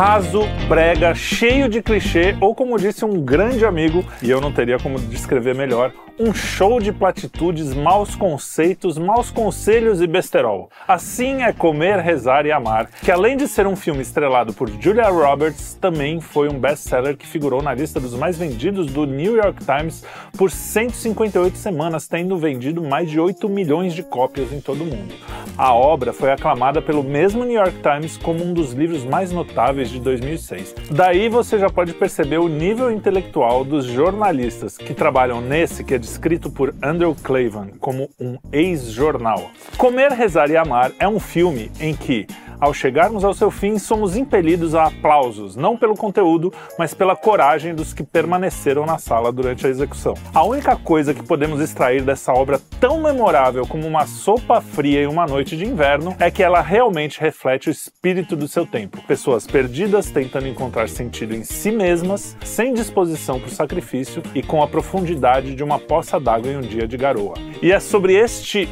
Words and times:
raso, 0.00 0.40
brega, 0.66 1.14
cheio 1.14 1.68
de 1.68 1.82
clichê, 1.82 2.34
ou 2.40 2.54
como 2.54 2.78
disse 2.78 3.04
um 3.04 3.20
grande 3.20 3.66
amigo, 3.66 4.02
e 4.22 4.30
eu 4.30 4.40
não 4.40 4.50
teria 4.50 4.78
como 4.78 4.98
descrever 4.98 5.54
melhor, 5.54 5.92
um 6.20 6.34
show 6.34 6.78
de 6.78 6.92
platitudes, 6.92 7.72
maus 7.72 8.14
conceitos, 8.14 8.98
maus 8.98 9.30
conselhos 9.30 10.02
e 10.02 10.06
besterol. 10.06 10.68
Assim 10.86 11.42
é 11.42 11.50
Comer, 11.50 11.98
Rezar 11.98 12.44
e 12.44 12.52
Amar, 12.52 12.90
que 13.02 13.10
além 13.10 13.38
de 13.38 13.48
ser 13.48 13.66
um 13.66 13.74
filme 13.74 14.02
estrelado 14.02 14.52
por 14.52 14.68
Julia 14.68 15.08
Roberts, 15.08 15.78
também 15.80 16.20
foi 16.20 16.50
um 16.50 16.58
best-seller 16.58 17.16
que 17.16 17.26
figurou 17.26 17.62
na 17.62 17.72
lista 17.72 17.98
dos 17.98 18.12
mais 18.12 18.36
vendidos 18.36 18.88
do 18.88 19.06
New 19.06 19.34
York 19.36 19.64
Times 19.64 20.04
por 20.36 20.50
158 20.50 21.56
semanas, 21.56 22.06
tendo 22.06 22.36
vendido 22.36 22.82
mais 22.82 23.10
de 23.10 23.18
8 23.18 23.48
milhões 23.48 23.94
de 23.94 24.02
cópias 24.02 24.52
em 24.52 24.60
todo 24.60 24.82
o 24.82 24.86
mundo. 24.86 25.14
A 25.56 25.74
obra 25.74 26.12
foi 26.12 26.30
aclamada 26.30 26.82
pelo 26.82 27.02
mesmo 27.02 27.44
New 27.44 27.54
York 27.54 27.78
Times 27.82 28.18
como 28.18 28.44
um 28.44 28.52
dos 28.52 28.72
livros 28.72 29.04
mais 29.04 29.32
notáveis 29.32 29.88
de 29.88 29.98
2006. 29.98 30.74
Daí 30.90 31.30
você 31.30 31.58
já 31.58 31.70
pode 31.70 31.94
perceber 31.94 32.38
o 32.38 32.48
nível 32.48 32.90
intelectual 32.90 33.64
dos 33.64 33.86
jornalistas 33.86 34.76
que 34.76 34.92
trabalham 34.92 35.40
nesse 35.40 35.82
que 35.82 35.94
é 35.94 35.98
descrito 36.10 36.50
por 36.50 36.74
Andrew 36.82 37.14
Klavan 37.14 37.68
como 37.78 38.10
um 38.18 38.36
ex-jornal. 38.52 39.52
Comer, 39.78 40.10
Rezar 40.10 40.50
e 40.50 40.56
Amar 40.56 40.90
é 40.98 41.06
um 41.06 41.20
filme 41.20 41.70
em 41.78 41.94
que 41.94 42.26
ao 42.60 42.74
chegarmos 42.74 43.24
ao 43.24 43.34
seu 43.34 43.50
fim, 43.50 43.78
somos 43.78 44.16
impelidos 44.16 44.74
a 44.74 44.84
aplausos, 44.84 45.56
não 45.56 45.76
pelo 45.76 45.96
conteúdo, 45.96 46.52
mas 46.78 46.92
pela 46.92 47.16
coragem 47.16 47.74
dos 47.74 47.92
que 47.92 48.02
permaneceram 48.02 48.84
na 48.84 48.98
sala 48.98 49.32
durante 49.32 49.66
a 49.66 49.70
execução. 49.70 50.14
A 50.34 50.44
única 50.44 50.76
coisa 50.76 51.14
que 51.14 51.22
podemos 51.22 51.60
extrair 51.60 52.02
dessa 52.02 52.32
obra 52.32 52.60
tão 52.78 53.02
memorável 53.02 53.66
como 53.66 53.86
uma 53.86 54.06
sopa 54.06 54.60
fria 54.60 55.02
em 55.02 55.06
uma 55.06 55.26
noite 55.26 55.56
de 55.56 55.64
inverno 55.64 56.14
é 56.18 56.30
que 56.30 56.42
ela 56.42 56.60
realmente 56.60 57.20
reflete 57.20 57.68
o 57.68 57.72
espírito 57.72 58.36
do 58.36 58.46
seu 58.46 58.66
tempo. 58.66 59.00
Pessoas 59.06 59.46
perdidas 59.46 60.10
tentando 60.10 60.46
encontrar 60.46 60.88
sentido 60.88 61.34
em 61.34 61.44
si 61.44 61.70
mesmas, 61.70 62.36
sem 62.44 62.74
disposição 62.74 63.40
para 63.40 63.48
o 63.48 63.52
sacrifício 63.52 64.22
e 64.34 64.42
com 64.42 64.62
a 64.62 64.68
profundidade 64.68 65.54
de 65.54 65.64
uma 65.64 65.78
poça 65.78 66.20
d'água 66.20 66.50
em 66.50 66.56
um 66.56 66.60
dia 66.60 66.86
de 66.86 66.96
garoa. 66.96 67.34
E 67.62 67.72
é 67.72 67.80
sobre 67.80 68.14
este 68.14 68.68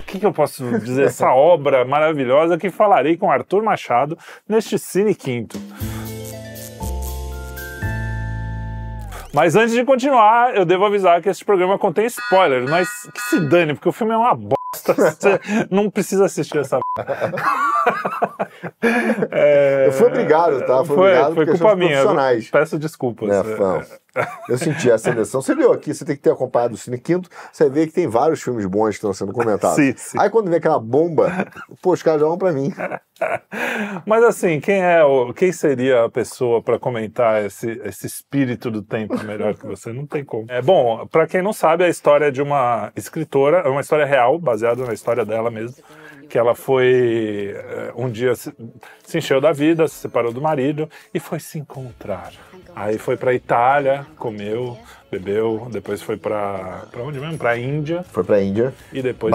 o 0.00 0.02
que, 0.02 0.18
que, 0.18 0.26
eu 0.26 0.32
posso 0.32 0.78
dizer? 0.80 1.06
Essa 1.06 1.30
obra 1.32 1.84
maravilhosa 1.84 2.58
que 2.58 2.70
falarei 2.70 3.16
com 3.16 3.30
Arthur 3.30 3.62
Machado 3.62 4.18
neste 4.48 4.78
Cine 4.78 5.14
Quinto. 5.14 5.58
Mas 9.32 9.54
antes 9.54 9.72
de 9.72 9.84
continuar, 9.84 10.56
eu 10.56 10.64
devo 10.64 10.84
avisar 10.84 11.22
que 11.22 11.28
este 11.28 11.44
programa 11.44 11.78
contém 11.78 12.06
spoilers, 12.06 12.68
mas 12.68 12.88
que 13.14 13.20
se 13.20 13.40
dane, 13.48 13.74
porque 13.74 13.88
o 13.88 13.92
filme 13.92 14.12
é 14.12 14.16
uma 14.16 14.34
bosta. 14.34 14.59
Você 14.72 15.40
não 15.70 15.90
precisa 15.90 16.26
assistir 16.26 16.58
essa. 16.58 16.78
é... 19.32 19.88
Eu 19.88 19.92
fui 19.92 20.06
obrigado, 20.06 20.64
tá? 20.64 20.84
Fui 20.84 20.96
foi, 20.96 21.18
obrigado 21.18 21.34
foi 21.34 21.46
culpa 21.46 21.74
minha. 21.76 22.04
Peço 22.52 22.78
desculpas. 22.78 23.28
Né, 23.28 23.42
eu 24.48 24.58
senti 24.58 24.90
a 24.90 24.98
seleção. 24.98 25.40
Você 25.40 25.54
viu 25.54 25.72
aqui, 25.72 25.94
você 25.94 26.04
tem 26.04 26.16
que 26.16 26.22
ter 26.22 26.30
acompanhado 26.30 26.74
o 26.74 26.76
Cine 26.76 26.98
Quinto, 26.98 27.28
você 27.52 27.70
vê 27.70 27.86
que 27.86 27.92
tem 27.92 28.08
vários 28.08 28.42
filmes 28.42 28.66
bons 28.66 28.90
que 28.90 28.94
estão 28.96 29.12
sendo 29.12 29.32
comentados. 29.32 29.76
sim, 29.76 29.94
sim. 29.96 30.18
Aí 30.18 30.28
quando 30.28 30.48
vem 30.48 30.58
aquela 30.58 30.80
bomba, 30.80 31.46
pô, 31.80 31.92
os 31.92 32.02
caras 32.02 32.20
jogam 32.20 32.36
pra 32.36 32.52
mim. 32.52 32.72
Mas 34.04 34.24
assim, 34.24 34.58
quem 34.60 34.82
é 34.82 35.04
o, 35.04 35.32
quem 35.32 35.52
seria 35.52 36.04
a 36.04 36.10
pessoa 36.10 36.60
para 36.60 36.78
comentar 36.78 37.44
esse, 37.44 37.70
esse 37.84 38.06
espírito 38.06 38.70
do 38.70 38.82
tempo 38.82 39.16
melhor 39.22 39.54
que 39.54 39.66
você? 39.66 39.92
Não 39.92 40.06
tem 40.06 40.24
como. 40.24 40.46
É 40.48 40.60
bom, 40.60 41.06
para 41.06 41.26
quem 41.26 41.40
não 41.40 41.52
sabe, 41.52 41.84
a 41.84 41.88
história 41.88 42.32
de 42.32 42.42
uma 42.42 42.90
escritora, 42.96 43.58
é 43.58 43.68
uma 43.68 43.80
história 43.80 44.04
real, 44.04 44.38
baseada 44.38 44.59
na 44.86 44.92
história 44.92 45.24
dela 45.24 45.50
mesmo 45.50 45.76
que 46.30 46.38
ela 46.38 46.54
foi 46.54 47.52
eh, 47.56 47.92
um 47.96 48.08
dia 48.08 48.36
se, 48.36 48.54
se 49.02 49.18
encheu 49.18 49.40
da 49.40 49.50
vida, 49.50 49.88
se 49.88 49.96
separou 49.96 50.32
do 50.32 50.40
marido 50.40 50.88
e 51.12 51.18
foi 51.18 51.40
se 51.40 51.58
encontrar. 51.58 52.32
Aí 52.74 52.98
foi 52.98 53.16
para 53.16 53.34
Itália, 53.34 54.06
comeu, 54.16 54.78
bebeu, 55.10 55.66
depois 55.72 56.00
foi 56.00 56.16
para 56.16 56.84
para 56.90 57.02
onde 57.02 57.18
mesmo? 57.18 57.36
Para 57.36 57.58
Índia. 57.58 58.04
Foi 58.04 58.22
para 58.22 58.40
Índia. 58.40 58.72
E 58.92 59.02
depois 59.02 59.34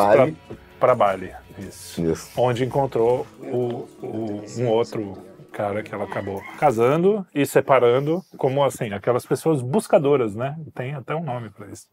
para 0.80 0.96
Bali. 0.96 1.32
Isso. 1.60 2.02
Isso. 2.02 2.30
Onde 2.38 2.64
encontrou 2.64 3.28
o, 3.42 3.88
o, 4.02 4.44
um 4.58 4.68
outro 4.70 5.18
cara 5.56 5.82
que 5.82 5.96
ela 5.96 6.04
acabou 6.04 6.44
casando 6.60 7.26
e 7.34 7.46
separando, 7.46 8.22
como 8.38 8.64
assim, 8.64 8.92
aquelas 8.92 9.26
pessoas 9.26 9.62
buscadoras, 9.62 10.36
né? 10.36 10.58
Tem 10.74 10.94
até 10.94 11.16
um 11.16 11.24
nome 11.24 11.50
para 11.50 11.68
isso, 11.68 11.88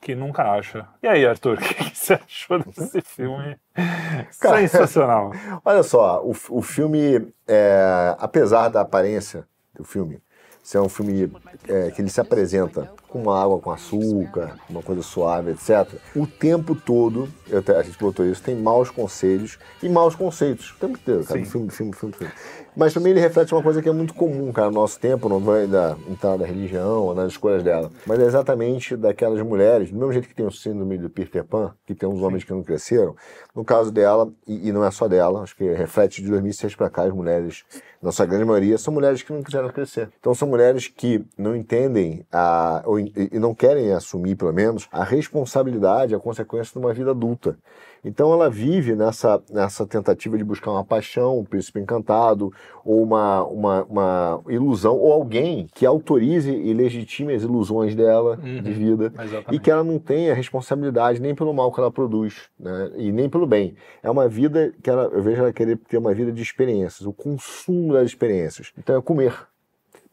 que 0.00 0.16
nunca 0.16 0.50
acha. 0.50 0.84
E 1.00 1.06
aí, 1.06 1.24
Arthur, 1.24 1.56
o 1.56 1.60
que 1.60 1.96
você 1.96 2.14
achou 2.14 2.58
desse 2.58 3.00
filme? 3.02 3.56
Cara, 4.40 4.58
Sensacional. 4.58 5.30
Olha 5.64 5.84
só, 5.84 6.24
o, 6.24 6.34
o 6.50 6.60
filme, 6.60 7.32
é, 7.46 8.16
apesar 8.18 8.68
da 8.68 8.80
aparência 8.80 9.46
do 9.72 9.84
filme, 9.84 10.20
se 10.60 10.76
é 10.76 10.80
um 10.80 10.88
filme 10.88 11.30
é, 11.68 11.92
que 11.92 12.02
ele 12.02 12.10
se 12.10 12.20
apresenta 12.20 12.92
com 13.14 13.20
uma 13.20 13.40
água 13.40 13.60
com 13.60 13.70
açúcar, 13.70 14.58
uma 14.68 14.82
coisa 14.82 15.00
suave, 15.00 15.52
etc. 15.52 15.88
O 16.16 16.26
tempo 16.26 16.74
todo, 16.74 17.28
eu, 17.48 17.62
a 17.78 17.82
gente 17.84 17.96
botou 17.96 18.26
isso, 18.26 18.42
tem 18.42 18.56
maus 18.56 18.90
conselhos 18.90 19.56
e 19.80 19.88
maus 19.88 20.16
conceitos. 20.16 20.72
O 20.72 20.80
tempo 20.80 20.98
inteiro, 20.98 21.24
cara. 21.24 21.44
Filme, 21.44 21.70
filme, 21.70 21.92
filme, 21.94 22.12
filme. 22.12 22.32
Mas 22.76 22.92
também 22.92 23.12
ele 23.12 23.20
reflete 23.20 23.54
uma 23.54 23.62
coisa 23.62 23.80
que 23.80 23.88
é 23.88 23.92
muito 23.92 24.14
comum, 24.14 24.50
cara, 24.52 24.68
no 24.68 24.74
nosso 24.74 24.98
tempo, 24.98 25.28
não 25.28 25.38
vai 25.38 25.66
da, 25.66 25.96
entrar 26.10 26.36
da 26.36 26.44
religião 26.44 27.02
ou 27.02 27.14
nas 27.14 27.32
escolhas 27.32 27.62
dela, 27.62 27.88
mas 28.04 28.18
é 28.18 28.24
exatamente 28.24 28.96
daquelas 28.96 29.40
mulheres, 29.42 29.92
do 29.92 29.96
mesmo 29.96 30.12
jeito 30.12 30.26
que 30.26 30.34
tem 30.34 30.44
o 30.44 30.50
síndrome 30.50 30.98
do 30.98 31.08
Peter 31.08 31.44
Pan, 31.44 31.72
que 31.86 31.94
tem 31.94 32.08
uns 32.08 32.20
homens 32.20 32.42
que 32.42 32.50
não 32.50 32.64
cresceram, 32.64 33.14
no 33.54 33.64
caso 33.64 33.92
dela, 33.92 34.28
e, 34.44 34.68
e 34.68 34.72
não 34.72 34.84
é 34.84 34.90
só 34.90 35.06
dela, 35.06 35.42
acho 35.42 35.56
que 35.56 35.72
reflete 35.72 36.20
de 36.20 36.28
2006 36.28 36.74
para 36.74 36.90
cá, 36.90 37.04
as 37.04 37.12
mulheres, 37.12 37.64
na 38.02 38.10
sua 38.10 38.26
grande 38.26 38.44
maioria, 38.44 38.76
são 38.76 38.92
mulheres 38.92 39.22
que 39.22 39.32
não 39.32 39.42
quiseram 39.42 39.68
crescer. 39.68 40.10
Então 40.18 40.34
são 40.34 40.48
mulheres 40.48 40.88
que 40.88 41.24
não 41.38 41.54
entendem 41.54 42.26
a, 42.32 42.82
ou, 42.84 42.98
e 43.14 43.38
não 43.38 43.54
querem 43.54 43.92
assumir, 43.92 44.36
pelo 44.36 44.52
menos, 44.52 44.88
a 44.90 45.04
responsabilidade, 45.04 46.14
a 46.14 46.18
consequência 46.18 46.72
de 46.72 46.84
uma 46.84 46.92
vida 46.92 47.10
adulta. 47.10 47.56
Então 48.04 48.32
ela 48.32 48.50
vive 48.50 48.94
nessa, 48.94 49.42
nessa 49.50 49.86
tentativa 49.86 50.36
de 50.36 50.44
buscar 50.44 50.70
uma 50.70 50.84
paixão, 50.84 51.38
um 51.38 51.44
príncipe 51.44 51.80
encantado, 51.80 52.52
ou 52.84 53.02
uma, 53.02 53.42
uma, 53.44 53.84
uma 53.84 54.42
ilusão, 54.48 54.96
ou 54.96 55.10
alguém 55.10 55.66
que 55.74 55.86
autorize 55.86 56.50
e 56.50 56.74
legitime 56.74 57.32
as 57.32 57.42
ilusões 57.42 57.94
dela 57.94 58.38
uhum, 58.42 58.62
de 58.62 58.72
vida 58.72 59.12
exatamente. 59.18 59.54
e 59.54 59.58
que 59.58 59.70
ela 59.70 59.82
não 59.82 59.98
tenha 59.98 60.34
responsabilidade 60.34 61.20
nem 61.20 61.34
pelo 61.34 61.54
mal 61.54 61.72
que 61.72 61.80
ela 61.80 61.90
produz, 61.90 62.50
né? 62.60 62.90
e 62.96 63.10
nem 63.10 63.28
pelo 63.28 63.46
bem. 63.46 63.74
É 64.02 64.10
uma 64.10 64.28
vida 64.28 64.74
que 64.82 64.90
ela, 64.90 65.04
eu 65.04 65.22
vejo 65.22 65.40
ela 65.40 65.52
querer 65.52 65.78
ter 65.78 65.96
uma 65.96 66.12
vida 66.12 66.30
de 66.30 66.42
experiências, 66.42 67.06
o 67.06 67.12
consumo 67.12 67.94
das 67.94 68.06
experiências. 68.06 68.70
Então 68.76 68.98
é 68.98 69.00
comer, 69.00 69.34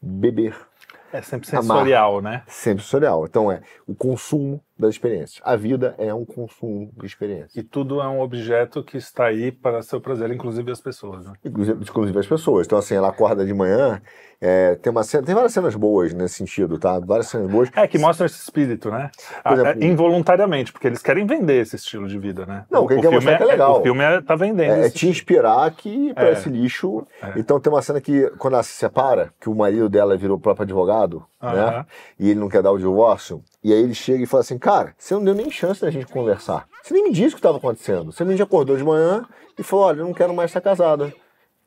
beber. 0.00 0.71
É 1.12 1.20
sempre 1.20 1.46
sensorial, 1.46 2.22
né? 2.22 2.42
Sempre 2.46 2.82
sensorial. 2.82 3.26
Então 3.26 3.52
é 3.52 3.60
o 3.86 3.94
consumo, 3.94 4.62
das 4.78 4.90
experiências. 4.90 5.40
A 5.44 5.54
vida 5.56 5.94
é 5.98 6.12
um 6.12 6.24
consumo 6.24 6.90
de 6.98 7.06
experiência. 7.06 7.58
E 7.58 7.62
tudo 7.62 8.00
é 8.00 8.08
um 8.08 8.20
objeto 8.20 8.82
que 8.82 8.96
está 8.96 9.26
aí 9.26 9.52
para 9.52 9.82
seu 9.82 10.00
prazer, 10.00 10.30
inclusive 10.30 10.70
as 10.70 10.80
pessoas. 10.80 11.26
Né? 11.26 11.32
Inclusive, 11.44 11.82
inclusive 11.82 12.18
as 12.18 12.26
pessoas. 12.26 12.66
Então, 12.66 12.78
assim, 12.78 12.94
ela 12.94 13.08
acorda 13.08 13.44
de 13.44 13.52
manhã, 13.52 14.00
é, 14.40 14.74
tem, 14.74 14.90
uma 14.90 15.04
cena, 15.04 15.24
tem 15.24 15.34
várias 15.34 15.52
cenas 15.52 15.76
boas 15.76 16.12
nesse 16.12 16.34
sentido, 16.34 16.76
tá? 16.76 16.98
Várias 16.98 17.28
cenas 17.28 17.48
boas. 17.48 17.70
É, 17.76 17.86
que 17.86 17.96
mostram 17.96 18.26
esse 18.26 18.42
espírito, 18.42 18.90
né? 18.90 19.08
Por 19.44 19.52
exemplo, 19.52 19.82
é, 19.82 19.86
involuntariamente, 19.86 20.72
porque 20.72 20.88
eles 20.88 21.00
querem 21.00 21.24
vender 21.24 21.60
esse 21.60 21.76
estilo 21.76 22.08
de 22.08 22.18
vida, 22.18 22.44
né? 22.44 22.64
Não, 22.68 22.84
o 22.84 22.88
que 22.88 23.00
quer 23.00 23.10
mostrar 23.10 23.34
é, 23.34 23.36
que 23.36 23.42
é 23.44 23.46
legal. 23.46 23.78
O 23.78 23.82
filme 23.82 24.18
está 24.18 24.34
é, 24.34 24.36
vendendo. 24.36 24.84
É, 24.84 24.90
te 24.90 25.08
inspirar 25.08 25.70
que 25.70 26.12
para 26.14 26.30
é. 26.30 26.32
esse 26.32 26.48
lixo. 26.48 27.06
É. 27.22 27.34
Então 27.36 27.60
tem 27.60 27.72
uma 27.72 27.82
cena 27.82 28.00
que, 28.00 28.28
quando 28.38 28.54
ela 28.54 28.64
se 28.64 28.72
separa, 28.72 29.32
que 29.40 29.48
o 29.48 29.54
marido 29.54 29.88
dela 29.88 30.16
virou 30.16 30.38
o 30.38 30.40
próprio 30.40 30.64
advogado, 30.64 31.24
uh 31.40 31.46
-huh. 31.46 31.54
né? 31.54 31.86
E 32.18 32.30
ele 32.30 32.40
não 32.40 32.48
quer 32.48 32.62
dar 32.62 32.72
o 32.72 32.78
divórcio. 32.78 33.44
E 33.64 33.72
aí 33.72 33.80
ele 33.80 33.94
chega 33.94 34.24
e 34.24 34.26
fala 34.26 34.40
assim, 34.40 34.58
cara, 34.58 34.94
você 34.98 35.14
não 35.14 35.22
deu 35.22 35.34
nem 35.34 35.50
chance 35.50 35.80
da 35.80 35.90
gente 35.90 36.06
conversar. 36.06 36.66
Você 36.82 36.92
nem 36.92 37.04
me 37.04 37.12
disse 37.12 37.28
o 37.28 37.32
que 37.32 37.38
estava 37.38 37.58
acontecendo. 37.58 38.10
Você 38.10 38.24
me 38.24 38.40
acordou 38.40 38.76
de 38.76 38.82
manhã 38.82 39.24
e 39.56 39.62
falou, 39.62 39.84
olha, 39.86 40.00
eu 40.00 40.04
não 40.04 40.12
quero 40.12 40.34
mais 40.34 40.50
estar 40.50 40.60
casada. 40.60 41.12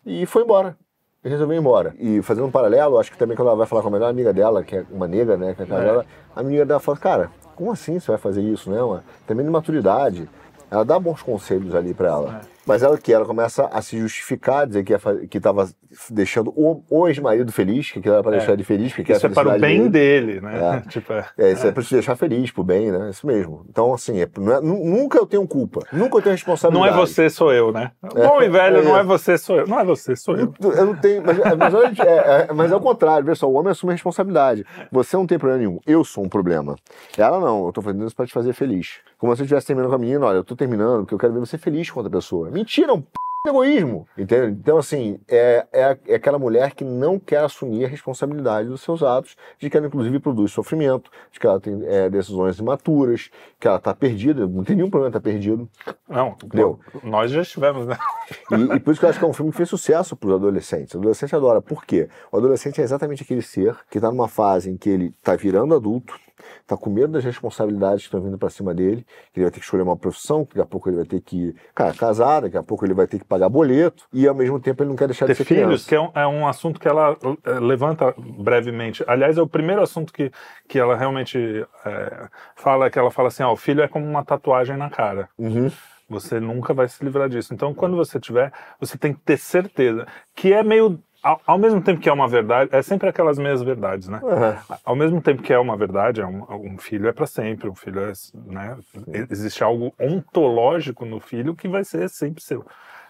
E 0.06 0.26
foi 0.26 0.44
embora. 0.44 0.78
E 1.24 1.30
resolveu 1.30 1.56
ir 1.56 1.60
embora. 1.60 1.96
E 1.98 2.22
fazendo 2.22 2.48
um 2.48 2.52
paralelo, 2.52 3.00
acho 3.00 3.12
que 3.12 3.18
também 3.18 3.36
quando 3.36 3.48
ela 3.48 3.58
vai 3.58 3.66
falar 3.66 3.82
com 3.82 3.88
a 3.88 3.92
melhor 3.92 4.10
amiga 4.10 4.34
dela, 4.34 4.64
que 4.64 4.76
é 4.76 4.86
uma 4.92 5.08
negra, 5.08 5.38
né, 5.38 5.56
que 5.56 5.64
é 5.64 5.66
casada, 5.66 6.02
é. 6.02 6.06
a 6.36 6.40
amiga 6.40 6.66
dela 6.66 6.80
fala, 6.80 6.98
cara, 6.98 7.32
como 7.56 7.72
assim 7.72 8.00
você 8.00 8.12
vai 8.12 8.20
fazer 8.20 8.42
isso, 8.42 8.70
né? 8.70 8.82
Uma, 8.84 9.04
também 9.26 9.46
de 9.46 9.52
maturidade. 9.52 10.30
Ela 10.70 10.84
dá 10.84 11.00
bons 11.00 11.22
conselhos 11.22 11.74
ali 11.74 11.94
para 11.94 12.10
ela. 12.10 12.42
É. 12.44 12.48
Mas 12.66 12.84
ela 12.84 12.98
que 12.98 13.14
ela 13.14 13.26
começa 13.26 13.66
a 13.68 13.82
se 13.82 13.98
justificar, 13.98 14.68
dizer 14.68 14.84
que 14.84 15.28
que 15.28 15.38
estava 15.38 15.70
deixando 16.10 16.52
o, 16.56 16.84
o 16.90 17.08
ex-marido 17.08 17.52
feliz, 17.52 17.92
que 17.92 18.08
era 18.08 18.22
para 18.22 18.36
é. 18.36 18.38
deixar 18.38 18.54
ele 18.54 18.64
feliz, 18.64 18.94
porque 18.94 19.12
isso 19.12 19.26
é 19.26 19.30
para 19.30 19.56
o 19.56 19.60
bem 19.60 19.90
dele, 19.90 20.42
né? 20.42 20.78
É. 20.78 20.82
tipo, 20.90 21.14
é. 21.14 21.26
é 21.38 21.52
isso 21.52 21.68
é, 21.68 21.72
para 21.72 21.84
te 21.84 21.94
deixar 21.94 22.16
feliz, 22.16 22.52
pro 22.52 22.64
bem, 22.64 22.92
né? 22.92 23.10
Isso 23.10 23.26
mesmo. 23.26 23.66
Então 23.70 23.94
assim, 23.94 24.20
é, 24.20 24.24
é 24.24 24.62
nunca 24.62 25.18
eu 25.18 25.26
tenho 25.26 25.48
culpa, 25.48 25.82
nunca 25.92 26.18
eu 26.18 26.22
tenho 26.22 26.34
responsabilidade. 26.34 26.92
Não 26.92 27.02
é 27.02 27.06
você, 27.06 27.30
sou 27.30 27.54
eu, 27.54 27.72
né? 27.72 27.92
Bom 28.02 28.42
e 28.42 28.50
velho, 28.50 28.84
não 28.84 28.98
é 28.98 29.04
você, 29.04 29.38
sou 29.38 29.58
eu. 29.58 29.68
Não 29.68 29.80
é 29.80 29.86
você, 29.86 30.16
sou 30.16 30.36
eu. 30.36 30.54
Eu 30.62 30.86
não 30.86 30.96
tenho, 30.96 31.24
mas, 31.24 31.38
mas, 31.38 32.00
é, 32.00 32.54
mas 32.54 32.72
é 32.72 32.76
o 32.76 32.82
contrário, 32.82 33.26
pessoal. 33.26 33.52
O 33.52 33.56
homem 33.56 33.72
assume 33.72 33.92
a 33.92 33.96
responsabilidade. 33.96 34.66
Você 34.92 35.16
não 35.16 35.26
tem 35.26 35.38
problema 35.38 35.60
nenhum. 35.60 35.80
Eu 35.86 36.04
sou 36.04 36.24
um 36.24 36.30
problema. 36.30 36.76
Ela 37.18 37.40
não. 37.40 37.66
Eu 37.66 37.74
tô 37.74 37.82
fazendo 37.82 38.06
isso 38.06 38.16
para 38.16 38.26
te 38.26 38.34
fazer 38.34 38.54
feliz. 38.54 39.00
Como 39.18 39.36
se 39.36 39.42
eu 39.42 39.46
estivesse 39.46 39.68
terminando 39.68 39.90
com 39.90 39.96
a 39.96 40.00
menina, 40.00 40.26
olha, 40.26 40.38
eu 40.38 40.44
tô 40.44 40.56
terminando 40.56 41.02
porque 41.02 41.16
eu 41.16 41.20
quero 41.20 41.34
ver 41.34 41.40
você 41.40 41.58
feliz 41.58 41.90
com 41.90 42.00
outra 42.00 42.16
pessoa. 42.16 42.50
Mentira, 42.50 42.94
um 42.94 43.02
p 43.02 43.08
egoísmo, 43.50 44.08
entendeu? 44.18 44.50
Então, 44.50 44.78
assim, 44.78 45.20
é, 45.28 45.66
é, 45.72 45.98
é, 46.08 46.16
aquela 46.16 46.40
mulher 46.40 46.74
que 46.74 46.84
não 46.84 47.20
quer 47.20 47.40
assumir 47.40 47.86
a 47.86 47.88
responsabilidade 47.88 48.68
dos 48.68 48.82
seus 48.82 49.04
atos, 49.04 49.36
de 49.60 49.70
que 49.70 49.78
ela, 49.78 49.88
inclusive, 49.88 50.20
produz 50.20 50.52
sofrimento, 50.52 51.10
de 51.32 51.40
que 51.40 51.46
ela 51.46 51.60
tem 51.60 51.82
é, 51.86 52.10
decisões 52.10 52.58
imaturas, 52.60 53.30
que 53.60 53.68
ela 53.68 53.78
está 53.78 53.94
perdida, 53.94 54.48
não 54.48 54.64
tem 54.64 54.76
nenhum 54.76 54.90
problema 54.90 55.10
estar 55.10 55.20
tá 55.20 55.24
perdido. 55.24 55.70
Não, 56.08 56.36
entendeu? 56.44 56.80
nós 57.04 57.32
já 57.32 57.42
estivemos, 57.42 57.88
né? 57.88 57.98
E, 58.52 58.76
e, 58.76 58.80
por 58.80 58.92
isso 58.92 59.00
que 59.00 59.06
eu 59.06 59.10
acho 59.10 59.20
que 59.20 59.26
é 59.26 59.28
um 59.28 59.34
filme 59.34 59.52
que 59.52 59.58
fez 59.58 59.70
sucesso 59.70 60.16
para 60.16 60.30
os 60.30 60.36
adolescentes. 60.36 60.94
O 60.96 61.00
adolescente 61.00 61.36
adora. 61.36 61.62
Por 61.62 61.86
quê? 61.86 62.10
O 62.32 62.38
adolescente 62.38 62.82
é 62.82 62.84
exatamente 62.84 63.24
aquele 63.24 63.42
ser 63.42 63.76
que 63.90 63.98
está 63.98 64.10
numa 64.10 64.28
fase 64.28 64.70
em 64.70 64.78
que 64.78 64.90
ele 64.90 65.14
está 65.18 65.36
virando 65.36 65.76
adulto, 65.76 66.14
tá 66.66 66.76
com 66.78 66.90
medo 66.90 67.14
das 67.14 67.24
responsabilidades 67.24 68.02
que 68.02 68.08
estão 68.08 68.22
vindo 68.22 68.38
para 68.38 68.50
cima 68.50 68.74
dele, 68.74 69.06
que 69.34 69.40
ele 69.40 69.46
vai 69.46 69.52
ter 69.52 69.60
que 69.60 69.66
escolher 69.66 69.84
uma 69.84 69.98
profissão, 69.98 70.46
que 70.46 70.56
daqui 70.56 70.62
a 70.62 70.66
pouco 70.66 70.90
ele 70.90 70.98
vai 70.98 71.06
ter 71.06 71.22
que 71.22 71.56
cara, 71.74 71.94
casar, 71.94 72.42
daqui 72.42 72.58
a 72.58 72.64
pouco 72.64 72.86
ele 72.86 72.94
vai 72.94 73.08
ter 73.08 73.20
que 73.20 73.26
pagar 73.26 73.50
boleto, 73.50 74.04
e 74.14 74.28
ao 74.28 74.36
mesmo 74.36 74.60
tempo 74.60 74.84
ele 74.84 74.90
não 74.90 74.96
quer 74.96 75.08
deixar 75.08 75.26
ter 75.26 75.34
de 75.34 75.38
ser 75.38 75.46
filhos, 75.46 75.86
criança. 75.86 75.90
que 75.90 75.96
é 75.96 76.00
um, 76.00 76.12
é 76.14 76.28
um, 76.28 76.48
assunto 76.48 76.80
que 76.80 76.88
ela 76.88 77.18
é, 77.44 77.60
levanta 77.60 78.14
brevemente. 78.18 79.04
Aliás, 79.08 79.38
é 79.38 79.42
o 79.42 79.48
primeiro 79.48 79.82
assunto 79.82 80.14
que, 80.14 80.32
que 80.68 80.80
ela 80.80 80.96
realmente 80.96 81.66
é, 81.86 82.28
fala, 82.56 82.90
que 82.90 83.00
ela 83.00 83.12
fala 83.12 83.28
assim, 83.28 83.44
ó, 83.44 83.52
o 83.52 83.58
filho 83.58 83.82
é 83.82 83.88
como 83.88 84.06
uma 84.06 84.24
tatuagem 84.24 84.78
na 84.78 84.90
cara. 84.90 85.30
Uhum. 85.38 85.72
Você 86.08 86.40
nunca 86.40 86.74
vai 86.74 86.88
se 86.88 87.04
livrar 87.04 87.28
disso. 87.28 87.54
Então, 87.54 87.74
quando 87.74 87.96
você 87.96 88.20
tiver, 88.20 88.52
você 88.80 88.98
tem 88.98 89.14
que 89.14 89.22
ter 89.22 89.38
certeza 89.38 90.06
que 90.36 90.54
é 90.54 90.64
meio 90.64 91.00
ao, 91.26 91.42
ao, 91.48 91.58
mesmo 91.58 91.82
tempo 91.82 92.00
que 92.00 92.08
é 92.08 92.14
uma 92.14 92.28
verdade, 92.28 92.70
é 92.72 92.82
sempre 92.84 93.10
aquelas 93.10 93.40
meias 93.40 93.64
verdades, 93.64 94.08
né? 94.08 94.20
Uhum. 94.22 94.78
Ao 94.86 94.96
mesmo 94.96 95.20
tempo 95.20 95.42
que 95.42 95.52
é 95.52 95.58
uma 95.58 95.76
verdade, 95.76 96.22
é 96.22 96.26
um, 96.26 96.46
um 96.50 96.78
filho 96.78 97.08
é 97.08 97.12
para 97.12 97.26
sempre, 97.26 97.68
um 97.68 97.74
filho 97.74 98.00
é, 98.00 98.14
né? 98.46 98.78
Existe 99.32 99.64
algo 99.64 99.92
ontológico 100.00 101.04
no 101.04 101.20
filho 101.20 101.56
que 101.56 101.68
vai 101.68 101.84
ser 101.84 102.08
sempre 102.10 102.44
seu. 102.44 102.64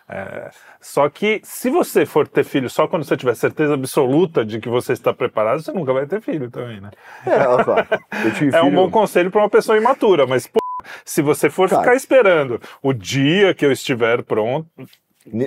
É, 0.08 0.50
só 0.80 1.10
que 1.10 1.42
se 1.44 1.70
você 1.70 2.06
for 2.06 2.28
ter 2.28 2.44
filho 2.44 2.70
só 2.70 2.88
quando 2.88 3.04
você 3.04 3.18
tiver 3.18 3.36
certeza 3.36 3.74
absoluta 3.74 4.46
de 4.46 4.62
que 4.62 4.70
você 4.70 4.94
está 4.94 5.14
preparado, 5.14 5.62
você 5.62 5.74
nunca 5.74 5.92
vai 5.92 6.06
ter 6.06 6.22
filho 6.22 6.50
também, 6.50 6.80
né? 6.80 6.92
É, 7.26 8.56
é 8.58 8.62
um 8.62 8.74
bom 8.74 8.90
conselho 8.90 9.30
para 9.30 9.42
uma 9.42 9.50
pessoa 9.50 9.78
imatura, 9.78 10.26
mas 10.26 10.48
pô, 10.48 10.60
se 11.04 11.22
você 11.22 11.50
for 11.50 11.68
ficar 11.68 11.96
esperando 11.96 12.62
o 12.82 12.94
dia 12.94 13.54
que 13.54 13.66
eu 13.66 13.72
estiver 13.72 14.24
pronto, 14.24 14.70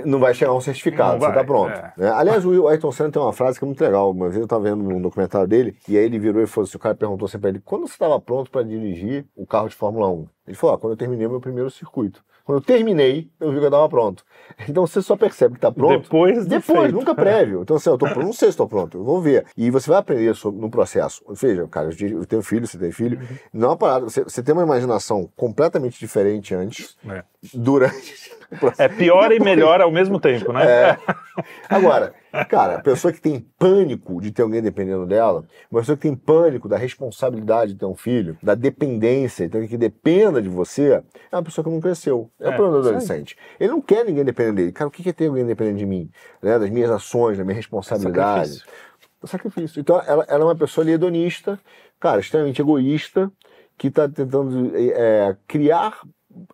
não 0.04 0.18
vai 0.18 0.34
chegar 0.34 0.52
um 0.52 0.60
certificado, 0.60 1.20
você 1.20 1.32
tá 1.32 1.44
pronto. 1.44 1.70
É. 1.70 1.92
Né? 1.96 2.10
Aliás, 2.10 2.44
o 2.44 2.66
Ayrton 2.66 2.92
Senna 2.92 3.10
tem 3.10 3.22
uma 3.22 3.32
frase 3.32 3.58
que 3.58 3.64
é 3.64 3.66
muito 3.66 3.80
legal. 3.80 4.10
Uma 4.10 4.26
vez 4.26 4.38
eu 4.38 4.44
estava 4.44 4.64
vendo 4.64 4.82
um 4.82 5.00
documentário 5.00 5.46
dele, 5.46 5.76
e 5.88 5.96
aí 5.96 6.04
ele 6.04 6.18
virou 6.18 6.42
e 6.42 6.46
falou 6.46 6.66
assim: 6.66 6.76
o 6.76 6.80
cara 6.80 6.94
perguntou 6.94 7.26
assim 7.26 7.38
pra 7.38 7.50
ele, 7.50 7.60
quando 7.64 7.86
você 7.86 7.94
estava 7.94 8.20
pronto 8.20 8.50
para 8.50 8.62
dirigir 8.62 9.26
o 9.36 9.46
carro 9.46 9.68
de 9.68 9.74
Fórmula 9.74 10.08
1? 10.08 10.26
Ele 10.48 10.56
falou: 10.56 10.76
ah, 10.76 10.78
quando 10.78 10.92
eu 10.92 10.96
terminei 10.96 11.26
o 11.26 11.30
meu 11.30 11.40
primeiro 11.40 11.70
circuito. 11.70 12.22
Quando 12.48 12.60
eu 12.60 12.64
terminei, 12.64 13.28
eu 13.38 13.50
vi 13.52 13.58
que 13.58 13.64
eu 13.64 13.68
estava 13.68 13.86
pronto. 13.90 14.24
Então 14.66 14.86
você 14.86 15.02
só 15.02 15.14
percebe 15.18 15.52
que 15.52 15.58
está 15.58 15.70
pronto 15.70 16.04
depois, 16.04 16.46
depois 16.46 16.80
feito. 16.80 16.94
nunca 16.94 17.14
prévio. 17.14 17.60
Então 17.60 17.76
assim, 17.76 17.90
eu 17.90 17.98
tô 17.98 18.06
pronto, 18.06 18.24
não 18.24 18.32
sei 18.32 18.48
se 18.48 18.52
estou 18.52 18.66
pronto, 18.66 18.96
eu 18.96 19.04
vou 19.04 19.20
ver. 19.20 19.44
E 19.54 19.70
você 19.70 19.90
vai 19.90 19.98
aprender 19.98 20.34
sobre, 20.34 20.58
no 20.58 20.70
processo. 20.70 21.22
Veja, 21.28 21.68
cara, 21.68 21.90
eu 22.00 22.24
tenho 22.24 22.40
filho, 22.40 22.66
você 22.66 22.78
tem 22.78 22.90
filho. 22.90 23.18
Uhum. 23.18 23.36
Não 23.52 23.68
é 23.68 23.70
uma 23.72 23.76
parada, 23.76 24.06
você, 24.06 24.24
você 24.24 24.42
tem 24.42 24.54
uma 24.54 24.62
imaginação 24.62 25.28
completamente 25.36 26.00
diferente 26.00 26.54
antes, 26.54 26.96
é. 27.06 27.22
durante. 27.52 28.38
É 28.78 28.88
pior 28.88 29.30
e 29.30 29.38
melhor 29.38 29.82
ao 29.82 29.92
mesmo 29.92 30.18
tempo, 30.18 30.54
né? 30.54 30.64
É. 30.64 30.98
Agora, 31.68 32.14
cara, 32.48 32.76
a 32.76 32.80
pessoa 32.80 33.12
que 33.12 33.20
tem 33.20 33.40
pânico 33.58 34.20
de 34.20 34.30
ter 34.30 34.42
alguém 34.42 34.62
dependendo 34.62 35.06
dela, 35.06 35.44
uma 35.70 35.80
pessoa 35.80 35.96
que 35.96 36.02
tem 36.02 36.14
pânico 36.14 36.68
da 36.68 36.76
responsabilidade 36.76 37.72
de 37.72 37.78
ter 37.78 37.86
um 37.86 37.94
filho, 37.94 38.36
da 38.42 38.54
dependência, 38.54 39.44
então 39.44 39.66
que 39.66 39.76
dependa 39.76 40.40
de 40.40 40.48
você, 40.48 41.02
é 41.30 41.36
uma 41.36 41.42
pessoa 41.42 41.64
que 41.64 41.70
não 41.70 41.80
cresceu. 41.80 42.30
É, 42.40 42.46
é 42.46 42.50
o 42.50 42.56
problema 42.56 42.82
do 42.82 42.88
adolescente. 42.88 43.36
Ele 43.58 43.70
não 43.70 43.80
quer 43.80 44.04
ninguém 44.04 44.24
dependendo 44.24 44.56
dele. 44.56 44.72
Cara, 44.72 44.88
o 44.88 44.90
que 44.90 45.08
é 45.08 45.12
ter 45.12 45.28
alguém 45.28 45.46
dependendo 45.46 45.78
de 45.78 45.86
mim? 45.86 46.10
Né? 46.42 46.58
Das 46.58 46.70
minhas 46.70 46.90
ações, 46.90 47.38
da 47.38 47.44
minha 47.44 47.56
responsabilidade. 47.56 48.54
Sacrifício. 48.54 49.28
sacrifício. 49.28 49.80
Então, 49.80 50.02
ela, 50.06 50.24
ela, 50.28 50.42
é 50.42 50.44
uma 50.44 50.56
pessoa 50.56 50.88
hedonista, 50.88 51.58
cara, 51.98 52.20
extremamente 52.20 52.60
egoísta, 52.60 53.30
que 53.76 53.88
está 53.88 54.08
tentando 54.08 54.72
é, 54.76 55.36
criar 55.46 56.00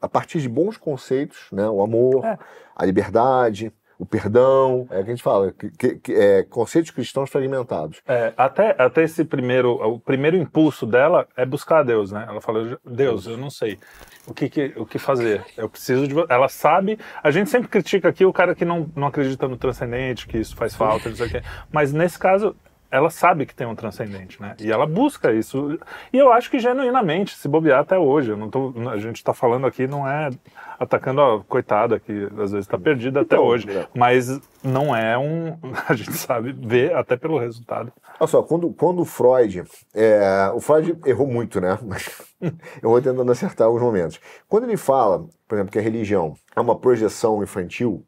a 0.01 0.09
partir 0.09 0.41
de 0.41 0.49
bons 0.49 0.77
conceitos, 0.77 1.49
né? 1.53 1.69
O 1.69 1.83
amor, 1.83 2.25
é. 2.25 2.39
a 2.77 2.85
liberdade, 2.85 3.73
o 3.99 4.05
perdão, 4.07 4.87
é 4.91 5.01
o 5.01 5.05
que 5.05 5.11
a 5.11 5.15
gente 5.15 5.23
fala, 5.23 5.53
que, 5.53 5.97
que, 5.97 6.13
é, 6.13 6.43
conceitos 6.43 6.91
cristãos 6.91 7.31
fragmentados. 7.31 8.01
É, 8.07 8.33
até, 8.37 8.75
até 8.79 9.03
esse 9.03 9.25
primeiro, 9.25 9.73
o 9.73 9.99
primeiro 9.99 10.37
impulso 10.37 10.87
dela 10.87 11.27
é 11.37 11.47
buscar 11.47 11.81
a 11.81 11.83
Deus, 11.83 12.11
né? 12.11 12.25
Ela 12.29 12.41
fala, 12.41 12.79
Deus, 12.85 13.27
eu 13.27 13.37
não 13.37 13.51
sei 13.51 13.79
o 14.27 14.35
que, 14.35 14.49
que, 14.49 14.73
o 14.77 14.85
que 14.85 14.99
fazer, 14.99 15.45
eu 15.57 15.69
preciso 15.69 16.09
de 16.09 16.15
Ela 16.29 16.49
sabe, 16.49 16.99
a 17.23 17.31
gente 17.31 17.51
sempre 17.51 17.69
critica 17.69 18.09
aqui 18.09 18.25
o 18.25 18.33
cara 18.33 18.55
que 18.55 18.65
não, 18.65 18.91
não 18.97 19.07
acredita 19.07 19.47
no 19.47 19.57
transcendente, 19.57 20.27
que 20.27 20.39
isso 20.39 20.57
faz 20.57 20.75
falta, 20.75 21.09
não 21.09 21.17
sei 21.17 21.27
o 21.27 21.31
quê, 21.31 21.43
mas 21.71 21.93
nesse 21.93 22.19
caso 22.19 22.57
ela 22.95 23.11
sabe 23.11 23.45
que 23.45 23.53
tem 23.53 23.67
um 23.67 23.75
transcendente, 23.75 24.41
né? 24.41 24.55
E 24.61 24.71
ela 24.71 24.87
busca 24.87 25.33
isso. 25.33 25.77
E 26.13 26.17
eu 26.17 26.33
acho 26.33 26.49
que 26.49 26.61
genuinamente, 26.61 27.37
se 27.37 27.49
bobear 27.49 27.81
até 27.81 27.99
hoje. 27.99 28.31
Eu 28.31 28.37
não 28.37 28.49
tô, 28.49 28.73
a 28.89 28.97
gente 28.99 29.17
está 29.17 29.35
falando 29.35 29.67
aqui, 29.67 29.89
não 29.89 30.09
é 30.09 30.31
atacando 30.79 31.21
a 31.21 31.43
coitada 31.43 31.99
que 31.99 32.13
às 32.39 32.53
vezes 32.53 32.67
está 32.67 32.79
perdida 32.79 33.23
até 33.23 33.35
então, 33.35 33.45
hoje. 33.45 33.69
É. 33.69 33.89
Mas 33.97 34.41
não 34.63 34.95
é 34.95 35.19
um. 35.19 35.59
A 35.89 35.95
gente 35.95 36.13
sabe 36.13 36.53
ver 36.53 36.95
até 36.95 37.17
pelo 37.17 37.37
resultado. 37.37 37.93
Olha 38.21 38.29
só, 38.29 38.45
quando, 38.45 38.73
quando 38.73 39.03
o 39.03 39.05
Freud. 39.05 39.65
É, 39.93 40.53
o 40.55 40.61
Freud 40.61 40.97
errou 41.05 41.27
muito, 41.27 41.61
né? 41.61 41.77
Mas 41.83 42.09
eu 42.81 42.91
vou 42.91 43.03
tentando 43.03 43.31
acertar 43.33 43.67
alguns 43.67 43.83
momentos. 43.83 44.21
Quando 44.49 44.65
ele 44.65 44.77
fala, 44.77 45.27
por 45.49 45.57
exemplo, 45.57 45.73
que 45.73 45.81
a 45.81 45.83
religião 45.83 46.35
é 46.55 46.61
uma 46.61 46.79
projeção 46.79 47.43
infantil, 47.43 48.07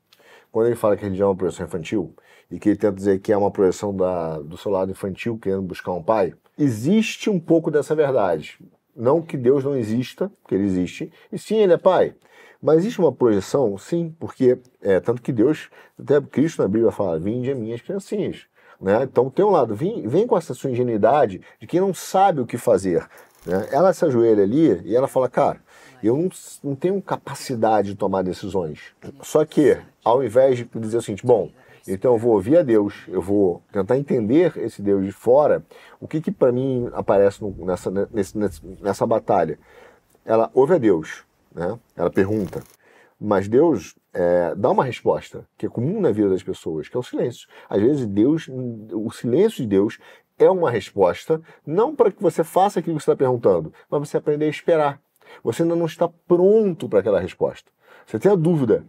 quando 0.52 0.66
ele 0.66 0.76
fala 0.76 0.96
que 0.96 1.02
a 1.02 1.06
religião 1.06 1.26
é 1.26 1.30
uma 1.30 1.36
projeção 1.36 1.66
infantil, 1.66 2.14
e 2.50 2.58
que 2.58 2.70
ele 2.70 2.76
tenta 2.76 2.94
dizer 2.94 3.18
que 3.20 3.32
é 3.32 3.36
uma 3.36 3.50
projeção 3.50 3.94
da, 3.94 4.38
do 4.38 4.56
seu 4.56 4.70
lado 4.70 4.90
infantil 4.90 5.38
querendo 5.38 5.62
buscar 5.62 5.92
um 5.92 6.02
pai, 6.02 6.34
existe 6.58 7.28
um 7.28 7.38
pouco 7.40 7.70
dessa 7.70 7.94
verdade. 7.94 8.58
Não 8.94 9.20
que 9.20 9.36
Deus 9.36 9.64
não 9.64 9.76
exista, 9.76 10.30
que 10.48 10.54
ele 10.54 10.64
existe, 10.64 11.12
e 11.30 11.38
sim, 11.38 11.56
ele 11.56 11.74
é 11.74 11.76
pai. 11.76 12.14
Mas 12.62 12.78
existe 12.78 12.98
uma 12.98 13.12
projeção, 13.12 13.76
sim, 13.76 14.14
porque 14.18 14.58
é 14.80 14.98
tanto 14.98 15.20
que 15.20 15.32
Deus, 15.32 15.68
até 16.00 16.20
Cristo 16.20 16.62
na 16.62 16.68
Bíblia 16.68 16.90
fala: 16.90 17.18
Vinde 17.18 17.50
a 17.50 17.54
minhas 17.54 17.82
criancinhas. 17.82 18.46
Né? 18.80 19.02
Então 19.02 19.30
tem 19.30 19.44
um 19.44 19.50
lado, 19.50 19.74
vem, 19.74 20.06
vem 20.06 20.26
com 20.26 20.36
essa 20.36 20.54
sua 20.54 20.70
ingenuidade 20.70 21.40
de 21.60 21.66
quem 21.66 21.80
não 21.80 21.94
sabe 21.94 22.40
o 22.40 22.46
que 22.46 22.58
fazer. 22.58 23.06
Né? 23.44 23.68
Ela 23.70 23.92
se 23.92 24.04
ajoelha 24.04 24.42
ali 24.42 24.82
e 24.84 24.96
ela 24.96 25.06
fala: 25.06 25.28
Cara, 25.28 25.60
eu 26.02 26.16
não, 26.16 26.28
não 26.62 26.74
tenho 26.74 27.00
capacidade 27.02 27.90
de 27.90 27.94
tomar 27.94 28.22
decisões. 28.22 28.80
Só 29.22 29.44
que, 29.44 29.78
ao 30.04 30.24
invés 30.24 30.58
de 30.58 30.68
dizer 30.74 30.98
o 30.98 31.02
seguinte: 31.02 31.26
Bom, 31.26 31.50
então 31.88 32.12
eu 32.12 32.18
vou 32.18 32.32
ouvir 32.32 32.58
a 32.58 32.62
Deus, 32.62 32.94
eu 33.08 33.22
vou 33.22 33.62
tentar 33.72 33.96
entender 33.96 34.56
esse 34.58 34.82
Deus 34.82 35.04
de 35.04 35.12
fora. 35.12 35.64
O 36.00 36.08
que, 36.08 36.20
que 36.20 36.30
para 36.30 36.52
mim 36.52 36.88
aparece 36.92 37.44
nessa, 37.58 37.90
nesse, 38.12 38.36
nessa 38.80 39.06
batalha? 39.06 39.58
Ela 40.24 40.50
ouve 40.52 40.74
a 40.74 40.78
Deus, 40.78 41.24
né? 41.54 41.78
ela 41.96 42.10
pergunta, 42.10 42.62
mas 43.20 43.48
Deus 43.48 43.94
é, 44.12 44.54
dá 44.54 44.70
uma 44.70 44.84
resposta 44.84 45.46
que 45.56 45.66
é 45.66 45.68
comum 45.68 46.00
na 46.00 46.10
vida 46.10 46.28
das 46.28 46.42
pessoas, 46.42 46.88
que 46.88 46.96
é 46.96 47.00
o 47.00 47.02
silêncio. 47.02 47.48
Às 47.68 47.80
vezes 47.80 48.06
Deus, 48.06 48.48
o 48.92 49.10
silêncio 49.10 49.62
de 49.62 49.68
Deus 49.68 49.98
é 50.38 50.50
uma 50.50 50.70
resposta, 50.70 51.40
não 51.66 51.94
para 51.94 52.10
que 52.10 52.22
você 52.22 52.44
faça 52.44 52.80
aquilo 52.80 52.96
que 52.96 53.04
você 53.04 53.10
está 53.10 53.16
perguntando, 53.16 53.72
mas 53.88 54.08
você 54.08 54.16
aprender 54.16 54.46
a 54.46 54.48
esperar. 54.50 55.00
Você 55.42 55.62
ainda 55.62 55.76
não 55.76 55.86
está 55.86 56.08
pronto 56.08 56.88
para 56.88 57.00
aquela 57.00 57.20
resposta. 57.20 57.70
Você 58.06 58.18
tem 58.18 58.30
a 58.30 58.36
dúvida, 58.36 58.86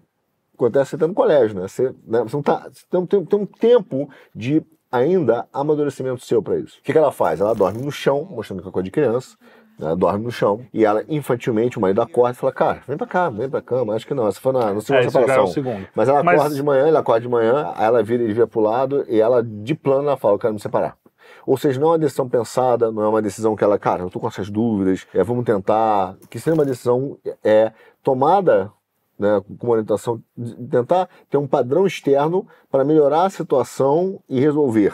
acontece 0.58 0.92
você 0.92 0.96
está 0.96 1.08
no 1.08 1.14
colégio, 1.14 1.60
né? 1.60 1.68
Você, 1.68 1.94
né? 2.06 2.24
você 2.24 2.36
não 2.36 2.44
tá, 2.44 2.68
então 2.88 3.06
tem, 3.06 3.24
tem 3.24 3.40
um 3.40 3.46
tempo 3.46 4.10
de 4.36 4.64
ainda 4.92 5.48
amadurecimento 5.54 6.26
seu 6.26 6.42
para 6.42 6.58
isso. 6.58 6.80
O 6.80 6.84
que, 6.84 6.92
que, 6.92 6.98
ela 6.98 7.12
faz? 7.12 7.40
Ela 7.40 7.54
dorme 7.54 7.82
no 7.82 7.92
chão, 7.92 8.28
mostrando 8.30 8.62
que 8.62 8.70
é 8.70 8.72
coisa 8.72 8.86
de 8.86 8.92
criança. 8.92 9.38
Né? 9.78 9.96
Dorme 9.96 10.26
no 10.26 10.32
chão. 10.32 10.66
E 10.74 10.84
ela, 10.84 11.04
infantilmente, 11.08 11.78
o 11.78 11.82
marido 11.82 12.02
acorda 12.02 12.36
e 12.36 12.40
fala: 12.40 12.52
Cara, 12.52 12.82
vem 12.88 12.98
pra 12.98 13.06
cá, 13.06 13.30
vem 13.30 13.50
pra 13.50 13.62
cama. 13.62 13.94
Acho 13.94 14.08
que 14.08 14.14
não, 14.14 14.28
essa 14.28 14.40
foi 14.40 14.52
na, 14.52 14.74
na 14.74 14.82
segunda 14.82 15.06
é, 15.06 15.10
separação. 15.10 15.44
É 15.44 15.48
segundo. 15.48 15.88
Mas 15.94 16.10
ela 16.10 16.20
acorda 16.20 16.44
Mas... 16.44 16.56
de 16.56 16.64
manhã, 16.64 16.88
ele 16.88 16.98
acorda 16.98 17.22
de 17.22 17.30
manhã, 17.30 17.72
aí 17.76 17.86
ela 17.86 18.02
vira, 18.02 18.24
ele 18.24 18.34
vira 18.34 18.48
pro 18.48 18.60
lado 18.60 19.06
e 19.08 19.20
ela, 19.20 19.44
de 19.44 19.76
plano, 19.76 20.08
ela 20.08 20.18
fala: 20.18 20.36
Eu 20.36 20.40
quero 20.40 20.54
me 20.54 20.60
separar. 20.60 20.98
Ou 21.46 21.58
seja, 21.58 21.80
não 21.80 21.90
é 21.90 21.92
uma 21.92 22.00
decisão 22.00 22.28
pensada, 22.28 22.92
não 22.92 23.04
é 23.04 23.08
uma 23.08 23.22
decisão 23.22 23.56
que 23.56 23.64
ela, 23.64 23.78
cara, 23.78 24.02
eu 24.02 24.10
tô 24.10 24.20
com 24.20 24.28
essas 24.28 24.50
dúvidas, 24.50 25.06
é, 25.14 25.24
vamos 25.24 25.46
tentar. 25.46 26.16
Que 26.30 26.40
seja 26.40 26.56
uma 26.56 26.66
decisão 26.66 27.18
é, 27.44 27.72
tomada 28.02 28.72
né, 29.18 29.42
com 29.58 29.70
orientação, 29.70 30.22
tentar 30.70 31.10
ter 31.30 31.38
um 31.38 31.48
padrão 31.48 31.86
externo 31.86 32.48
para 32.70 32.84
melhorar 32.84 33.26
a 33.26 33.30
situação 33.30 34.22
e 34.30 34.40
resolver 34.40 34.94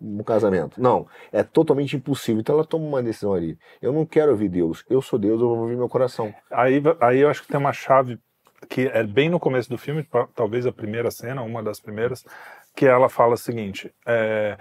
um 0.00 0.22
casamento. 0.22 0.80
Não, 0.80 1.06
é 1.32 1.42
totalmente 1.42 1.96
impossível. 1.96 2.40
Então 2.40 2.54
ela 2.54 2.64
toma 2.64 2.84
uma 2.84 3.02
decisão 3.02 3.34
ali. 3.34 3.58
Eu 3.80 3.92
não 3.92 4.04
quero 4.04 4.32
ouvir 4.32 4.48
Deus, 4.48 4.84
eu 4.90 5.00
sou 5.00 5.18
Deus, 5.18 5.40
eu 5.40 5.48
vou 5.48 5.58
ouvir 5.58 5.76
meu 5.76 5.88
coração. 5.88 6.34
Aí, 6.50 6.82
aí 7.00 7.20
eu 7.20 7.28
acho 7.28 7.42
que 7.42 7.48
tem 7.48 7.58
uma 7.58 7.72
chave 7.72 8.18
que 8.68 8.88
é 8.88 9.04
bem 9.04 9.28
no 9.28 9.38
começo 9.38 9.68
do 9.68 9.78
filme, 9.78 10.06
talvez 10.34 10.66
a 10.66 10.72
primeira 10.72 11.10
cena, 11.10 11.42
uma 11.42 11.62
das 11.62 11.78
primeiras, 11.78 12.24
que 12.74 12.86
ela 12.86 13.08
fala 13.08 13.34
o 13.34 13.38
seguinte: 13.38 13.92
é, 14.06 14.56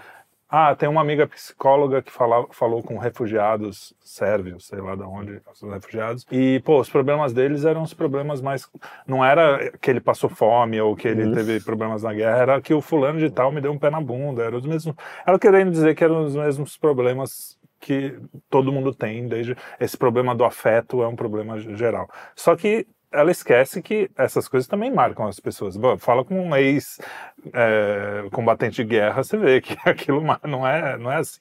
Ah, 0.47 0.75
tem 0.75 0.87
uma 0.87 1.01
amiga 1.01 1.27
psicóloga 1.27 2.01
que 2.03 2.11
fala, 2.11 2.45
falou 2.51 2.83
com 2.83 2.97
refugiados 2.99 3.93
sérvios, 3.99 4.67
sei 4.67 4.79
lá 4.79 4.95
de 4.95 5.01
onde, 5.01 5.41
os 5.51 5.61
refugiados. 5.61 6.25
E, 6.31 6.61
pô, 6.63 6.79
os 6.79 6.89
problemas 6.89 7.33
deles 7.33 7.65
eram 7.65 7.81
os 7.81 7.93
problemas 7.93 8.41
mais. 8.41 8.69
Não 9.07 9.25
era 9.25 9.71
que 9.81 9.89
ele 9.89 9.99
passou 9.99 10.29
fome 10.29 10.79
ou 10.79 10.95
que 10.95 11.07
ele 11.07 11.23
Uhum. 11.25 11.33
teve 11.33 11.59
problemas 11.61 12.03
na 12.03 12.13
guerra, 12.13 12.37
era 12.37 12.61
que 12.61 12.73
o 12.73 12.81
fulano 12.81 13.19
de 13.19 13.29
tal 13.31 13.51
me 13.51 13.59
deu 13.59 13.71
um 13.71 13.79
pé 13.79 13.89
na 13.89 13.99
bunda. 13.99 14.43
Era 14.43 14.55
os 14.55 14.65
mesmos. 14.65 14.95
Ela 15.25 15.39
querendo 15.39 15.71
dizer 15.71 15.95
que 15.95 16.03
eram 16.03 16.23
os 16.23 16.35
mesmos 16.35 16.77
problemas 16.77 17.57
que 17.79 18.17
todo 18.49 18.71
mundo 18.71 18.93
tem, 18.93 19.27
desde. 19.27 19.55
Esse 19.79 19.97
problema 19.97 20.35
do 20.35 20.45
afeto 20.45 21.01
é 21.03 21.07
um 21.07 21.15
problema 21.15 21.59
geral. 21.59 22.07
Só 22.35 22.55
que 22.55 22.87
ela 23.15 23.31
esquece 23.31 23.81
que 23.81 24.09
essas 24.17 24.47
coisas 24.47 24.67
também 24.67 24.91
marcam 24.91 25.27
as 25.27 25.39
pessoas. 25.39 25.75
Bom, 25.77 25.97
fala 25.97 26.23
com 26.23 26.39
um 26.39 26.55
ex-combatente 26.55 28.77
de 28.77 28.83
guerra, 28.83 29.23
você 29.23 29.37
vê 29.37 29.61
que 29.61 29.75
aquilo 29.89 30.21
não 30.43 30.67
é, 30.67 30.97
não 30.97 31.11
é 31.11 31.17
assim, 31.17 31.39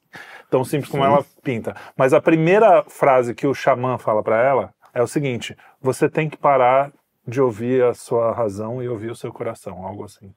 tão 0.50 0.64
simples 0.64 0.90
como 0.90 1.04
Sim. 1.04 1.10
ela 1.10 1.24
pinta. 1.42 1.74
Mas 1.96 2.12
a 2.12 2.20
primeira 2.20 2.82
frase 2.84 3.34
que 3.34 3.46
o 3.46 3.54
xamã 3.54 3.98
fala 3.98 4.22
para 4.22 4.42
ela 4.42 4.74
é 4.92 5.02
o 5.02 5.06
seguinte: 5.06 5.56
você 5.80 6.08
tem 6.08 6.28
que 6.28 6.36
parar 6.36 6.92
de 7.26 7.40
ouvir 7.40 7.82
a 7.84 7.94
sua 7.94 8.32
razão 8.32 8.82
e 8.82 8.88
ouvir 8.88 9.10
o 9.10 9.16
seu 9.16 9.32
coração, 9.32 9.84
algo 9.84 10.04
assim. 10.04 10.32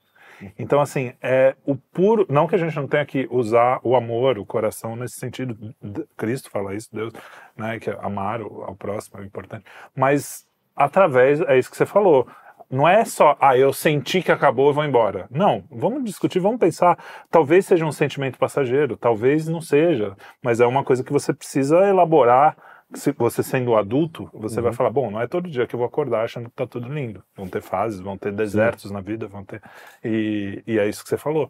Então, 0.58 0.79
assim, 0.79 1.13
é 1.20 1.56
o 1.65 1.75
puro. 1.75 2.25
Não 2.29 2.48
que 2.48 2.53
a 2.53 2.60
gente 2.60 2.75
não 2.75 2.88
tenha 2.88 3.06
que 3.06 3.27
usar 3.32 3.79
o 3.84 3.96
amor, 3.96 4.38
o 4.38 4.46
coração 4.46 4.96
nesse 4.96 5.20
sentido. 5.20 5.74
Cristo 6.15 6.51
fala 6.51 6.75
isso, 6.75 6.89
Deus, 6.94 7.12
né? 7.56 7.79
Que 7.79 7.89
amar 7.89 8.41
o- 8.41 8.63
ao 8.63 8.75
próximo 8.75 9.20
é 9.20 9.25
importante. 9.25 9.65
Mas 9.96 10.46
através, 10.78 11.42
é 11.42 11.58
isso 11.58 11.70
que 11.70 11.76
você 11.76 11.86
falou. 11.86 12.28
Não 12.70 12.88
é 12.88 13.06
só, 13.06 13.38
ah, 13.40 13.58
eu 13.58 13.72
senti 13.72 14.22
que 14.22 14.32
acabou, 14.32 14.68
eu 14.68 14.74
vou 14.74 14.84
embora. 14.84 15.26
Não, 15.32 15.64
vamos 15.72 16.04
discutir, 16.04 16.40
vamos 16.40 16.60
pensar. 16.60 16.98
Talvez 17.32 17.66
seja 17.66 17.86
um 17.86 17.92
sentimento 17.94 18.38
passageiro, 18.38 18.98
talvez 18.98 19.48
não 19.48 19.62
seja, 19.62 20.16
mas 20.44 20.60
é 20.60 20.66
uma 20.66 20.84
coisa 20.84 21.04
que 21.04 21.14
você 21.14 21.34
precisa 21.34 21.88
elaborar. 21.88 22.58
Se 22.94 23.12
você 23.12 23.44
sendo 23.44 23.76
adulto, 23.76 24.30
você 24.34 24.62
vai 24.62 24.72
falar, 24.72 24.90
bom, 24.90 25.12
não 25.12 25.22
é 25.22 25.28
todo 25.28 25.50
dia 25.50 25.68
que 25.68 25.76
eu 25.76 25.78
vou 25.78 25.88
acordar 25.88 26.24
achando 26.24 26.50
que 26.50 26.56
tá 26.56 26.66
tudo 26.66 26.88
lindo. 26.88 27.22
Vão 27.36 27.48
ter 27.48 27.62
fases, 27.62 28.00
vão 28.00 28.18
ter 28.18 28.32
desertos 28.32 28.92
na 28.92 29.02
vida, 29.02 29.28
vão 29.28 29.44
ter. 29.44 29.62
E, 30.04 30.64
e 30.66 30.80
é 30.80 30.88
isso 30.88 31.04
que 31.04 31.10
você 31.10 31.18
falou 31.18 31.50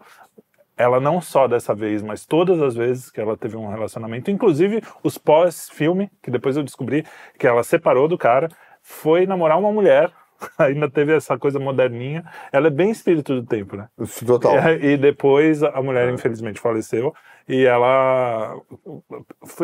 ela 0.77 0.99
não 0.99 1.19
só 1.19 1.47
dessa 1.47 1.73
vez, 1.73 2.03
mas 2.03 2.25
todas 2.25 2.61
as 2.61 2.75
vezes 2.75 3.09
que 3.09 3.19
ela 3.19 3.35
teve 3.35 3.57
um 3.57 3.67
relacionamento, 3.67 4.29
inclusive 4.29 4.81
os 5.01 5.17
pós-filme, 5.17 6.09
que 6.21 6.29
depois 6.29 6.55
eu 6.55 6.63
descobri 6.63 7.03
que 7.37 7.47
ela 7.47 7.63
separou 7.63 8.07
do 8.07 8.17
cara, 8.17 8.47
foi 8.89 9.25
namorar 9.25 9.59
uma 9.59 9.69
mulher, 9.71 10.09
ainda 10.57 10.89
teve 10.89 11.13
essa 11.13 11.37
coisa 11.37 11.59
moderninha. 11.59 12.23
Ela 12.53 12.67
é 12.67 12.69
bem 12.69 12.89
espírito 12.89 13.35
do 13.35 13.45
tempo, 13.45 13.75
né? 13.75 13.89
Total. 14.25 14.55
E, 14.75 14.93
e 14.93 14.97
depois 14.97 15.61
a 15.61 15.81
mulher, 15.81 16.09
infelizmente, 16.13 16.59
faleceu 16.59 17.13
e 17.49 17.65
ela 17.65 18.55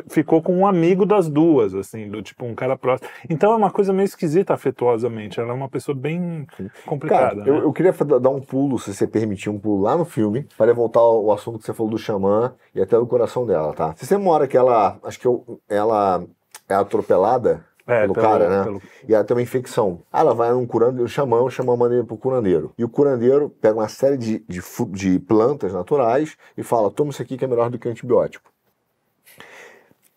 ficou 0.10 0.42
com 0.42 0.56
um 0.58 0.68
amigo 0.68 1.06
das 1.06 1.30
duas, 1.30 1.74
assim, 1.74 2.10
do 2.10 2.22
tipo 2.22 2.46
um 2.46 2.54
cara 2.54 2.78
próximo. 2.78 3.10
Então 3.30 3.54
é 3.54 3.56
uma 3.56 3.72
coisa 3.72 3.94
meio 3.94 4.06
esquisita 4.06 4.54
afetuosamente. 4.54 5.40
Ela 5.40 5.52
é 5.52 5.54
uma 5.54 5.70
pessoa 5.70 5.96
bem 5.96 6.46
complicada. 6.86 7.36
Cara, 7.44 7.48
eu, 7.50 7.56
né? 7.56 7.60
eu 7.64 7.72
queria 7.74 7.94
fa- 7.94 8.04
dar 8.06 8.30
um 8.30 8.42
pulo, 8.42 8.78
se 8.80 8.94
você 8.94 9.08
permitir, 9.08 9.50
um 9.50 9.60
pulo 9.60 9.82
lá 9.84 9.96
no 9.98 10.06
filme, 10.06 10.48
para 10.58 10.74
voltar 10.74 11.00
ao 11.00 11.32
assunto 11.32 11.60
que 11.60 11.66
você 11.66 11.74
falou 11.74 11.92
do 11.92 11.98
xamã 11.98 12.54
e 12.76 12.82
até 12.82 12.98
do 12.98 13.08
coração 13.08 13.46
dela, 13.46 13.74
tá? 13.74 13.94
Se 13.96 14.06
você 14.06 14.18
mora 14.18 14.48
que 14.48 14.58
ela, 14.58 14.98
acho 15.04 15.20
que 15.20 15.28
eu- 15.28 15.62
ela 15.70 16.24
é 16.68 16.76
atropelada 16.76 17.66
É, 17.86 18.02
pelo, 18.02 18.14
pelo- 18.14 18.26
cara, 18.28 18.50
né? 18.50 18.64
pelo- 18.64 18.82
E 19.08 19.14
ela 19.14 19.24
tem 19.24 19.36
uma 19.36 19.42
infecção. 19.44 20.00
Ah, 20.12 20.22
ela 20.22 20.34
vai 20.34 20.52
num 20.52 20.66
curandeiro, 20.66 21.04
o 21.06 21.08
xamã, 21.10 21.42
o 21.42 21.50
xamã 21.50 21.76
manda 21.76 21.94
ele 21.96 22.04
pro 22.04 22.18
curandeiro. 22.18 22.72
E 22.78 22.84
o 22.84 22.90
curandeiro 22.90 23.50
pega 23.50 23.78
uma 23.80 23.90
série 23.90 24.18
de, 24.18 24.40
de, 24.48 24.62
de 24.92 25.20
plantas 25.20 25.74
naturais 25.74 26.38
e 26.58 26.64
fala, 26.64 26.90
toma 26.90 27.12
isso 27.12 27.22
aqui 27.22 27.38
que 27.38 27.44
é 27.46 27.48
melhor 27.48 27.70
do 27.70 27.78
que 27.78 27.90
antibiótico. 27.90 28.52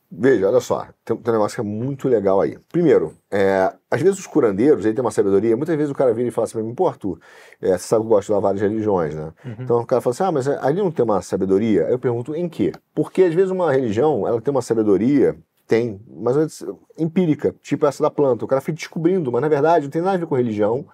Veja, 0.08 0.48
olha 0.48 0.60
só, 0.60 0.86
tem, 1.04 1.16
tem 1.16 1.30
um 1.30 1.36
negócio 1.36 1.56
que 1.56 1.60
é 1.60 1.64
muito 1.64 2.08
legal 2.08 2.40
aí. 2.40 2.56
Primeiro, 2.70 3.14
é, 3.28 3.72
às 3.90 4.00
vezes 4.00 4.20
os 4.20 4.26
curandeiros, 4.26 4.86
aí 4.86 4.94
tem 4.94 5.02
uma 5.04 5.10
sabedoria, 5.10 5.56
muitas 5.56 5.74
vezes 5.76 5.90
o 5.90 5.94
cara 5.96 6.14
vira 6.14 6.28
e 6.28 6.30
fala 6.30 6.44
assim 6.44 6.54
pra 6.54 6.62
mim, 6.62 6.74
pô, 6.74 6.86
Arthur, 6.86 7.18
é, 7.60 7.72
você 7.76 7.78
sabe 7.88 8.02
que 8.02 8.06
eu 8.06 8.10
gosto 8.10 8.26
de 8.28 8.32
lá 8.32 8.38
várias 8.38 8.62
religiões, 8.62 9.14
né? 9.16 9.32
Então 9.64 9.80
o 9.80 9.84
cara 9.86 10.00
fala 10.00 10.14
assim, 10.14 10.22
ah, 10.22 10.30
mas 10.32 10.46
ali 10.48 10.78
não 10.80 10.92
tem 10.92 11.04
uma 11.04 11.20
sabedoria? 11.22 11.86
Aí 11.86 11.92
eu 11.92 11.98
pergunto, 11.98 12.36
em 12.36 12.48
quê? 12.48 12.72
Porque 12.94 13.24
às 13.24 13.34
vezes 13.34 13.50
uma 13.50 13.70
religião, 13.72 14.26
ela 14.28 14.40
tem 14.40 14.52
uma 14.52 14.62
sabedoria, 14.62 15.36
tem, 15.66 16.00
mas 16.08 16.62
empírica, 16.98 17.54
tipo 17.60 17.86
essa 17.86 18.02
da 18.02 18.10
planta. 18.10 18.44
O 18.44 18.48
cara 18.48 18.60
fica 18.60 18.76
descobrindo, 18.76 19.32
mas 19.32 19.42
na 19.42 19.48
verdade 19.48 19.86
não 19.86 19.90
tem 19.90 20.02
nada 20.02 20.16
a 20.16 20.20
ver 20.20 20.26
com 20.26 20.36
religião, 20.36 20.86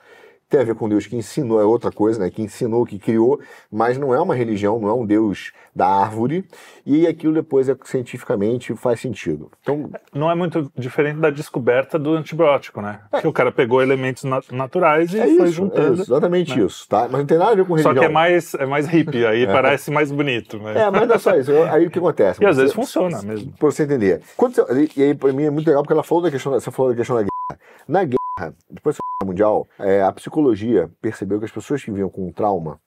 tem 0.53 0.61
a 0.61 0.65
ver 0.65 0.75
com 0.75 0.87
Deus 0.87 1.07
que 1.07 1.17
ensinou, 1.17 1.59
é 1.59 1.65
outra 1.65 1.91
coisa, 1.91 2.21
né? 2.21 2.29
Que 2.31 2.43
ensinou, 2.43 2.85
que 2.85 2.99
criou, 2.99 3.41
mas 3.71 3.97
não 3.97 4.15
é 4.15 4.21
uma 4.21 4.35
religião, 4.35 4.79
não 4.79 4.89
é 4.91 4.93
um 4.93 5.07
Deus 5.07 5.51
da 5.75 5.87
árvore, 5.87 6.45
e 6.85 7.07
aquilo 7.07 7.33
depois 7.33 7.67
é 7.71 7.75
cientificamente 7.85 8.75
faz 8.77 9.01
sentido. 9.01 9.51
Então, 9.63 9.91
não 10.13 10.31
é 10.31 10.35
muito 10.35 10.71
diferente 10.77 11.19
da 11.19 11.31
descoberta 11.31 11.99
do 11.99 12.13
antibiótico, 12.13 12.83
né? 12.83 13.01
Que 13.21 13.27
o 13.27 13.33
cara 13.33 13.51
pegou 13.51 13.81
elementos 13.83 14.25
na- 14.25 14.43
naturais 14.53 15.15
e 15.15 15.19
é 15.21 15.23
foi 15.25 15.33
isso, 15.33 15.43
é 15.43 15.47
juntando. 15.47 15.95
isso, 15.95 16.03
exatamente 16.13 16.55
né? 16.59 16.67
isso, 16.67 16.87
tá? 16.87 17.09
Mas 17.11 17.21
não 17.21 17.27
tem 17.27 17.39
nada 17.39 17.53
a 17.53 17.55
ver 17.55 17.65
com 17.65 17.79
Só 17.79 17.89
religião. 17.89 17.95
que 17.95 18.05
é 18.05 18.09
mais, 18.13 18.53
é 18.55 18.67
mais 18.67 18.87
hippie, 18.87 19.25
aí 19.25 19.47
parece 19.47 19.91
mais 19.91 20.13
bonito. 20.13 20.61
Mas... 20.63 20.77
É, 20.77 20.91
mas 20.91 21.09
não 21.09 21.15
é 21.15 21.19
só 21.19 21.35
isso. 21.35 21.51
Aí 21.71 21.87
o 21.87 21.91
que 21.91 21.99
acontece? 21.99 22.43
E 22.43 22.47
às 22.47 22.57
Você- 22.57 22.61
vezes 22.63 22.75
funciona 22.77 23.23
mesmo. 23.23 23.51
Pra 23.59 23.71
você 23.71 23.85
entender. 23.85 24.21
Quando 24.37 24.55
você- 24.57 24.91
e 24.95 25.03
aí, 25.03 25.15
pra 25.15 25.33
mim, 25.33 25.45
é 25.45 25.51
muito 25.51 25.67
legal 25.67 25.83
porque 25.83 25.95
ela 25.95 26.03
falou 26.03 26.23
da 26.25 26.31
questão, 26.31 26.53
você 26.53 26.71
falou 26.71 26.91
da 26.93 26.97
questão 26.99 27.17
da 27.17 27.23
guerra. 27.23 27.61
Na 27.89 28.05
guerra, 28.05 28.55
depois 28.71 28.97
Guerra 28.97 29.12
Mundial, 29.33 29.67
é, 29.79 30.03
a 30.03 30.13
psicologia 30.13 30.91
percebeu 31.01 31.39
que 31.39 31.47
as 31.47 31.51
pessoas 31.51 31.83
que 31.83 31.91
vinham 31.91 32.09
com 32.09 32.31
trauma, 32.31 32.79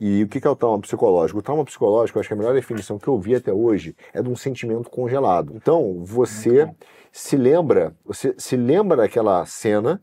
e 0.00 0.24
o 0.24 0.28
que 0.28 0.44
é 0.44 0.50
o 0.50 0.56
trauma 0.56 0.80
psicológico? 0.80 1.38
O 1.38 1.42
trauma 1.42 1.64
psicológico, 1.64 2.18
acho 2.18 2.28
que 2.28 2.34
a 2.34 2.36
melhor 2.36 2.54
definição 2.54 2.98
que 2.98 3.06
eu 3.06 3.20
vi 3.20 3.36
até 3.36 3.52
hoje 3.52 3.94
é 4.12 4.20
de 4.20 4.28
um 4.28 4.34
sentimento 4.34 4.90
congelado. 4.90 5.52
Então, 5.54 6.02
você 6.02 6.68
se 7.12 7.36
lembra, 7.36 7.94
você 8.04 8.34
se 8.36 8.56
lembra 8.56 8.96
daquela 8.96 9.46
cena 9.46 10.02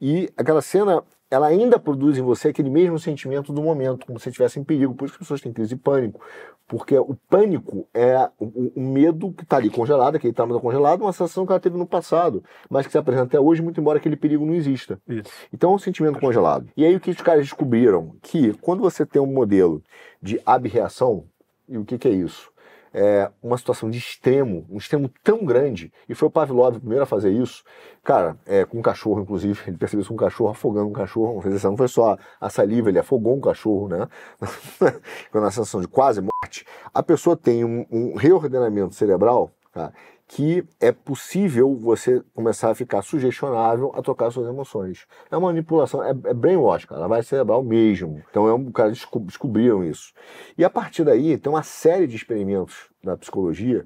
e 0.00 0.30
aquela 0.36 0.62
cena 0.62 1.02
ela 1.32 1.46
ainda 1.46 1.78
produz 1.78 2.18
em 2.18 2.22
você 2.22 2.48
aquele 2.48 2.68
mesmo 2.68 2.98
sentimento 2.98 3.52
do 3.52 3.62
momento, 3.62 4.06
como 4.06 4.20
se 4.20 4.28
estivesse 4.28 4.60
em 4.60 4.64
perigo. 4.64 4.94
Por 4.94 5.06
isso 5.06 5.14
que 5.14 5.22
as 5.22 5.26
pessoas 5.26 5.40
têm 5.40 5.52
crise 5.52 5.70
de 5.70 5.76
pânico. 5.80 6.20
Porque 6.68 6.96
o 6.98 7.16
pânico 7.28 7.88
é 7.94 8.28
o, 8.38 8.44
o- 8.44 8.72
medo 8.80 9.32
que 9.32 9.42
está 9.42 9.56
ali 9.56 9.70
congelado, 9.70 10.16
aquele 10.16 10.32
trauma 10.32 10.60
congelado, 10.60 11.00
uma 11.02 11.12
sensação 11.12 11.44
que 11.46 11.52
ela 11.52 11.60
teve 11.60 11.76
no 11.76 11.86
passado, 11.86 12.44
mas 12.70 12.86
que 12.86 12.92
se 12.92 12.98
apresenta 12.98 13.24
até 13.26 13.40
hoje, 13.40 13.62
muito 13.62 13.80
embora 13.80 13.98
aquele 13.98 14.16
perigo 14.16 14.44
não 14.44 14.54
exista. 14.54 15.00
Isso. 15.08 15.30
Então 15.52 15.72
é 15.72 15.74
um 15.74 15.78
sentimento 15.78 16.20
congelado. 16.20 16.68
E 16.76 16.84
aí 16.84 16.94
o 16.94 17.00
que 17.00 17.10
os 17.10 17.16
caras 17.20 17.44
descobriram? 17.44 18.14
Que 18.22 18.52
quando 18.60 18.80
você 18.80 19.04
tem 19.06 19.20
um 19.20 19.26
modelo 19.26 19.82
de 20.20 20.38
abreação, 20.46 21.24
e 21.68 21.78
o 21.78 21.84
que, 21.84 21.96
que 21.96 22.08
é 22.08 22.12
isso? 22.12 22.51
É 22.94 23.30
uma 23.42 23.56
situação 23.56 23.88
de 23.90 23.98
extremo, 23.98 24.66
um 24.70 24.76
extremo 24.76 25.10
tão 25.22 25.44
grande, 25.44 25.92
e 26.08 26.14
foi 26.14 26.28
o 26.28 26.30
Pavlov 26.30 26.76
o 26.76 26.80
primeiro 26.80 27.02
a 27.04 27.06
fazer 27.06 27.30
isso, 27.30 27.64
cara, 28.04 28.36
é, 28.46 28.64
com 28.64 28.78
um 28.78 28.82
cachorro, 28.82 29.20
inclusive, 29.22 29.58
ele 29.66 29.78
percebeu 29.78 30.02
isso 30.02 30.12
um 30.12 30.16
cachorro, 30.16 30.50
afogando 30.50 30.88
um 30.88 30.92
cachorro, 30.92 31.40
foi- 31.40 31.50
não 31.70 31.76
foi 31.76 31.88
só 31.88 32.18
a 32.40 32.50
saliva, 32.50 32.88
ele 32.90 32.98
afogou 32.98 33.34
um 33.36 33.40
cachorro, 33.40 33.88
né? 33.88 34.08
com 35.32 35.38
uma 35.38 35.50
sensação 35.50 35.80
de 35.80 35.88
quase 35.88 36.20
morte. 36.20 36.66
A 36.92 37.02
pessoa 37.02 37.36
tem 37.36 37.64
um, 37.64 37.86
um 37.90 38.14
reordenamento 38.16 38.94
cerebral, 38.94 39.50
cara, 39.72 39.92
que 40.34 40.64
é 40.80 40.90
possível 40.90 41.76
você 41.76 42.22
começar 42.34 42.70
a 42.70 42.74
ficar 42.74 43.02
sugestionável 43.02 43.92
a 43.94 44.00
tocar 44.00 44.30
suas 44.30 44.48
emoções. 44.48 45.06
É 45.30 45.36
uma 45.36 45.48
manipulação, 45.48 46.02
é, 46.02 46.08
é 46.08 46.32
brainwash, 46.32 46.86
cara, 46.86 47.02
lavagem 47.02 47.28
cerebral 47.28 47.62
mesmo. 47.62 48.22
Então 48.30 48.48
é 48.48 48.54
um 48.54 48.72
cara 48.72 48.88
desco- 48.88 49.20
descobriram 49.20 49.84
isso. 49.84 50.14
E 50.56 50.64
a 50.64 50.70
partir 50.70 51.04
daí 51.04 51.36
tem 51.36 51.52
uma 51.52 51.62
série 51.62 52.06
de 52.06 52.16
experimentos 52.16 52.88
da 53.04 53.14
psicologia 53.14 53.84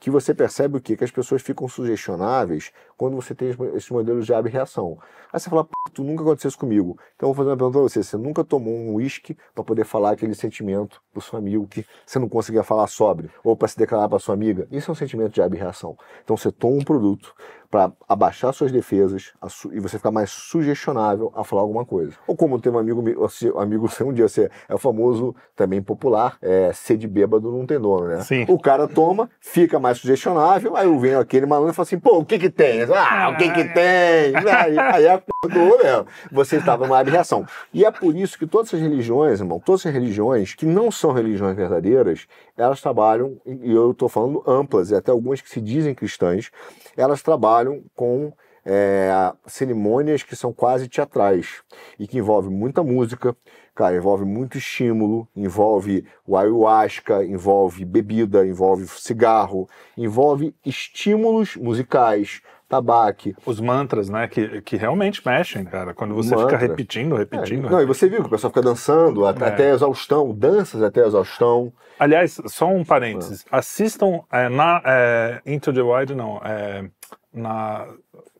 que 0.00 0.10
você 0.10 0.34
percebe 0.34 0.78
o 0.78 0.80
quê? 0.80 0.96
Que 0.96 1.04
as 1.04 1.12
pessoas 1.12 1.42
ficam 1.42 1.68
sugestionáveis 1.68 2.72
quando 2.96 3.14
você 3.16 3.34
tem 3.34 3.50
es- 3.50 3.58
esses 3.74 3.90
modelos 3.90 4.26
de 4.26 4.32
abre-reação. 4.34 4.98
Aí 5.32 5.40
você 5.40 5.50
fala, 5.50 5.64
"Pô, 5.64 5.70
tu 5.92 6.02
nunca 6.04 6.22
aconteceu 6.22 6.48
isso 6.48 6.58
comigo. 6.58 6.98
Então 7.16 7.28
eu 7.28 7.34
vou 7.34 7.44
fazer 7.44 7.50
uma 7.50 7.56
pergunta 7.56 7.78
pra 7.78 7.82
você. 7.88 8.02
Você 8.02 8.16
nunca 8.16 8.44
tomou 8.44 8.72
um 8.74 8.94
uísque 8.94 9.36
para 9.54 9.64
poder 9.64 9.84
falar 9.84 10.12
aquele 10.12 10.34
sentimento 10.34 11.02
pro 11.12 11.20
seu 11.22 11.38
amigo 11.38 11.66
que 11.66 11.84
você 12.06 12.18
não 12.18 12.28
conseguia 12.28 12.62
falar 12.62 12.86
sobre? 12.86 13.30
Ou 13.42 13.56
para 13.56 13.68
se 13.68 13.76
declarar 13.78 14.08
para 14.08 14.18
sua 14.18 14.34
amiga? 14.34 14.66
Isso 14.70 14.90
é 14.90 14.92
um 14.92 14.94
sentimento 14.94 15.32
de 15.32 15.42
abre-reação. 15.42 15.96
Então 16.22 16.36
você 16.36 16.50
toma 16.52 16.76
um 16.76 16.84
produto 16.84 17.34
para 17.70 17.92
abaixar 18.08 18.52
suas 18.54 18.70
defesas 18.70 19.32
e 19.72 19.80
você 19.80 19.96
ficar 19.96 20.12
mais 20.12 20.30
sugestionável 20.30 21.32
a 21.34 21.42
falar 21.42 21.62
alguma 21.62 21.84
coisa. 21.84 22.12
Ou 22.26 22.36
como 22.36 22.60
tem 22.60 22.72
um 22.72 22.78
amigo, 22.78 23.02
um 23.02 23.58
amigo 23.60 23.88
seu 23.88 24.06
um 24.08 24.12
dia, 24.12 24.28
você 24.28 24.48
é 24.68 24.74
o 24.74 24.78
famoso, 24.78 25.34
também 25.56 25.82
popular, 25.82 26.36
é, 26.40 26.72
ser 26.72 26.96
de 26.96 27.08
bêbado 27.08 27.50
não 27.50 27.66
tem 27.66 27.80
dono, 27.80 28.06
né? 28.06 28.20
Sim. 28.20 28.44
O 28.48 28.58
cara 28.60 28.86
toma, 28.86 29.28
fica 29.40 29.80
mais 29.80 29.98
sugestionável, 29.98 30.76
aí 30.76 30.86
vem 30.98 31.14
aquele 31.14 31.46
malandro 31.46 31.72
e 31.72 31.74
fala 31.74 31.84
assim, 31.84 31.98
pô, 31.98 32.18
o 32.18 32.24
que 32.24 32.38
que 32.38 32.50
tem? 32.50 32.83
Ah, 32.90 33.30
o 33.30 33.36
que 33.36 33.50
que 33.50 33.64
tem? 33.72 34.34
Aí, 34.54 34.78
aí 34.78 35.08
acordou, 35.08 35.78
né? 35.82 36.04
Você 36.30 36.56
estava 36.56 36.86
numa 36.86 37.02
reação. 37.02 37.46
E 37.72 37.84
é 37.84 37.90
por 37.90 38.14
isso 38.14 38.38
que 38.38 38.46
todas 38.46 38.68
essas 38.68 38.80
religiões, 38.80 39.40
irmão, 39.40 39.60
todas 39.60 39.82
essas 39.82 39.92
religiões 39.92 40.54
que 40.54 40.66
não 40.66 40.90
são 40.90 41.12
religiões 41.12 41.56
verdadeiras, 41.56 42.26
elas 42.56 42.80
trabalham, 42.80 43.36
e 43.46 43.72
eu 43.72 43.90
estou 43.90 44.08
falando 44.08 44.42
amplas, 44.46 44.90
e 44.90 44.94
até 44.94 45.10
algumas 45.10 45.40
que 45.40 45.50
se 45.50 45.60
dizem 45.60 45.94
cristãs, 45.94 46.50
elas 46.96 47.22
trabalham 47.22 47.82
com 47.94 48.32
é, 48.64 49.32
cerimônias 49.46 50.22
que 50.22 50.34
são 50.34 50.52
quase 50.52 50.88
teatrais 50.88 51.62
e 51.98 52.06
que 52.06 52.18
envolvem 52.18 52.50
muita 52.50 52.82
música, 52.82 53.36
cara, 53.74 53.96
envolve 53.96 54.24
muito 54.24 54.56
estímulo, 54.56 55.28
envolve 55.36 56.06
o 56.26 56.36
ayahuasca, 56.36 57.24
envolve 57.24 57.84
bebida, 57.84 58.46
envolve 58.46 58.86
cigarro, 58.86 59.68
envolve 59.96 60.54
estímulos 60.64 61.56
musicais, 61.56 62.40
tabaque. 62.74 63.34
Os 63.46 63.60
mantras, 63.60 64.08
né? 64.08 64.26
Que, 64.28 64.60
que 64.62 64.76
realmente 64.76 65.22
mexem, 65.26 65.64
cara. 65.64 65.94
Quando 65.94 66.14
você 66.14 66.34
Mantra. 66.34 66.58
fica 66.58 66.68
repetindo, 66.68 67.14
repetindo. 67.14 67.66
É, 67.66 67.70
não, 67.70 67.80
e 67.82 67.86
você 67.86 68.08
viu 68.08 68.20
que 68.20 68.26
o 68.26 68.30
pessoal 68.30 68.50
fica 68.50 68.62
dançando 68.62 69.26
até, 69.26 69.44
É. 69.44 69.48
até 69.48 69.70
exaustão, 69.70 70.32
danças 70.34 70.82
até 70.82 71.06
exaustão. 71.06 71.72
Aliás, 71.98 72.40
só 72.46 72.66
um 72.68 72.84
parênteses. 72.84 73.44
Assistam 73.50 74.20
é, 74.32 74.48
na 74.48 74.82
é, 74.84 75.40
Into 75.46 75.72
the 75.72 75.82
Wild, 75.82 76.14
não. 76.14 76.40
É, 76.44 76.84
na. 77.32 77.86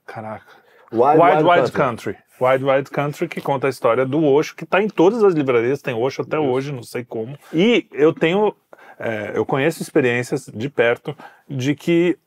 Caraca. 0.06 0.44
Wild 0.92 1.18
Wild 1.20 1.44
Wild, 1.44 1.72
Country. 1.72 2.16
Wild 2.40 2.64
Wild 2.64 2.90
Country, 2.90 3.28
que 3.28 3.40
conta 3.40 3.66
a 3.66 3.70
história 3.70 4.04
do 4.04 4.22
Osho, 4.24 4.54
que 4.54 4.64
está 4.64 4.82
em 4.82 4.88
todas 4.88 5.24
as 5.24 5.34
livrarias, 5.34 5.80
tem 5.80 5.94
Osho 5.94 6.22
até 6.22 6.38
hoje, 6.38 6.72
não 6.72 6.82
sei 6.82 7.04
como. 7.04 7.36
E 7.52 7.86
eu 7.92 8.12
tenho. 8.12 8.54
é, 8.98 9.32
eu 9.34 9.44
conheço 9.46 9.82
experiências 9.82 10.50
de 10.52 10.68
perto 10.68 11.16
de 11.48 11.74
que. 11.74 12.18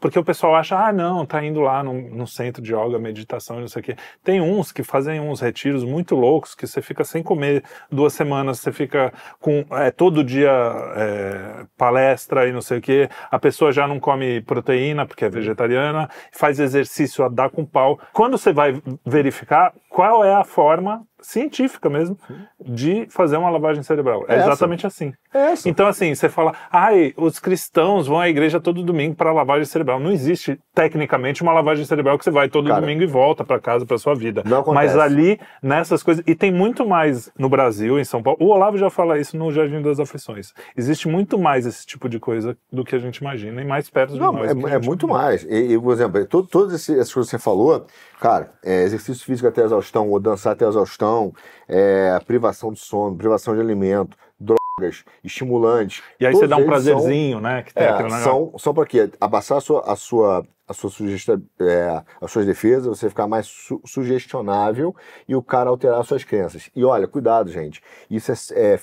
Porque 0.00 0.18
o 0.18 0.24
pessoal 0.24 0.54
acha, 0.54 0.76
ah, 0.76 0.92
não, 0.92 1.24
tá 1.24 1.42
indo 1.42 1.60
lá 1.60 1.82
no, 1.82 1.94
no 1.94 2.26
centro 2.26 2.62
de 2.62 2.74
yoga, 2.74 2.98
meditação 2.98 3.58
e 3.58 3.60
não 3.60 3.68
sei 3.68 3.80
o 3.80 3.84
quê. 3.84 3.96
Tem 4.22 4.40
uns 4.40 4.70
que 4.70 4.82
fazem 4.82 5.20
uns 5.20 5.40
retiros 5.40 5.84
muito 5.84 6.14
loucos, 6.14 6.54
que 6.54 6.66
você 6.66 6.82
fica 6.82 7.04
sem 7.04 7.22
comer 7.22 7.64
duas 7.90 8.12
semanas, 8.12 8.60
você 8.60 8.72
fica 8.72 9.12
com 9.40 9.64
é, 9.72 9.90
todo 9.90 10.22
dia 10.22 10.50
é, 10.96 11.66
palestra 11.76 12.46
e 12.46 12.52
não 12.52 12.60
sei 12.60 12.78
o 12.78 12.82
quê. 12.82 13.08
A 13.30 13.38
pessoa 13.38 13.72
já 13.72 13.86
não 13.86 13.98
come 13.98 14.42
proteína 14.42 15.06
porque 15.06 15.24
é 15.24 15.30
vegetariana, 15.30 16.08
faz 16.32 16.60
exercício 16.60 17.24
a 17.24 17.28
dar 17.28 17.48
com 17.48 17.64
pau. 17.64 17.98
Quando 18.12 18.36
você 18.36 18.52
vai 18.52 18.80
verificar 19.06 19.72
qual 19.92 20.24
é 20.24 20.34
a 20.34 20.42
forma 20.42 21.04
científica 21.20 21.88
mesmo 21.88 22.18
de 22.60 23.06
fazer 23.08 23.36
uma 23.36 23.48
lavagem 23.48 23.82
cerebral, 23.82 24.24
é 24.28 24.34
Essa. 24.36 24.48
exatamente 24.48 24.86
assim. 24.86 25.12
É. 25.32 25.54
Então, 25.64 25.86
assim, 25.86 26.14
você 26.14 26.28
fala, 26.28 26.52
ai, 26.70 27.14
os 27.16 27.38
cristãos 27.38 28.06
vão 28.06 28.20
à 28.20 28.28
igreja 28.28 28.60
todo 28.60 28.82
domingo 28.82 29.14
para 29.14 29.32
lavagem 29.32 29.64
cerebral. 29.64 29.98
Não 30.00 30.10
existe, 30.10 30.58
tecnicamente, 30.74 31.42
uma 31.42 31.52
lavagem 31.52 31.84
cerebral 31.84 32.18
que 32.18 32.24
você 32.24 32.30
vai 32.30 32.48
todo 32.48 32.68
Cara, 32.68 32.80
domingo 32.80 33.02
e 33.02 33.06
volta 33.06 33.44
para 33.44 33.58
casa, 33.60 33.86
para 33.86 33.96
sua 33.98 34.14
vida. 34.14 34.42
Não 34.44 34.60
acontece. 34.60 34.74
Mas 34.74 34.98
ali, 34.98 35.40
nessas 35.62 36.02
coisas, 36.02 36.22
e 36.26 36.34
tem 36.34 36.52
muito 36.52 36.84
mais 36.86 37.30
no 37.38 37.48
Brasil, 37.48 37.98
em 37.98 38.04
São 38.04 38.22
Paulo. 38.22 38.38
O 38.42 38.48
Olavo 38.48 38.76
já 38.76 38.90
fala 38.90 39.18
isso 39.18 39.36
no 39.36 39.50
Jardim 39.50 39.80
das 39.80 40.00
Aflições. 40.00 40.52
Existe 40.76 41.08
muito 41.08 41.38
mais 41.38 41.64
esse 41.66 41.86
tipo 41.86 42.08
de 42.08 42.18
coisa 42.18 42.56
do 42.70 42.84
que 42.84 42.94
a 42.94 42.98
gente 42.98 43.18
imagina 43.18 43.62
e 43.62 43.64
mais 43.64 43.88
perto 43.88 44.14
de 44.14 44.20
Não, 44.20 44.32
nós. 44.32 44.50
é, 44.50 44.74
é 44.74 44.78
muito 44.78 45.06
mais. 45.08 45.44
E, 45.44 45.72
e, 45.74 45.78
por 45.80 45.92
exemplo, 45.92 46.20
é 46.20 46.24
todas 46.24 46.74
essas 46.74 47.12
coisas 47.12 47.30
que 47.30 47.38
você 47.38 47.42
falou, 47.42 47.86
cara, 48.20 48.52
é, 48.62 48.82
exercício 48.82 49.24
físico 49.24 49.48
até 49.48 49.62
exaustão, 49.82 50.08
ou 50.10 50.20
dançar 50.20 50.52
até 50.52 50.66
exaustão, 50.66 51.32
é, 51.68 52.18
privação 52.26 52.72
de 52.72 52.78
sono, 52.80 53.16
privação 53.16 53.54
de 53.54 53.60
alimento, 53.60 54.16
drogas, 54.38 55.04
estimulantes. 55.22 56.02
E 56.20 56.26
aí 56.26 56.32
você 56.32 56.46
dá 56.46 56.56
um 56.56 56.64
prazerzinho, 56.64 57.40
né? 57.40 57.62
Que 57.62 57.74
tem 57.74 57.86
É, 57.86 58.08
são, 58.22 58.52
são 58.58 58.74
para 58.74 58.86
quê? 58.86 59.10
Abaçar 59.20 59.58
a 59.58 59.60
sua, 59.60 59.80
a 59.92 59.96
sua, 59.96 60.46
a 60.66 60.72
sua 60.74 60.90
sugesta, 60.90 61.40
é, 61.60 62.02
as 62.20 62.30
suas 62.30 62.46
defesas, 62.46 62.86
você 62.86 63.08
ficar 63.08 63.26
mais 63.26 63.46
su- 63.46 63.80
sugestionável 63.84 64.94
e 65.28 65.34
o 65.34 65.42
cara 65.42 65.70
alterar 65.70 66.04
suas 66.04 66.24
crenças. 66.24 66.70
E 66.74 66.84
olha, 66.84 67.06
cuidado, 67.06 67.50
gente. 67.50 67.82
Isso 68.10 68.32
é, 68.32 68.34
é 68.74 68.78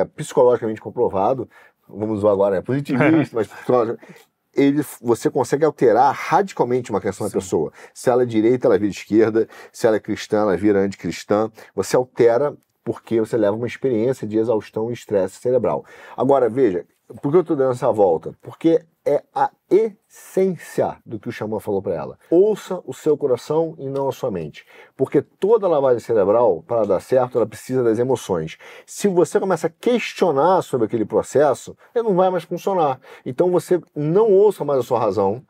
é 0.00 0.04
psicologicamente 0.04 0.80
comprovado. 0.80 1.48
Vamos 1.88 2.18
usar 2.18 2.32
agora, 2.32 2.56
é 2.56 2.62
positivista, 2.62 3.36
mas. 3.36 3.48
Ele, 4.56 4.84
você 5.00 5.28
consegue 5.30 5.64
alterar 5.64 6.12
radicalmente 6.12 6.90
uma 6.90 7.00
crença 7.00 7.24
da 7.24 7.30
pessoa. 7.30 7.72
Se 7.92 8.10
ela 8.10 8.22
é 8.22 8.26
direita, 8.26 8.66
ela 8.66 8.78
vira 8.78 8.90
esquerda. 8.90 9.48
Se 9.72 9.86
ela 9.86 9.96
é 9.96 10.00
cristã, 10.00 10.42
ela 10.42 10.56
vira 10.56 10.80
anticristã. 10.80 11.50
Você 11.74 11.96
altera 11.96 12.56
porque 12.84 13.18
você 13.18 13.36
leva 13.36 13.56
uma 13.56 13.66
experiência 13.66 14.26
de 14.26 14.38
exaustão 14.38 14.90
e 14.90 14.92
estresse 14.92 15.40
cerebral. 15.40 15.84
Agora, 16.16 16.48
veja, 16.50 16.84
por 17.22 17.30
que 17.30 17.38
eu 17.38 17.40
estou 17.40 17.56
dando 17.56 17.72
essa 17.72 17.90
volta? 17.90 18.34
Porque 18.42 18.82
é 19.06 19.22
a 19.34 19.50
essência 19.70 20.96
do 21.04 21.18
que 21.18 21.28
o 21.28 21.32
xamã 21.32 21.60
falou 21.60 21.82
para 21.82 21.94
ela. 21.94 22.18
Ouça 22.30 22.80
o 22.86 22.94
seu 22.94 23.16
coração 23.16 23.74
e 23.78 23.88
não 23.88 24.08
a 24.08 24.12
sua 24.12 24.30
mente. 24.30 24.64
Porque 24.96 25.20
toda 25.20 25.68
lavagem 25.68 26.00
cerebral, 26.00 26.62
para 26.66 26.84
dar 26.84 27.00
certo, 27.00 27.36
ela 27.36 27.46
precisa 27.46 27.82
das 27.82 27.98
emoções. 27.98 28.56
Se 28.86 29.08
você 29.08 29.38
começa 29.38 29.66
a 29.66 29.70
questionar 29.70 30.62
sobre 30.62 30.86
aquele 30.86 31.04
processo, 31.04 31.76
ele 31.94 32.04
não 32.04 32.14
vai 32.14 32.30
mais 32.30 32.44
funcionar. 32.44 33.00
Então 33.26 33.50
você 33.50 33.80
não 33.94 34.30
ouça 34.30 34.64
mais 34.64 34.80
a 34.80 34.82
sua 34.82 34.98
razão, 34.98 35.44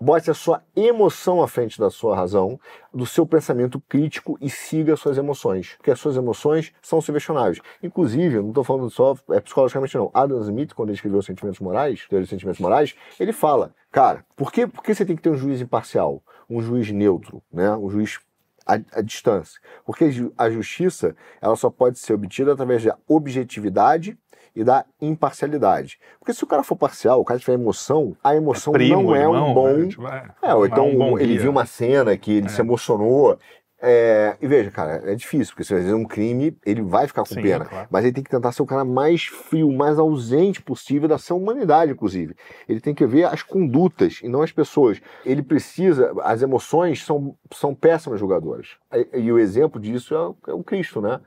bote 0.00 0.30
a 0.30 0.34
sua 0.34 0.62
emoção 0.74 1.42
à 1.42 1.48
frente 1.48 1.78
da 1.78 1.90
sua 1.90 2.16
razão, 2.16 2.58
do 2.92 3.04
seu 3.04 3.26
pensamento 3.26 3.78
crítico 3.80 4.38
e 4.40 4.48
siga 4.48 4.94
as 4.94 5.00
suas 5.00 5.18
emoções. 5.18 5.74
Porque 5.76 5.90
as 5.90 6.00
suas 6.00 6.16
emoções 6.16 6.72
são 6.80 7.00
subestionáveis. 7.00 7.60
Inclusive, 7.82 8.36
eu 8.36 8.42
não 8.42 8.48
estou 8.48 8.64
falando 8.64 8.88
só 8.88 9.14
é, 9.30 9.40
psicologicamente, 9.40 9.96
não. 9.96 10.10
Adam 10.14 10.40
Smith, 10.40 10.72
quando 10.72 10.88
ele 10.88 10.96
escreveu 10.96 11.20
Sentimentos 11.20 11.60
Morais, 11.60 12.06
Teoria 12.08 12.22
dos 12.22 12.30
Sentimentos 12.30 12.60
Morais, 12.60 12.94
ele 13.18 13.32
fala, 13.32 13.74
cara, 13.92 14.24
por 14.34 14.50
que, 14.50 14.66
por 14.66 14.82
que 14.82 14.94
você 14.94 15.04
tem 15.04 15.14
que 15.14 15.22
ter 15.22 15.30
um 15.30 15.36
juiz 15.36 15.60
imparcial? 15.60 16.22
Um 16.48 16.62
juiz 16.62 16.90
neutro, 16.90 17.42
né? 17.52 17.70
Um 17.76 17.90
juiz 17.90 18.18
à, 18.66 19.02
distância. 19.02 19.60
Porque 19.84 20.10
a 20.38 20.50
justiça, 20.50 21.14
ela 21.40 21.56
só 21.56 21.68
pode 21.68 21.98
ser 21.98 22.14
obtida 22.14 22.52
através 22.52 22.82
da 22.84 22.96
objetividade 23.06 24.16
e 24.54 24.64
da 24.64 24.84
imparcialidade. 25.00 25.98
Porque 26.18 26.32
se 26.32 26.42
o 26.44 26.46
cara 26.46 26.62
for 26.62 26.76
parcial, 26.76 27.20
o 27.20 27.24
cara 27.24 27.38
tiver 27.40 27.54
emoção, 27.54 28.16
a 28.22 28.34
emoção 28.34 28.72
Primo, 28.72 29.02
não 29.02 29.14
é 29.14 29.22
irmão, 29.22 29.50
um 29.50 29.54
bom 29.54 29.76
né? 29.76 29.86
Tipo, 29.86 30.06
é, 30.08 30.30
é, 30.42 30.54
ou 30.54 30.60
não 30.60 30.66
então 30.66 30.88
um 30.88 30.98
bom 30.98 31.18
ele 31.18 31.32
guia. 31.32 31.40
viu 31.42 31.50
uma 31.50 31.66
cena 31.66 32.16
que 32.16 32.32
ele 32.32 32.48
se 32.48 32.60
emocionou. 32.60 33.38
É, 33.82 34.36
e 34.42 34.46
veja, 34.46 34.70
cara, 34.70 35.10
é 35.10 35.14
difícil, 35.14 35.54
porque 35.54 35.64
se 35.64 35.72
ele 35.72 35.82
fizer 35.82 35.94
um 35.94 36.04
crime, 36.04 36.54
ele 36.66 36.82
vai 36.82 37.06
ficar 37.06 37.22
com 37.22 37.34
Sim, 37.34 37.40
pena. 37.40 37.64
claro. 37.64 37.88
Mas 37.90 38.04
ele 38.04 38.12
tem 38.12 38.22
que 38.22 38.28
tentar 38.28 38.52
ser 38.52 38.60
o 38.60 38.66
cara 38.66 38.84
mais 38.84 39.24
frio, 39.24 39.72
mais 39.72 39.98
ausente 39.98 40.60
possível 40.60 41.08
da 41.08 41.16
sua 41.16 41.38
humanidade, 41.38 41.92
inclusive. 41.92 42.34
Ele 42.68 42.78
tem 42.78 42.94
que 42.94 43.06
ver 43.06 43.24
as 43.24 43.42
condutas 43.42 44.20
e 44.22 44.28
não 44.28 44.42
as 44.42 44.52
pessoas. 44.52 45.00
Ele 45.24 45.42
precisa, 45.42 46.12
as 46.22 46.42
emoções 46.42 47.02
são, 47.02 47.34
são 47.54 47.74
péssimas 47.74 48.20
jogadoras. 48.20 48.76
E, 48.92 49.20
e 49.20 49.32
o 49.32 49.38
exemplo 49.38 49.80
disso 49.80 50.14
é, 50.14 50.50
é 50.50 50.54
o 50.54 50.62
Cristo, 50.62 51.00
né? 51.00 51.18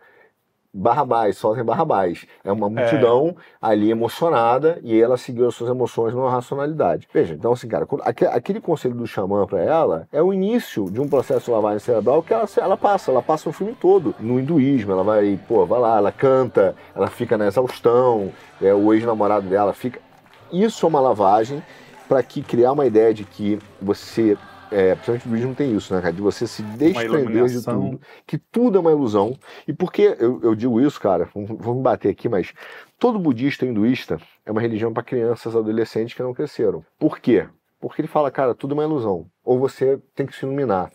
Barrabás, 0.74 1.38
só 1.38 1.54
tem 1.54 1.64
Barrabás. 1.64 2.26
É 2.44 2.52
uma 2.52 2.68
multidão 2.68 3.36
ali 3.62 3.92
emocionada 3.92 4.80
e 4.82 5.00
ela 5.00 5.18
seguiu 5.18 5.48
as 5.48 5.54
suas 5.54 5.70
emoções 5.70 6.16
numa 6.16 6.32
racionalidade. 6.32 7.08
Veja, 7.14 7.36
então 7.36 7.54
assim, 7.54 7.68
cara, 7.68 7.88
aquele 8.32 8.60
conselho 8.60 8.96
do 8.96 9.06
xamã 9.06 9.46
para 9.46 9.62
ela 9.62 10.08
é 10.12 10.22
o 10.22 10.34
início 10.34 10.90
de 10.90 11.00
um 11.00 11.08
processo 11.08 11.46
de 11.46 11.52
lavagem 11.52 11.80
cerebral 11.80 12.24
que 12.24 12.34
ela, 12.34 12.48
ela 12.58 12.76
passa, 12.76 13.12
ela 13.12 13.22
passa 13.22 13.50
o 13.50 13.54
filme 13.54 13.76
todo. 13.80 14.16
No 14.20 14.40
hinduísmo, 14.40 14.92
ela 14.92 15.04
vai, 15.04 15.40
pô, 15.48 15.64
vai 15.66 15.80
lá, 15.80 15.98
ela 15.98 16.12
canta, 16.12 16.76
ela 16.96 17.08
fica 17.08 17.38
na 17.38 17.46
exaustão, 17.46 18.32
é, 18.60 18.74
o 18.74 18.92
ex-namorado 18.94 19.48
dela 19.48 19.74
fica. 19.74 20.00
Isso 20.52 20.86
é 20.86 20.90
uma 20.90 21.00
lavagem 21.00 21.62
para 22.10 22.24
que 22.24 22.42
criar 22.42 22.72
uma 22.72 22.86
ideia 22.86 23.14
de 23.14 23.24
que 23.24 23.60
você 23.82 24.38
é, 24.74 24.96
principalmente 24.96 25.26
o 25.28 25.30
budismo 25.30 25.56
tem 25.56 25.76
isso, 25.76 25.94
né, 25.94 26.02
cara? 26.02 26.14
De 26.14 26.22
você 26.22 26.48
se 26.48 26.64
desprender 26.64 27.46
de 27.46 27.64
tudo, 27.64 28.02
que 28.26 28.38
tudo 28.38 28.78
é 28.78 28.82
uma 28.82 28.92
ilusão. 28.92 29.38
E 29.68 29.74
por 29.74 29.92
que 29.92 30.02
eu, 30.20 30.40
eu 30.42 30.56
digo 30.56 30.82
isso, 30.82 31.00
cara? 31.00 31.30
Vamos 31.34 31.82
bater 31.82 32.10
aqui, 32.10 32.28
mas 32.28 32.54
todo 32.98 33.20
budista 33.20 33.66
hinduísta 33.66 34.20
é 34.46 34.52
uma 34.52 34.62
religião 34.62 34.92
para 34.92 35.04
crianças 35.04 35.54
e 35.54 35.58
adolescentes 35.58 36.14
que 36.14 36.24
não 36.24 36.34
cresceram. 36.34 36.84
Por 36.98 37.20
quê? 37.20 37.48
Porque 37.80 38.02
ele 38.02 38.08
fala, 38.08 38.32
cara, 38.32 38.56
tudo 38.56 38.74
é 38.74 38.78
uma 38.78 38.84
ilusão. 38.84 39.28
Ou 39.44 39.60
você 39.60 40.00
tem 40.16 40.26
que 40.26 40.36
se 40.36 40.46
iluminar. 40.46 40.92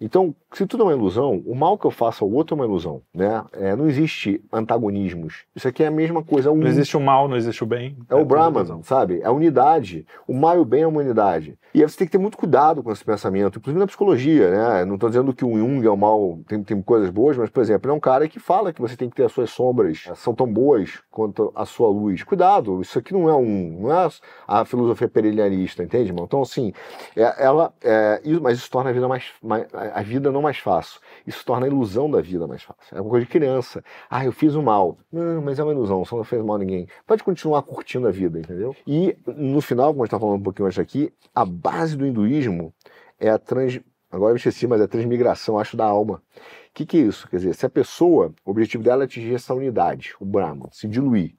Então, 0.00 0.34
se 0.52 0.66
tudo 0.66 0.82
é 0.82 0.86
uma 0.86 0.92
ilusão, 0.92 1.42
o 1.46 1.54
mal 1.54 1.78
que 1.78 1.86
eu 1.86 1.90
faço 1.90 2.24
ao 2.24 2.30
outro 2.30 2.54
é 2.54 2.56
uma 2.56 2.64
ilusão, 2.66 3.02
né? 3.14 3.44
É, 3.52 3.76
não 3.76 3.88
existe 3.88 4.42
antagonismos. 4.52 5.44
Isso 5.54 5.68
aqui 5.68 5.82
é 5.82 5.86
a 5.86 5.90
mesma 5.90 6.22
coisa. 6.22 6.48
É, 6.48 6.52
um, 6.52 6.56
Não 6.56 6.66
existe 6.66 6.96
o 6.96 7.00
mal, 7.00 7.28
não 7.28 7.36
existe 7.36 7.62
o 7.62 7.66
bem. 7.66 7.96
é 8.08 8.14
o 8.14 8.18
tudo 8.18 8.28
Brahman, 8.28 8.82
sabe? 8.82 9.20
É 9.20 9.26
a 9.26 9.32
unidade. 9.32 10.06
O 10.26 10.34
mal 10.34 10.56
e 10.56 10.60
o 10.60 10.64
bem 10.64 10.82
é 10.82 10.86
uma 10.86 11.00
unidade. 11.00 11.56
E 11.72 11.82
aí 11.82 11.88
você 11.88 11.96
tem 11.98 12.06
que 12.06 12.12
ter 12.12 12.18
muito 12.18 12.36
cuidado 12.36 12.82
com 12.82 12.90
esse 12.90 13.04
pensamento, 13.04 13.58
inclusive 13.58 13.78
na 13.78 13.86
psicologia, 13.86 14.50
né? 14.50 14.84
Não 14.84 14.94
estou 14.94 15.08
dizendo 15.08 15.32
que 15.32 15.44
o 15.44 15.56
Jung 15.56 15.86
é 15.86 15.90
o 15.90 15.96
mal, 15.96 16.40
tem, 16.48 16.62
tem 16.64 16.82
coisas 16.82 17.10
boas, 17.10 17.36
mas, 17.36 17.48
por 17.48 17.60
exemplo, 17.60 17.86
ele 17.88 17.92
é 17.94 17.96
um 17.96 18.00
cara 18.00 18.28
que 18.28 18.40
fala 18.40 18.72
que 18.72 18.80
você 18.80 18.96
tem 18.96 19.08
que 19.08 19.14
ter 19.16 19.24
as 19.24 19.32
suas 19.32 19.50
sombras, 19.50 20.08
são 20.16 20.34
tão 20.34 20.52
boas 20.52 21.00
quanto 21.10 21.52
a 21.54 21.64
sua 21.64 21.88
luz. 21.88 22.24
Cuidado, 22.24 22.80
isso 22.82 22.98
aqui 22.98 23.12
não 23.12 23.28
é 23.28 23.34
um, 23.34 23.78
não 23.82 23.92
é 23.92 24.08
a 24.48 24.64
filosofia 24.64 25.08
perelianista, 25.08 25.84
entende, 25.84 26.10
irmão? 26.10 26.24
Então, 26.24 26.42
assim, 26.42 26.72
é- 27.16 27.34
ela, 27.44 27.72
é, 27.82 28.20
mas 28.40 28.58
isso 28.58 28.70
torna 28.70 28.90
a 28.90 28.92
vida 28.92 29.06
mais, 29.06 29.24
mais, 29.42 29.66
a 29.72 30.02
vida 30.02 30.32
não 30.32 30.39
mais 30.42 30.58
fácil. 30.58 31.00
Isso 31.26 31.44
torna 31.44 31.66
a 31.66 31.68
ilusão 31.68 32.10
da 32.10 32.20
vida 32.20 32.46
mais 32.46 32.62
fácil. 32.62 32.96
É 32.96 33.00
uma 33.00 33.10
coisa 33.10 33.24
de 33.26 33.30
criança. 33.32 33.82
Ah, 34.08 34.24
eu 34.24 34.32
fiz 34.32 34.54
o 34.54 34.62
mal. 34.62 34.96
Não, 35.12 35.40
mas 35.42 35.58
é 35.58 35.62
uma 35.62 35.72
ilusão, 35.72 36.04
você 36.04 36.14
não 36.14 36.24
fez 36.24 36.42
mal 36.44 36.56
a 36.56 36.58
ninguém. 36.58 36.86
Pode 37.06 37.22
continuar 37.22 37.62
curtindo 37.62 38.06
a 38.08 38.10
vida, 38.10 38.38
entendeu? 38.38 38.74
E 38.86 39.16
no 39.26 39.60
final, 39.60 39.88
como 39.92 40.02
a 40.02 40.06
gente 40.06 40.08
está 40.14 40.18
falando 40.20 40.40
um 40.40 40.42
pouquinho 40.42 40.66
antes 40.66 40.78
aqui, 40.78 41.12
a 41.34 41.44
base 41.44 41.96
do 41.96 42.06
hinduísmo 42.06 42.72
é 43.18 43.30
a 43.30 43.38
trans. 43.38 43.80
Agora 44.10 44.32
eu 44.32 44.36
esqueci, 44.36 44.66
mas 44.66 44.80
é 44.80 44.84
a 44.84 44.88
transmigração, 44.88 45.58
acho, 45.58 45.76
da 45.76 45.84
alma. 45.84 46.16
O 46.16 46.72
que, 46.74 46.84
que 46.86 46.96
é 46.96 47.00
isso? 47.00 47.28
Quer 47.28 47.36
dizer, 47.36 47.54
se 47.54 47.64
a 47.66 47.70
pessoa, 47.70 48.32
o 48.44 48.50
objetivo 48.50 48.82
dela 48.82 49.02
é 49.02 49.06
atingir 49.06 49.34
essa 49.34 49.54
unidade, 49.54 50.14
o 50.20 50.24
Brahman, 50.24 50.68
se 50.72 50.88
diluir, 50.88 51.34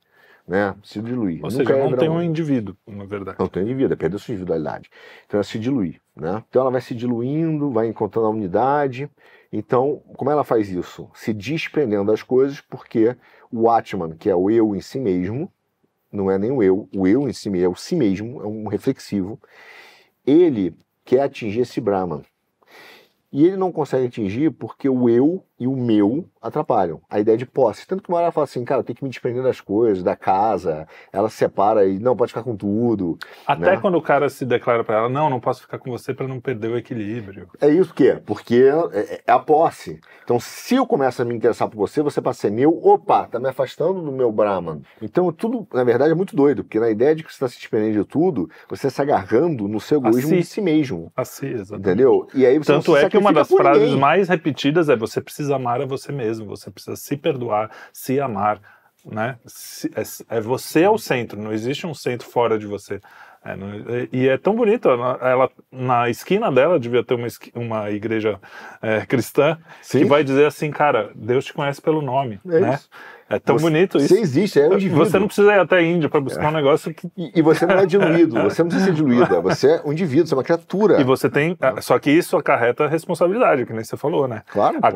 né? 0.48 0.74
Se 0.84 1.02
diluir. 1.02 1.44
Ou 1.44 1.50
Nunca 1.52 1.66
seja, 1.66 1.74
é 1.80 1.90
não 1.90 1.98
tem 1.98 2.10
um- 2.10 2.16
um 2.16 2.22
indivíduo, 2.22 2.76
na 2.88 3.06
verdade. 3.06 3.38
não 3.40 3.48
tem 3.48 3.64
vida, 3.76 3.96
perdeu 3.98 4.20
sua 4.20 4.34
individualidade. 4.34 4.90
Então 5.26 5.40
é 5.40 5.44
se 5.44 5.58
diluir. 5.60 6.02
Né? 6.16 6.44
Então 6.50 6.62
ela 6.62 6.72
vai 6.72 6.82
se 6.82 6.94
diluindo, 6.94 7.72
vai 7.72 7.88
encontrando 7.88 8.28
a 8.28 8.32
unidade. 8.32 9.10
Então, 9.52 10.02
como 10.16 10.32
ela 10.32 10.44
faz 10.44 10.70
isso? 10.70 11.10
Se 11.14 11.34
desprendendo 11.34 12.12
das 12.12 12.24
coisas, 12.24 12.62
porque 12.62 13.16
o 13.52 13.70
Atman, 13.70 14.16
que 14.16 14.30
é 14.30 14.36
o 14.36 14.50
eu 14.50 14.76
em 14.76 14.82
si 14.82 15.00
mesmo, 15.00 15.52
não 16.12 16.30
é 16.30 16.38
nem 16.38 16.52
o 16.52 16.62
eu, 16.62 16.90
o 16.96 17.08
eu 17.08 17.28
em 17.28 17.34
si 17.34 17.50
mesmo, 17.50 17.66
é 17.66 17.70
o 17.70 17.76
si 17.76 17.96
mesmo, 17.96 18.42
é 18.42 18.46
um 18.46 18.68
reflexivo, 18.68 19.40
ele 20.26 20.76
quer 21.04 21.24
atingir 21.24 21.62
esse 21.62 21.82
Brahman. 21.82 22.24
E 23.32 23.46
ele 23.46 23.56
não 23.56 23.72
consegue 23.72 24.08
atingir 24.08 24.52
porque 24.52 24.90
o 24.90 25.10
eu 25.10 25.44
e 25.62 25.68
o 25.68 25.76
meu 25.76 26.26
atrapalham. 26.42 27.00
A 27.08 27.20
ideia 27.20 27.38
de 27.38 27.46
posse. 27.46 27.86
Tanto 27.86 28.02
que 28.02 28.10
uma 28.10 28.18
hora 28.18 28.32
fala 28.32 28.46
assim, 28.46 28.66
cara, 28.66 28.84
tem 28.84 28.96
que 28.96 29.04
me 29.04 29.12
desprender 29.12 29.44
das 29.44 29.62
coisas, 29.62 30.04
da 30.04 30.16
casa. 30.16 30.88
Ela 31.14 31.30
se 31.30 31.36
separa 31.36 31.86
e 31.86 32.00
não 32.00 32.16
pode 32.16 32.32
ficar 32.32 32.42
com 32.42 32.56
tudo. 32.56 33.16
Até 33.46 33.74
né? 33.74 33.78
quando 33.78 33.96
o 33.96 34.02
cara 34.02 34.28
se 34.28 34.44
declara 34.44 34.84
para 34.84 34.98
ela, 34.98 35.10
não, 35.10 35.30
não 35.30 35.40
posso 35.40 35.62
ficar 35.62 35.78
com 35.78 35.92
você 35.92 36.16
para 36.16 36.28
não 36.28 36.40
perder 36.40 36.70
o 36.70 36.78
equilíbrio. 36.80 37.48
É 37.62 37.70
isso 37.70 37.94
que 37.94 38.08
é, 38.08 38.16
porque 38.16 38.72
é, 38.92 39.22
é 39.28 39.32
a 39.32 39.38
posse. 39.38 40.00
Então, 40.24 40.40
se 40.40 40.74
eu 40.74 40.88
começo 40.88 41.22
a 41.22 41.26
me 41.26 41.36
interessar 41.36 41.70
por 41.70 41.78
você, 41.78 42.02
você 42.02 42.20
passa 42.20 42.40
a 42.40 42.42
ser 42.50 42.52
meu, 42.52 42.76
opa, 42.84 43.28
tá 43.28 43.40
me 43.40 43.48
afastando 43.48 44.02
do 44.02 44.12
meu 44.12 44.32
Brahman. 44.32 44.82
Então, 45.00 45.32
tudo, 45.32 45.68
na 45.72 45.84
verdade, 45.84 46.12
é 46.12 46.16
muito 46.16 46.36
doido, 46.36 46.64
porque 46.64 46.80
na 46.80 46.90
ideia 46.90 47.14
de 47.14 47.24
que 47.24 47.30
você 47.30 47.36
está 47.36 47.48
se 47.48 47.60
desprendendo 47.60 48.02
de 48.02 48.06
tudo, 48.10 48.50
você 48.68 48.88
está 48.88 48.90
se 48.90 49.02
agarrando 49.04 49.68
no 49.68 49.80
seu 49.80 50.00
egoísmo 50.00 50.30
si. 50.30 50.38
de 50.38 50.44
si 50.44 50.62
mesmo. 50.62 51.12
Assim, 51.16 51.50
exatamente. 51.50 51.88
Entendeu? 51.88 52.28
E 52.34 52.48
aí 52.48 52.58
você 52.58 52.74
Tanto 52.74 52.98
é 52.98 53.08
que 53.08 53.18
uma 53.18 53.32
das 53.32 53.48
frases 53.48 53.84
ninguém. 53.84 54.00
mais 54.00 54.28
repetidas 54.28 54.90
é 54.90 54.96
você 54.96 55.22
precisa 55.22 55.51
amar 55.54 55.82
a 55.82 55.86
você 55.86 56.12
mesmo, 56.12 56.46
você 56.46 56.70
precisa 56.72 56.96
se 56.96 57.16
perdoar, 57.18 57.70
se 57.94 58.20
amar, 58.20 58.60
né? 59.06 59.38
Se- 59.46 59.92
é, 59.96 60.38
é 60.38 60.42
você 60.42 60.84
é 60.84 60.90
o 60.90 60.98
centro, 60.98 61.40
não 61.42 61.52
existe 61.52 61.86
um 61.88 61.94
centro 61.94 62.28
fora 62.28 62.58
de 62.58 62.66
você. 62.68 63.00
É, 63.44 63.56
não- 63.56 63.74
e- 63.74 64.10
e 64.12 64.28
é 64.30 64.38
tão 64.38 64.56
bonito, 64.56 64.88
ela, 64.88 65.18
ela- 65.22 65.50
na 65.72 66.10
esquina 66.10 66.52
dela 66.52 66.80
devia 66.80 67.04
ter 67.04 67.16
uma, 67.16 67.28
uma 67.56 67.90
igreja 67.90 68.40
é, 68.82 69.04
cristã 69.06 69.58
Sim. 69.82 70.00
que 70.00 70.06
vai 70.06 70.24
dizer 70.24 70.46
assim, 70.46 70.70
cara, 70.70 71.12
Deus 71.16 71.46
te 71.46 71.54
conhece 71.54 71.82
pelo 71.82 72.02
nome, 72.04 72.40
É 72.48 72.60
né? 72.60 72.76
isso. 72.76 72.90
É 73.36 73.40
tão 73.40 73.58
Você- 73.58 73.64
bonito 73.66 73.98
isso. 73.98 74.08
Você 74.10 74.20
existe, 74.20 74.60
é 74.60 74.68
um 74.68 74.74
indivíduo. 74.74 75.06
Você 75.06 75.20
não 75.20 75.28
precisa 75.28 75.54
ir 75.54 75.60
até 75.60 75.78
a 75.78 75.82
Índia 75.82 76.10
para 76.10 76.20
buscar 76.22 76.50
um 76.50 76.56
negócio 76.56 76.94
que 76.94 77.08
E, 77.18 77.40
e 77.40 77.42
você 77.42 77.66
não 77.66 77.76
é 77.76 77.86
diluído, 77.86 78.36
você 78.44 78.62
não 78.64 78.70
precisa 78.70 78.92
ser 78.92 78.96
diluída. 78.96 79.42
Você 79.42 79.68
é 79.72 79.82
um 79.86 79.92
indivíduo, 79.92 80.28
você 80.28 80.34
é 80.34 80.38
uma 80.38 80.44
criatura. 80.44 81.00
E 81.02 81.04
você 81.04 81.30
tem. 81.30 81.58
Só 81.82 81.98
que 82.00 82.10
isso 82.12 82.38
acarreta 82.38 82.88
responsabilidade, 82.88 83.66
que 83.66 83.74
nem 83.74 83.84
você 83.84 83.96
falou, 83.98 84.28
né? 84.28 84.44
Claro. 84.52 84.80
A 84.82 84.92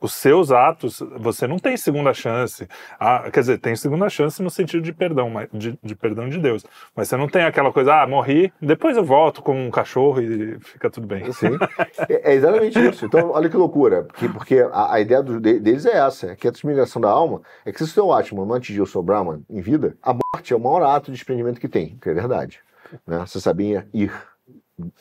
os 0.00 0.12
seus 0.12 0.50
atos, 0.50 1.02
você 1.18 1.46
não 1.46 1.58
tem 1.58 1.76
segunda 1.76 2.12
chance. 2.14 2.66
Quer 3.32 3.40
dizer, 3.40 3.58
tem 3.58 3.76
segunda 3.76 4.08
chance 4.08 4.42
no 4.42 4.50
sentido 4.50 4.82
de 4.82 4.92
perdão, 4.92 5.30
de, 5.52 5.78
de 5.82 5.94
perdão 5.94 6.28
de 6.28 6.38
Deus. 6.38 6.64
Mas 6.96 7.08
você 7.08 7.16
não 7.16 7.28
tem 7.28 7.42
aquela 7.44 7.72
coisa, 7.72 7.94
ah, 8.02 8.06
morri, 8.06 8.52
depois 8.60 8.96
eu 8.96 9.04
volto 9.04 9.42
com 9.42 9.66
um 9.66 9.70
cachorro 9.70 10.20
e 10.20 10.58
fica 10.60 10.90
tudo 10.90 11.06
bem. 11.06 11.30
Sim. 11.32 11.56
É, 12.08 12.32
é 12.32 12.34
exatamente 12.34 12.78
isso. 12.78 13.04
Então, 13.06 13.30
olha 13.30 13.48
que 13.48 13.56
loucura. 13.56 14.02
Porque, 14.04 14.28
porque 14.28 14.66
a, 14.72 14.94
a 14.94 15.00
ideia 15.00 15.22
do- 15.22 15.40
de- 15.40 15.60
deles 15.60 15.86
é 15.86 15.96
essa: 15.98 16.28
é 16.32 16.36
que 16.36 16.48
a 16.48 16.50
desmigração 16.50 17.00
da 17.00 17.08
alma 17.10 17.40
é 17.64 17.72
que 17.72 17.78
se 17.78 17.84
o 17.84 17.86
seu 17.86 18.12
Atman 18.12 18.46
não 18.46 18.54
atingiu 18.54 18.84
o 18.84 18.86
seu 18.86 19.02
Brahman 19.02 19.42
em 19.48 19.60
vida, 19.60 19.96
a 20.02 20.12
morte 20.12 20.52
é 20.52 20.56
o 20.56 20.60
maior 20.60 20.82
ato 20.82 21.10
de 21.10 21.16
desprendimento 21.16 21.60
que 21.60 21.68
tem, 21.68 21.96
que 22.00 22.08
é 22.08 22.14
verdade. 22.14 22.60
Né? 23.06 23.18
Você 23.20 23.40
sabia 23.40 23.88
ir 23.92 24.12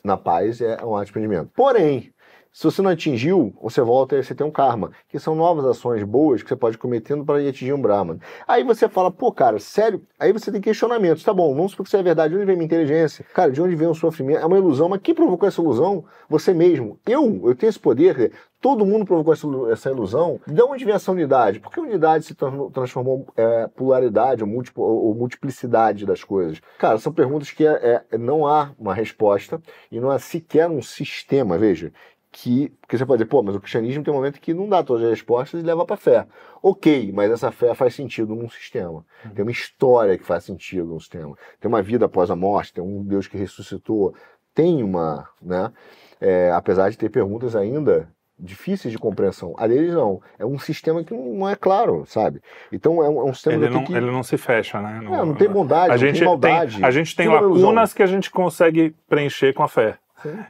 na 0.04 0.18
paz 0.18 0.62
é 0.62 0.84
um 0.84 0.96
ato 0.96 1.06
de 1.06 1.06
desprendimento. 1.06 1.52
Porém, 1.56 2.14
se 2.60 2.66
você 2.66 2.82
não 2.82 2.92
atingiu, 2.92 3.54
você 3.62 3.80
volta 3.82 4.18
e 4.18 4.22
você 4.22 4.36
tem 4.36 4.46
um 4.46 4.52
karma, 4.52 4.92
que 5.08 5.18
são 5.18 5.34
novas 5.34 5.64
ações 5.64 6.04
boas 6.04 6.44
que 6.44 6.50
você 6.50 6.58
pode 6.58 6.78
cometendo 6.78 7.24
para 7.24 7.42
ir 7.42 7.48
atingir 7.48 7.72
um 7.72 7.82
Brahman. 7.82 8.20
Aí 8.46 8.66
você 8.66 8.90
fala, 8.90 9.10
pô, 9.10 9.32
cara, 9.32 9.58
sério? 9.60 10.02
Aí 10.20 10.34
você 10.34 10.52
tem 10.52 10.60
questionamentos. 10.60 11.24
Tá 11.24 11.34
bom, 11.34 11.56
vamos 11.56 11.72
supor 11.72 11.86
que 11.86 11.90
isso 11.90 11.96
é 11.96 12.04
verdade. 12.04 12.34
De 12.34 12.36
onde 12.36 12.46
vem 12.46 12.58
minha 12.58 12.66
inteligência? 12.66 13.24
Cara, 13.34 13.50
de 13.50 13.62
onde 13.62 13.76
vem 13.76 13.88
o 13.88 13.94
sofrimento? 13.96 14.42
É 14.42 14.46
uma 14.46 14.58
ilusão, 14.58 14.90
mas 14.90 15.00
quem 15.02 15.16
provocou 15.16 15.48
essa 15.48 15.62
ilusão? 15.62 16.04
Você 16.28 16.54
mesmo. 16.54 17.00
Eu, 17.08 17.40
eu 17.46 17.56
tenho 17.56 17.70
esse 17.70 17.80
poder. 17.80 18.34
Todo 18.60 18.86
mundo 18.86 19.06
provocou 19.06 19.32
essa, 19.32 19.48
ilu- 19.48 19.72
essa 19.72 19.90
ilusão. 19.90 20.38
De 20.46 20.62
onde 20.62 20.84
vem 20.84 20.94
essa 20.94 21.14
unidade? 21.14 21.62
Por 21.62 21.72
que 21.72 21.80
unidade 21.80 22.26
se 22.26 22.36
tran- 22.36 22.70
transformou 22.72 23.26
é, 23.38 23.68
polaridade 23.68 24.44
ou, 24.44 24.50
múltiplo- 24.50 24.84
ou 24.84 25.16
multiplicidade 25.16 26.06
das 26.06 26.26
coisas? 26.26 26.60
Cara, 26.78 26.98
são 26.98 27.14
perguntas 27.14 27.52
que 27.52 27.66
é- 27.66 28.04
é- 28.12 28.18
não 28.18 28.46
há 28.46 28.72
uma 28.78 28.94
resposta 28.94 29.62
e 29.90 29.98
não 30.02 30.10
há 30.12 30.20
sequer 30.20 30.70
um 30.70 30.82
sistema, 30.82 31.58
veja, 31.58 31.94
que. 32.32 32.70
Porque 32.82 32.98
você 32.98 33.06
pode 33.06 33.20
dizer, 33.20 33.30
pô, 33.30 33.42
mas 33.42 33.56
o 33.56 33.60
cristianismo 33.60 34.04
tem 34.04 34.14
um 34.14 34.18
momento 34.18 34.40
que 34.40 34.54
não 34.54 34.68
dá 34.68 34.84
todas 34.84 35.04
as 35.04 35.10
respostas 35.10 35.62
e 35.62 35.66
leva 35.66 35.86
para 35.86 35.98
fé. 35.98 36.28
Ok, 36.62 37.12
mas 37.14 37.32
essa 37.32 37.52
fé 37.52 37.74
faz 37.74 37.96
sentido 37.96 38.36
num 38.36 38.50
sistema. 38.50 39.06
Tem 39.34 39.44
uma 39.44 39.52
história 39.52 40.18
que 40.18 40.24
faz 40.24 40.44
sentido 40.44 40.86
num 40.86 41.00
sistema. 41.00 41.36
Tem 41.60 41.70
uma 41.70 41.82
vida 41.82 42.06
após 42.06 42.30
a 42.30 42.36
morte, 42.36 42.74
tem 42.74 42.84
um 42.84 43.04
Deus 43.04 43.28
que 43.28 43.38
ressuscitou. 43.38 44.14
Tem 44.54 44.84
uma, 44.84 45.28
né? 45.42 45.72
é, 46.20 46.52
apesar 46.52 46.90
de 46.90 46.98
ter 46.98 47.10
perguntas 47.10 47.56
ainda 47.56 48.10
difíceis 48.38 48.92
de 48.92 48.98
compreensão. 48.98 49.54
A 49.58 49.68
deles 49.68 49.94
não. 49.94 50.22
É 50.38 50.46
um 50.46 50.58
sistema 50.58 51.04
que 51.04 51.14
não 51.14 51.48
é 51.48 51.56
claro, 51.56 52.06
sabe? 52.08 52.42
Então 52.72 53.04
é 53.04 53.10
um, 53.10 53.20
é 53.20 53.24
um 53.26 53.34
sistema 53.34 53.56
Ele 53.58 53.68
que 53.68 53.74
não, 53.74 53.84
que... 53.84 53.94
ele 53.94 54.12
não 54.12 54.24
se 54.24 54.38
fecha, 54.38 54.82
né? 54.82 55.00
É, 55.04 55.26
não 55.26 55.36
tem 55.36 55.50
bondade, 55.50 55.92
a 55.92 55.94
não 55.94 55.98
gente 55.98 56.20
tem 56.20 56.28
maldade. 56.28 56.78
Tem, 56.78 56.86
a 56.86 56.92
gente 56.92 57.16
tem 57.16 57.28
lacunas 57.28 57.94
que 57.94 58.02
a 58.02 58.08
gente 58.08 58.32
consegue 58.32 58.96
preencher 59.10 59.54
com 59.54 59.64
a 59.64 59.68
fé. 59.68 59.98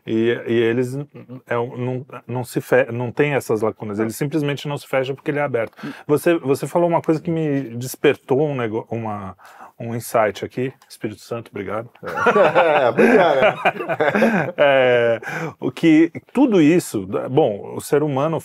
E, 0.05 0.41
e 0.47 0.53
eles 0.53 0.95
é, 1.47 1.55
não, 1.55 2.05
não, 2.27 2.43
se 2.43 2.62
fe, 2.62 2.91
não 2.91 3.12
tem 3.12 3.34
essas 3.34 3.62
lacunas, 3.62 3.99
eles 3.99 4.15
simplesmente 4.15 4.67
não 4.67 4.77
se 4.77 4.88
fecham 4.88 5.15
porque 5.15 5.32
ele 5.32 5.39
é 5.39 5.43
aberto. 5.43 5.77
Você, 6.08 6.38
você 6.38 6.67
falou 6.67 6.88
uma 6.88 7.01
coisa 7.01 7.21
que 7.21 7.32
me 7.32 7.62
despertou 7.75 8.41
um, 8.47 8.55
nego, 8.55 8.88
uma, 8.89 9.36
um 9.79 9.95
insight 9.95 10.43
aqui. 10.43 10.73
Espírito 10.88 11.21
Santo, 11.21 11.49
obrigado. 11.49 11.89
é, 12.03 12.91
pois 12.91 13.10
é, 14.58 15.21
o 15.60 15.71
que 15.71 16.12
tudo 16.34 16.62
isso, 16.62 17.08
bom, 17.29 17.75
o 17.75 17.82
ser 17.82 18.03
humano 18.03 18.39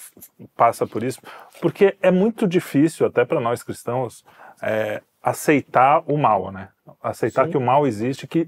passa 0.56 0.86
por 0.86 1.02
isso, 1.02 1.20
porque 1.60 1.96
é 2.00 2.10
muito 2.10 2.46
difícil 2.46 3.06
até 3.06 3.24
para 3.24 3.40
nós 3.40 3.62
cristãos 3.62 4.24
é, 4.62 5.02
aceitar 5.22 6.02
o 6.06 6.16
mal, 6.16 6.52
né? 6.52 6.68
Aceitar 7.02 7.46
Sim. 7.46 7.52
que 7.52 7.56
o 7.56 7.60
mal 7.60 7.86
existe, 7.86 8.26
que 8.26 8.46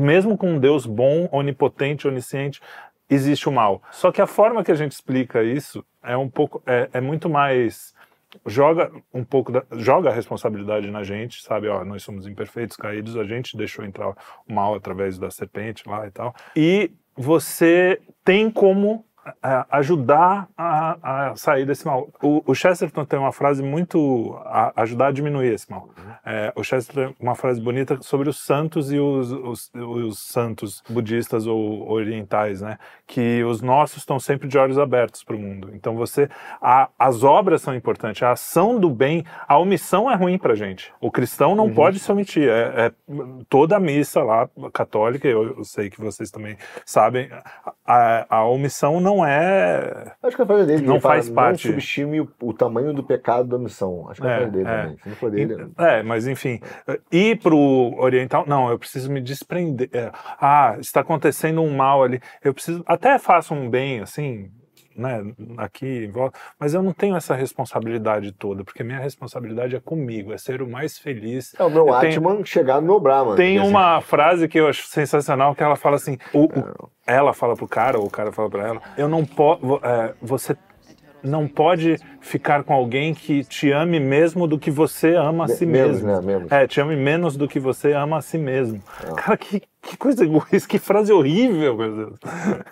mesmo 0.00 0.36
com 0.36 0.52
um 0.52 0.58
Deus 0.58 0.86
bom, 0.86 1.28
onipotente, 1.32 2.06
onisciente, 2.06 2.60
existe 3.08 3.48
o 3.48 3.52
mal. 3.52 3.82
Só 3.90 4.10
que 4.10 4.20
a 4.20 4.26
forma 4.26 4.64
que 4.64 4.72
a 4.72 4.74
gente 4.74 4.92
explica 4.92 5.42
isso 5.42 5.84
é 6.02 6.16
um 6.16 6.28
pouco, 6.28 6.62
é, 6.66 6.88
é 6.92 7.00
muito 7.00 7.28
mais 7.28 7.94
joga 8.44 8.90
um 9.14 9.24
pouco 9.24 9.52
da, 9.52 9.64
joga 9.72 10.10
a 10.10 10.12
responsabilidade 10.12 10.90
na 10.90 11.02
gente, 11.02 11.42
sabe? 11.42 11.68
Ó, 11.68 11.84
nós 11.84 12.02
somos 12.02 12.26
imperfeitos, 12.26 12.76
caídos, 12.76 13.16
a 13.16 13.24
gente 13.24 13.56
deixou 13.56 13.84
entrar 13.84 14.10
o 14.10 14.52
mal 14.52 14.74
através 14.74 15.18
da 15.18 15.30
serpente 15.30 15.88
lá 15.88 16.06
e 16.06 16.10
tal. 16.10 16.34
E 16.54 16.90
você 17.16 18.00
tem 18.24 18.50
como 18.50 19.04
ajudar 19.70 20.48
a, 20.56 21.30
a 21.30 21.36
sair 21.36 21.66
desse 21.66 21.86
mal. 21.86 22.08
O, 22.22 22.42
o 22.46 22.54
Chesterton 22.54 23.04
tem 23.04 23.18
uma 23.18 23.32
frase 23.32 23.62
muito 23.62 24.38
a, 24.44 24.72
ajudar 24.82 25.08
a 25.08 25.12
diminuir 25.12 25.52
esse 25.52 25.70
mal. 25.70 25.88
É, 26.24 26.52
o 26.54 26.62
Chesterton 26.62 27.12
tem 27.12 27.16
uma 27.20 27.34
frase 27.34 27.60
bonita 27.60 27.98
sobre 28.02 28.28
os 28.28 28.44
santos 28.44 28.92
e 28.92 28.98
os, 28.98 29.32
os, 29.32 29.70
os 29.74 30.18
santos 30.18 30.82
budistas 30.88 31.46
ou 31.46 31.90
orientais, 31.90 32.60
né? 32.60 32.78
Que 33.06 33.42
os 33.44 33.62
nossos 33.62 33.98
estão 33.98 34.18
sempre 34.18 34.48
de 34.48 34.58
olhos 34.58 34.78
abertos 34.78 35.22
para 35.22 35.36
o 35.36 35.38
mundo. 35.38 35.70
Então 35.74 35.96
você, 35.96 36.28
a, 36.60 36.88
as 36.98 37.22
obras 37.22 37.62
são 37.62 37.74
importantes, 37.74 38.22
a 38.22 38.32
ação 38.32 38.78
do 38.78 38.90
bem, 38.90 39.24
a 39.46 39.58
omissão 39.58 40.10
é 40.10 40.14
ruim 40.14 40.38
para 40.38 40.54
gente. 40.54 40.92
O 41.00 41.10
cristão 41.10 41.54
não 41.54 41.72
pode 41.72 41.98
se 41.98 42.10
omitir. 42.10 42.48
É, 42.48 42.86
é 42.86 42.92
toda 43.48 43.76
a 43.76 43.80
missa 43.80 44.22
lá 44.22 44.48
católica, 44.72 45.26
eu, 45.28 45.56
eu 45.58 45.64
sei 45.64 45.90
que 45.90 46.00
vocês 46.00 46.30
também 46.30 46.56
sabem, 46.84 47.28
a, 47.86 48.26
a 48.28 48.44
omissão 48.44 49.00
não 49.00 49.15
é 49.24 50.12
Acho 50.22 50.36
que 50.36 50.42
a 50.42 50.46
frase 50.46 50.66
dele 50.66 50.86
Não 50.86 50.94
ele 50.94 51.00
fala, 51.00 51.14
faz 51.14 51.28
parte. 51.30 51.66
Não 51.66 51.74
subestime 51.74 52.20
o, 52.20 52.28
o 52.42 52.52
tamanho 52.52 52.92
do 52.92 53.02
pecado 53.02 53.48
da 53.48 53.58
missão. 53.58 54.08
Acho 54.10 54.20
que 54.20 54.26
é 54.26 54.30
a 54.30 54.34
É, 54.34 54.36
frase 54.38 54.52
dele 54.52 54.68
é. 54.68 54.82
também. 54.82 54.98
Se 55.02 55.08
não 55.08 55.16
for 55.16 55.30
dele. 55.30 55.66
É, 55.78 56.02
mas 56.02 56.26
enfim, 56.26 56.60
ir 57.10 57.38
pro 57.40 57.94
oriental, 57.98 58.44
não, 58.46 58.70
eu 58.70 58.78
preciso 58.78 59.10
me 59.10 59.20
desprender. 59.20 59.88
É, 59.92 60.10
ah, 60.40 60.76
está 60.80 61.00
acontecendo 61.00 61.62
um 61.62 61.74
mal 61.74 62.02
ali, 62.02 62.20
eu 62.42 62.52
preciso, 62.52 62.82
até 62.86 63.18
faço 63.18 63.54
um 63.54 63.70
bem, 63.70 64.00
assim, 64.00 64.50
né, 64.96 65.22
aqui 65.58 66.04
em 66.04 66.10
volta, 66.10 66.38
mas 66.58 66.74
eu 66.74 66.82
não 66.82 66.92
tenho 66.92 67.16
essa 67.16 67.34
responsabilidade 67.34 68.32
toda, 68.32 68.64
porque 68.64 68.82
minha 68.82 68.98
responsabilidade 68.98 69.76
é 69.76 69.80
comigo, 69.80 70.32
é 70.32 70.38
ser 70.38 70.62
o 70.62 70.68
mais 70.68 70.98
feliz. 70.98 71.54
É 71.58 71.62
o 71.64 71.70
meu 71.70 71.92
Atman 71.94 72.44
chegar 72.44 72.80
no 72.80 72.86
meu 72.86 73.00
Brahman. 73.00 73.36
Tem 73.36 73.58
uma 73.60 74.00
frase 74.00 74.48
que 74.48 74.58
eu 74.58 74.68
acho 74.68 74.86
sensacional 74.86 75.54
que 75.54 75.62
ela 75.62 75.76
fala 75.76 75.96
assim: 75.96 76.16
o, 76.32 76.44
o- 76.44 76.90
ela 77.06 77.32
fala 77.32 77.54
pro 77.54 77.68
cara, 77.68 77.98
ou 77.98 78.06
o 78.06 78.10
cara 78.10 78.32
fala 78.32 78.50
pra 78.50 78.66
ela, 78.68 78.82
eu 78.96 79.08
não 79.08 79.24
posso. 79.24 79.60
você 80.20 80.56
não 81.22 81.48
pode 81.48 81.96
ficar 82.20 82.62
com 82.64 82.72
alguém 82.72 83.12
que 83.14 83.42
te 83.44 83.70
ame 83.72 83.98
mesmo 83.98 84.46
do 84.46 84.58
que 84.58 84.70
você 84.70 85.14
ama 85.16 85.44
a 85.44 85.48
si 85.48 85.66
menos, 85.66 86.02
mesmo. 86.02 86.08
né? 86.08 86.20
Menos. 86.34 86.52
É, 86.52 86.66
te 86.66 86.80
ame 86.80 86.94
menos 86.96 87.36
do 87.36 87.48
que 87.48 87.58
você 87.58 87.92
ama 87.92 88.18
a 88.18 88.20
si 88.22 88.38
mesmo. 88.38 88.80
Cara, 89.16 89.36
que, 89.36 89.62
que 89.82 89.96
coisa 89.96 90.24
egoísta, 90.24 90.68
que 90.68 90.78
frase 90.78 91.12
horrível, 91.12 91.76
meu 91.76 91.96
Deus. 91.96 92.18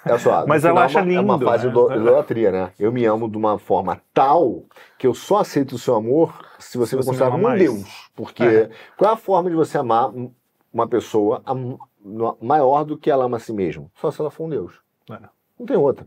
É 0.05 0.19
só, 0.19 0.47
Mas 0.47 0.65
ela 0.65 0.85
acha 0.85 1.01
é 1.01 1.03
uma- 1.03 1.13
É 1.15 1.21
uma 1.21 1.35
lindo, 1.35 1.47
fase 1.47 1.67
né? 1.67 1.73
do 1.73 1.93
idolatria, 1.93 2.53
né? 2.53 2.71
Eu 2.79 2.93
me 2.93 3.05
amo 3.05 3.29
de 3.29 3.37
uma 3.37 3.59
forma 3.59 4.01
tal 4.13 4.63
que 4.99 5.07
eu 5.07 5.15
só 5.15 5.39
aceito 5.39 5.73
o 5.75 5.79
seu 5.79 5.95
amor 5.97 6.33
se 6.59 6.79
você 6.79 6.91
Se 6.91 6.97
me 6.97 7.03
você 7.03 7.11
me 7.11 7.19
considera 7.19 7.31
ama 7.35 7.39
um 7.39 7.43
mais. 7.43 7.61
Deus. 7.63 8.11
Porque 8.15 8.43
É. 8.45 8.71
qual 8.97 9.11
é 9.11 9.15
a 9.15 9.17
forma 9.17 9.51
de 9.51 9.57
você 9.57 9.79
amar 9.79 10.13
uma 10.73 10.87
pessoa 10.89 11.43
maior 12.41 12.85
do 12.85 12.97
que 12.99 13.11
ela 13.11 13.25
ama 13.25 13.37
a 13.37 13.41
si 13.41 13.53
mesma. 13.53 13.87
Só 14.01 14.11
se 14.11 14.21
ela 14.21 14.31
for 14.31 14.45
um 14.45 14.49
Deus. 14.49 14.75
É. 15.11 15.19
Não 15.59 15.67
tem 15.67 15.77
outra. 15.77 16.07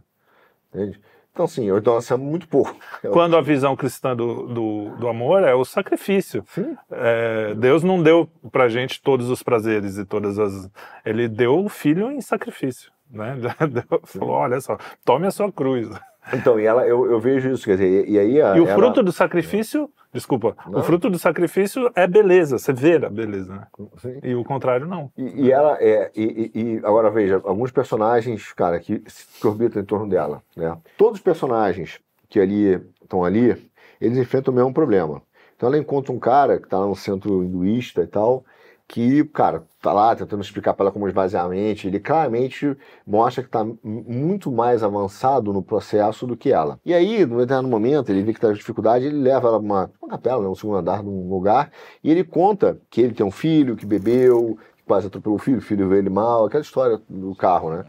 Entende? 0.73 1.00
Então, 1.43 1.78
então, 1.78 1.97
assim, 1.97 2.13
é 2.13 2.17
muito 2.17 2.47
pouco. 2.47 2.76
Quando 3.12 3.38
a 3.38 3.41
visão 3.41 3.76
cristã 3.76 4.15
do, 4.15 4.47
do, 4.47 4.89
do 4.97 5.08
amor 5.08 5.43
é 5.43 5.54
o 5.54 5.63
sacrifício. 5.63 6.43
Sim. 6.47 6.76
É, 6.91 7.54
Deus 7.56 7.84
não 7.84 8.02
deu 8.02 8.28
pra 8.52 8.67
gente 8.67 9.02
todos 9.02 9.30
os 9.30 9.43
prazeres 9.43 9.97
e 9.97 10.06
todas 10.06 10.39
as. 10.39 10.69
Ele 11.06 11.28
deu 11.28 11.63
o 11.63 11.69
filho 11.69 12.12
em 12.12 12.21
sacrifício. 12.21 12.91
Né? 13.10 13.38
Deu- 13.71 14.02
Falou: 14.04 14.36
olha 14.36 14.60
só, 14.60 14.78
tome 15.06 15.28
a 15.28 15.32
sua 15.32 15.52
cruz. 15.52 15.89
Então, 16.34 16.60
e 16.60 16.65
ela, 16.65 16.86
eu, 16.86 17.10
eu 17.10 17.19
vejo 17.21 17.50
isso, 17.52 17.63
quer 17.63 17.78
dizer, 17.78 18.10
e, 18.10 18.19
aí 18.19 18.41
a, 18.41 18.58
E 18.58 18.60
o 18.60 18.67
ela- 18.67 18.76
fruto 18.76 19.02
do 19.02 19.13
sacrifício, 19.13 19.89
desculpa, 20.18 20.56
Não. 20.68 20.80
o 20.80 20.84
fruto 20.84 21.10
do 21.10 21.18
sacrifício 21.18 21.90
é 21.96 22.06
beleza, 22.08 22.58
você 22.58 22.74
vê 22.74 22.96
a 22.96 23.10
beleza, 23.10 23.54
né? 23.54 23.68
Sim. 23.98 24.20
E 24.24 24.36
o 24.36 24.44
contrário 24.44 24.86
não. 24.86 25.12
E, 25.18 25.46
e 25.46 25.52
ela 25.52 25.78
é. 25.80 26.12
E, 26.16 26.52
e- 26.54 26.82
agora 26.84 27.10
veja, 27.10 27.42
alguns 27.46 27.72
personagens, 27.72 28.52
cara, 28.54 28.80
que, 28.80 29.00
que 29.00 29.48
orbitam 29.48 29.82
em 29.82 29.86
torno 29.86 30.10
dela. 30.10 30.42
Né? 30.56 30.76
Todos 30.98 31.20
os 31.20 31.24
personagens 31.24 32.00
que 32.30 32.40
ali 32.40 32.82
estão 33.02 33.24
ali, 33.24 33.56
eles 34.02 34.18
enfrentam 34.18 34.54
o 34.54 34.58
mesmo 34.58 34.74
problema. 34.74 35.22
Então 35.56 35.70
ela 35.70 35.78
encontra 35.78 36.12
um 36.12 36.20
cara 36.20 36.58
que 36.60 36.66
está 36.66 36.78
lá 36.80 36.86
no 36.88 36.96
centro 36.96 37.44
hinduísta 37.44 38.02
e 38.04 38.08
tal, 38.08 38.44
que, 38.88 39.23
cara, 39.26 39.65
tá 39.82 39.91
lá 39.91 40.15
tentando 40.15 40.41
explicar 40.41 40.73
para 40.73 40.86
ela 40.86 40.91
como 40.91 41.08
esvaziar 41.08 41.45
a 41.45 41.50
mente. 41.50 41.88
Ele 41.88 42.00
claramente 42.00 42.76
mostra 43.06 43.43
que 43.43 43.50
está 43.50 43.65
muito 43.84 44.52
mais 44.52 44.82
avançado 44.82 45.52
no 45.52 45.62
processo 45.62 46.26
do 46.26 46.38
que 46.38 46.52
ela. 46.52 46.80
E 46.86 46.93
aí, 46.93 47.26
no 47.26 47.38
determinado 47.38 47.67
momento, 47.67 48.10
ele 48.10 48.23
vê 48.23 48.32
que 48.32 48.38
está 48.38 48.47
com 48.47 48.54
dificuldade, 48.54 49.06
ele 49.06 49.17
leva 49.17 49.50
ela 49.50 49.60
para 49.60 49.65
uma, 49.65 49.91
uma 50.02 50.10
capela, 50.10 50.41
né, 50.41 50.47
um 50.47 50.56
segundo 50.56 50.78
andar 50.78 51.04
de 51.04 51.10
um 51.10 51.30
lugar, 51.30 51.71
e 52.04 52.10
ele 52.10 52.23
conta 52.23 52.80
que 52.89 53.02
ele 53.02 53.13
tem 53.13 53.26
um 53.26 53.32
filho 53.32 53.76
que 53.76 53.86
bebeu, 53.86 54.58
que 54.78 54.84
quase 54.84 55.08
atropelou 55.08 55.38
o 55.38 55.41
filho, 55.41 55.58
o 55.58 55.62
filho 55.62 55.89
veio 55.89 56.00
ele 56.00 56.10
mal, 56.10 56.45
aquela 56.45 56.63
história 56.63 57.02
do 57.10 57.36
carro, 57.36 57.71
né? 57.71 57.86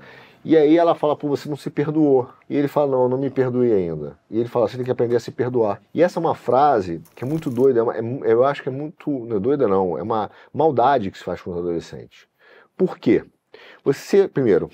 E 0.49 0.57
aí 0.57 0.79
ela 0.79 0.95
fala, 0.95 1.15
pô, 1.15 1.29
você 1.29 1.47
não 1.47 1.59
se 1.59 1.69
perdoou. 1.69 2.27
E 2.49 2.57
ele 2.57 2.69
fala, 2.69 2.93
não, 2.93 3.03
eu 3.03 3.09
não 3.11 3.19
me 3.19 3.29
perdoei 3.29 3.71
ainda. 3.71 4.19
E 4.31 4.41
ele 4.41 4.49
fala, 4.49 4.67
você 4.67 4.77
tem 4.77 4.85
que 4.87 4.91
aprender 4.91 5.15
a 5.15 5.21
se 5.21 5.31
perdoar. 5.31 5.79
E 5.93 6.03
essa 6.03 6.19
é 6.19 6.23
uma 6.23 6.35
frase 6.35 7.03
que 7.15 7.23
é 7.23 7.27
muito 7.27 7.51
doida, 7.51 7.81
é 7.81 7.83
uma- 7.83 7.95
é 7.95 8.33
eu 8.33 8.43
acho 8.43 8.63
que 8.63 8.71
é 8.71 8.73
muito, 8.73 9.11
não 9.11 9.37
é 9.37 9.41
doida 9.41 9.69
não, 9.69 9.99
é 9.99 10.03
uma 10.03 10.31
maldade 10.51 11.11
que 11.11 11.19
se 11.19 11.25
faz 11.25 11.43
com 11.43 11.51
os 11.51 11.59
adolescentes. 11.59 12.27
Por 12.79 12.97
quê? 12.99 13.27
Você, 13.85 14.27
primeiro, 14.27 14.71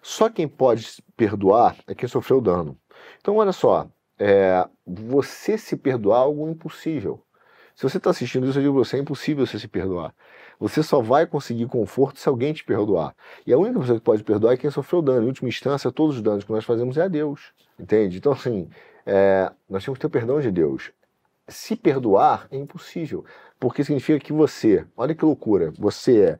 só 0.00 0.30
quem 0.30 0.46
pode 0.46 1.02
perdoar 1.16 1.74
é 1.88 1.94
quem 1.94 2.08
sofreu 2.08 2.40
dano. 2.40 2.78
Então, 3.20 3.34
olha 3.34 3.50
só, 3.50 3.88
é, 4.16 4.64
você 4.86 5.58
se 5.58 5.76
perdoar 5.76 6.18
é 6.18 6.22
algo 6.22 6.48
impossível. 6.48 7.20
Se 7.74 7.82
você 7.82 7.96
está 7.96 8.10
assistindo 8.10 8.46
isso, 8.46 8.60
eu 8.60 8.62
digo 8.62 8.74
você, 8.74 8.96
é 8.96 9.00
impossível 9.00 9.44
você 9.44 9.58
se 9.58 9.66
perdoar. 9.66 10.14
Você 10.60 10.82
só 10.82 11.00
vai 11.00 11.26
conseguir 11.26 11.66
conforto 11.66 12.20
se 12.20 12.28
alguém 12.28 12.52
te 12.52 12.62
perdoar. 12.62 13.16
E 13.46 13.52
a 13.52 13.56
única 13.56 13.80
pessoa 13.80 13.98
que 13.98 14.04
pode 14.04 14.22
perdoar 14.22 14.52
é 14.52 14.56
quem 14.58 14.70
sofreu 14.70 15.00
dano. 15.00 15.22
Em 15.22 15.26
última 15.26 15.48
instância, 15.48 15.90
todos 15.90 16.16
os 16.16 16.22
danos 16.22 16.44
que 16.44 16.52
nós 16.52 16.66
fazemos 16.66 16.98
é 16.98 17.02
a 17.02 17.08
Deus. 17.08 17.54
Entende? 17.78 18.18
Então, 18.18 18.32
assim, 18.32 18.68
é, 19.06 19.50
nós 19.68 19.82
temos 19.82 19.96
que 19.96 20.02
ter 20.02 20.06
o 20.06 20.10
perdão 20.10 20.38
de 20.38 20.50
Deus. 20.50 20.92
Se 21.48 21.74
perdoar 21.74 22.46
é 22.50 22.58
impossível. 22.58 23.24
Porque 23.58 23.82
significa 23.82 24.20
que 24.20 24.34
você, 24.34 24.84
olha 24.94 25.14
que 25.14 25.24
loucura, 25.24 25.72
você 25.78 26.20
é 26.20 26.38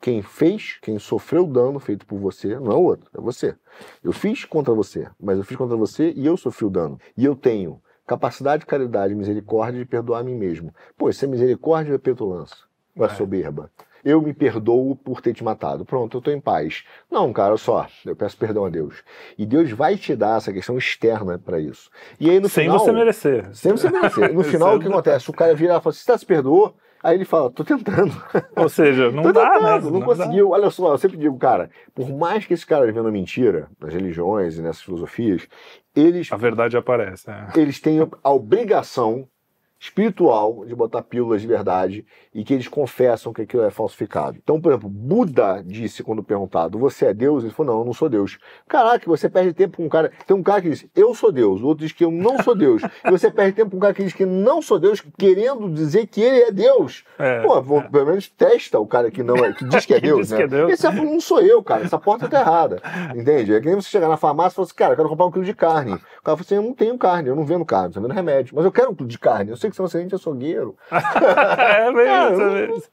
quem 0.00 0.20
fez, 0.20 0.78
quem 0.82 0.98
sofreu 0.98 1.44
o 1.44 1.52
dano 1.52 1.78
feito 1.78 2.04
por 2.04 2.18
você, 2.18 2.58
não 2.58 2.72
é 2.72 2.74
o 2.74 2.82
outro, 2.82 3.08
é 3.14 3.20
você. 3.20 3.54
Eu 4.02 4.10
fiz 4.10 4.44
contra 4.44 4.74
você, 4.74 5.08
mas 5.20 5.38
eu 5.38 5.44
fiz 5.44 5.56
contra 5.56 5.76
você 5.76 6.12
e 6.16 6.26
eu 6.26 6.36
sofri 6.36 6.64
o 6.64 6.70
dano. 6.70 6.98
E 7.16 7.24
eu 7.24 7.36
tenho 7.36 7.80
capacidade, 8.06 8.66
caridade 8.66 9.14
misericórdia 9.14 9.78
de 9.78 9.86
perdoar 9.86 10.20
a 10.20 10.24
mim 10.24 10.34
mesmo. 10.34 10.74
Pô, 10.96 11.08
isso 11.08 11.24
é 11.24 11.28
misericórdia 11.28 11.92
ou 11.92 11.96
é 11.96 11.98
petulância? 11.98 12.71
Ou 12.96 13.04
é 13.06 13.08
soberba? 13.10 13.70
Eu 14.04 14.20
me 14.20 14.34
perdoo 14.34 14.96
por 14.96 15.20
ter 15.20 15.32
te 15.32 15.44
matado. 15.44 15.84
Pronto, 15.84 16.16
eu 16.16 16.18
estou 16.18 16.34
em 16.34 16.40
paz. 16.40 16.82
Não, 17.08 17.32
cara, 17.32 17.56
só, 17.56 17.86
eu 18.04 18.16
peço 18.16 18.36
perdão 18.36 18.64
a 18.64 18.68
Deus. 18.68 19.02
E 19.38 19.46
Deus 19.46 19.70
vai 19.70 19.96
te 19.96 20.16
dar 20.16 20.38
essa 20.38 20.52
questão 20.52 20.76
externa 20.76 21.38
para 21.38 21.60
isso. 21.60 21.88
E 22.18 22.28
aí 22.28 22.40
no 22.40 22.48
Sem 22.48 22.64
final, 22.64 22.80
você 22.80 22.90
merecer. 22.92 23.48
Sem 23.54 23.70
você 23.70 23.88
merecer. 23.88 24.32
No 24.34 24.42
final, 24.44 24.76
o 24.76 24.80
que 24.80 24.88
acontece? 24.88 25.30
O 25.30 25.32
cara 25.32 25.54
vira 25.54 25.76
e 25.76 25.80
fala, 25.80 25.92
você 25.92 26.04
tá 26.04 26.18
se 26.18 26.26
perdoou? 26.26 26.74
Aí 27.00 27.16
ele 27.16 27.24
fala, 27.24 27.50
tô 27.50 27.62
tentando. 27.64 28.12
Ou 28.56 28.68
seja, 28.68 29.10
não 29.12 29.22
Tô 29.24 29.32
dá, 29.32 29.50
né? 29.50 29.58
tentando, 29.58 29.90
não, 29.92 30.00
dá. 30.00 30.06
conseguiu. 30.06 30.50
Olha 30.50 30.70
só, 30.70 30.92
eu 30.92 30.98
sempre 30.98 31.16
digo, 31.16 31.36
cara, 31.38 31.70
por 31.94 32.08
mais 32.10 32.44
que 32.44 32.54
esse 32.54 32.66
cara 32.66 32.86
vivendo 32.86 33.10
mentira, 33.10 33.68
nas 33.80 33.92
religiões 33.92 34.56
e 34.56 34.62
nessas 34.62 34.82
filosofias, 34.82 35.46
eles, 35.94 36.30
A 36.32 36.36
verdade 36.36 36.76
aparece. 36.76 37.28
é. 37.30 37.46
eles 37.60 37.80
têm 37.80 38.00
a 38.22 38.30
obrigação 38.32 39.28
espiritual 39.82 40.64
de 40.64 40.74
botar 40.74 41.02
pílulas 41.02 41.40
de 41.42 41.46
verdade 41.46 42.06
e 42.34 42.44
que 42.44 42.54
eles 42.54 42.68
confessam 42.68 43.32
que 43.32 43.42
aquilo 43.42 43.62
é 43.64 43.70
falsificado. 43.70 44.38
Então, 44.42 44.60
por 44.60 44.70
exemplo, 44.72 44.88
Buda 44.88 45.62
disse 45.66 46.02
quando 46.02 46.22
perguntado, 46.22 46.78
você 46.78 47.06
é 47.06 47.14
Deus? 47.14 47.42
Ele 47.44 47.52
falou, 47.52 47.72
não, 47.74 47.80
eu 47.80 47.86
não 47.86 47.92
sou 47.92 48.08
Deus. 48.08 48.38
Caraca, 48.68 49.04
você 49.06 49.28
perde 49.28 49.52
tempo 49.52 49.76
com 49.76 49.84
um 49.84 49.88
cara... 49.88 50.10
Tem 50.26 50.36
um 50.36 50.42
cara 50.42 50.62
que 50.62 50.70
diz, 50.70 50.86
eu 50.94 51.14
sou 51.14 51.30
Deus, 51.30 51.60
o 51.60 51.66
outro 51.66 51.84
diz 51.84 51.92
que 51.92 52.04
eu 52.04 52.10
não 52.10 52.42
sou 52.42 52.54
Deus. 52.54 52.82
e 53.04 53.10
você 53.10 53.30
perde 53.30 53.52
tempo 53.56 53.72
com 53.72 53.76
um 53.76 53.80
cara 53.80 53.92
que 53.92 54.04
diz 54.04 54.12
que 54.12 54.24
não 54.24 54.62
sou 54.62 54.78
Deus, 54.78 55.02
querendo 55.18 55.68
dizer 55.68 56.06
que 56.06 56.20
ele 56.22 56.42
é 56.44 56.52
Deus. 56.52 57.04
É, 57.18 57.42
Pô, 57.42 57.60
vou- 57.60 57.82
pelo 57.82 58.06
menos 58.06 58.28
testa 58.28 58.78
o 58.78 58.86
cara 58.86 59.10
que 59.10 59.22
não 59.22 59.36
é, 59.36 59.52
que 59.52 59.64
diz 59.64 59.84
que 59.84 59.94
é 59.94 60.00
Deus, 60.00 60.28
diz 60.28 60.30
né? 60.30 60.36
que 60.38 60.42
é 60.44 60.48
Deus. 60.48 60.72
Esse 60.72 60.90
não 60.90 61.20
sou 61.20 61.40
eu, 61.40 61.62
cara. 61.62 61.84
Essa 61.84 61.98
porta 61.98 62.28
tá 62.28 62.40
errada. 62.40 62.80
Entende? 63.14 63.54
É 63.54 63.60
que 63.60 63.66
nem 63.66 63.74
você 63.74 63.88
chegar 63.88 64.08
na 64.08 64.16
farmácia 64.16 64.54
e 64.54 64.56
falar 64.56 64.64
assim, 64.66 64.74
cara, 64.74 64.92
eu 64.92 64.96
quero 64.96 65.08
comprar 65.08 65.26
um 65.26 65.30
quilo 65.30 65.44
de 65.44 65.54
carne. 65.54 65.92
O 65.94 65.98
cara 66.22 66.36
fala 66.36 66.40
assim, 66.40 66.54
eu 66.54 66.62
não 66.62 66.72
tenho 66.72 66.96
carne, 66.96 67.28
eu 67.28 67.36
não 67.36 67.44
vendo 67.44 67.64
carne, 67.64 67.88
eu 67.88 67.92
tô 67.94 68.00
vendo 68.00 68.12
remédio. 68.14 68.54
Mas 68.54 68.64
eu 68.64 68.72
quero 68.72 68.90
um 68.90 68.94
quilo 68.94 69.08
de 69.08 69.18
carne. 69.18 69.50
Eu 69.50 69.56
sei 69.56 69.71
que 69.72 69.76
você 69.76 69.80
é 69.82 69.84
um 69.84 69.86
excelente 69.88 70.14
açougueiro. 70.14 70.76
é 70.90 70.96
isso, 70.98 71.06
é 71.66 71.88
eu 71.88 71.94
bem 71.94 72.06
não- 72.68 72.76
isso. 72.76 72.90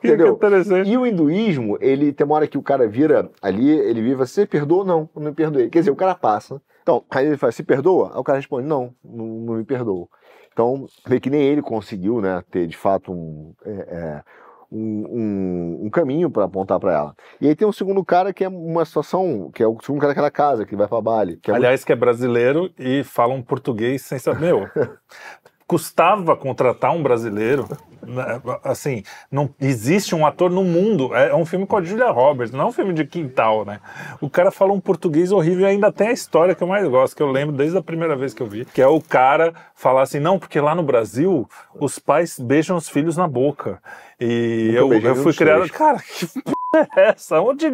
Que 0.00 0.08
Entendeu? 0.08 0.32
interessante. 0.34 0.90
E 0.90 0.96
o 0.96 1.06
hinduísmo, 1.06 1.76
ele 1.80 2.12
tem 2.12 2.24
uma 2.26 2.36
hora 2.36 2.46
que 2.46 2.58
o 2.58 2.62
cara 2.62 2.88
vira 2.88 3.30
ali, 3.42 3.68
ele 3.70 4.00
vira, 4.02 4.16
você 4.16 4.46
perdoa? 4.46 4.84
Não, 4.84 5.08
eu 5.14 5.20
não 5.22 5.30
me 5.30 5.34
perdoei. 5.34 5.68
Quer 5.68 5.80
dizer, 5.80 5.90
o 5.90 5.96
cara 5.96 6.14
passa. 6.14 6.60
Então, 6.82 7.04
aí 7.10 7.26
ele 7.26 7.36
fala, 7.36 7.52
se 7.52 7.62
perdoa? 7.62 8.10
Aí 8.14 8.18
o 8.18 8.24
cara 8.24 8.38
responde, 8.38 8.66
não, 8.66 8.94
não, 9.04 9.26
não 9.26 9.54
me 9.54 9.64
perdoa. 9.64 10.08
Então, 10.52 10.86
vê 11.06 11.20
que 11.20 11.30
nem 11.30 11.42
ele 11.42 11.62
conseguiu, 11.62 12.20
né, 12.20 12.42
ter 12.50 12.66
de 12.66 12.76
fato 12.76 13.12
um, 13.12 13.52
é, 13.64 13.70
é, 13.70 14.22
um, 14.72 15.06
um- 15.08 15.86
um 15.86 15.90
caminho 15.90 16.28
para 16.30 16.44
apontar 16.44 16.80
para 16.80 16.92
ela. 16.92 17.14
E 17.40 17.46
aí 17.48 17.54
tem 17.54 17.66
um 17.68 17.72
segundo 17.72 18.04
cara 18.04 18.32
que 18.32 18.44
é 18.44 18.48
uma 18.48 18.84
situação, 18.84 19.50
que 19.54 19.62
é 19.62 19.66
o 19.66 19.76
segundo 19.82 20.00
cara 20.00 20.10
daquela 20.12 20.30
casa, 20.30 20.64
que 20.66 20.74
vai 20.74 20.88
para 20.88 21.00
Bali. 21.00 21.36
Que 21.36 21.50
é 21.50 21.54
Aliás, 21.54 21.84
que 21.84 21.92
é 21.92 21.96
brasileiro 21.96 22.70
e 22.78 23.04
fala 23.04 23.32
um 23.34 23.42
português 23.42 24.02
sem 24.02 24.18
saber. 24.18 24.40
Meu, 24.40 24.66
custava 25.70 26.34
contratar 26.34 26.90
um 26.90 27.00
brasileiro. 27.00 27.68
né? 28.02 28.42
Assim, 28.64 29.04
não 29.30 29.48
existe 29.60 30.16
um 30.16 30.26
ator 30.26 30.50
no 30.50 30.64
mundo. 30.64 31.14
É 31.14 31.32
um 31.32 31.46
filme 31.46 31.64
com 31.64 31.76
a 31.76 31.82
Julia 31.82 32.10
Roberts, 32.10 32.52
não 32.52 32.62
é 32.62 32.66
um 32.66 32.72
filme 32.72 32.92
de 32.92 33.06
quintal, 33.06 33.64
né? 33.64 33.78
O 34.20 34.28
cara 34.28 34.50
fala 34.50 34.72
um 34.72 34.80
português 34.80 35.30
horrível 35.30 35.60
e 35.60 35.66
ainda 35.66 35.92
tem 35.92 36.08
a 36.08 36.12
história 36.12 36.56
que 36.56 36.62
eu 36.64 36.66
mais 36.66 36.88
gosto, 36.88 37.14
que 37.14 37.22
eu 37.22 37.30
lembro 37.30 37.54
desde 37.54 37.78
a 37.78 37.82
primeira 37.82 38.16
vez 38.16 38.34
que 38.34 38.42
eu 38.42 38.48
vi, 38.48 38.64
que 38.64 38.82
é 38.82 38.86
o 38.88 39.00
cara 39.00 39.54
falar 39.72 40.02
assim, 40.02 40.18
não, 40.18 40.40
porque 40.40 40.60
lá 40.60 40.74
no 40.74 40.82
Brasil 40.82 41.48
os 41.78 42.00
pais 42.00 42.36
beijam 42.36 42.76
os 42.76 42.88
filhos 42.88 43.16
na 43.16 43.28
boca. 43.28 43.80
E 44.18 44.72
eu, 44.74 44.92
eu 44.92 45.14
fui 45.14 45.32
criado, 45.32 45.70
cara, 45.70 45.98
que 45.98 46.26
é 46.74 46.86
essa? 47.10 47.40
Onde, 47.40 47.66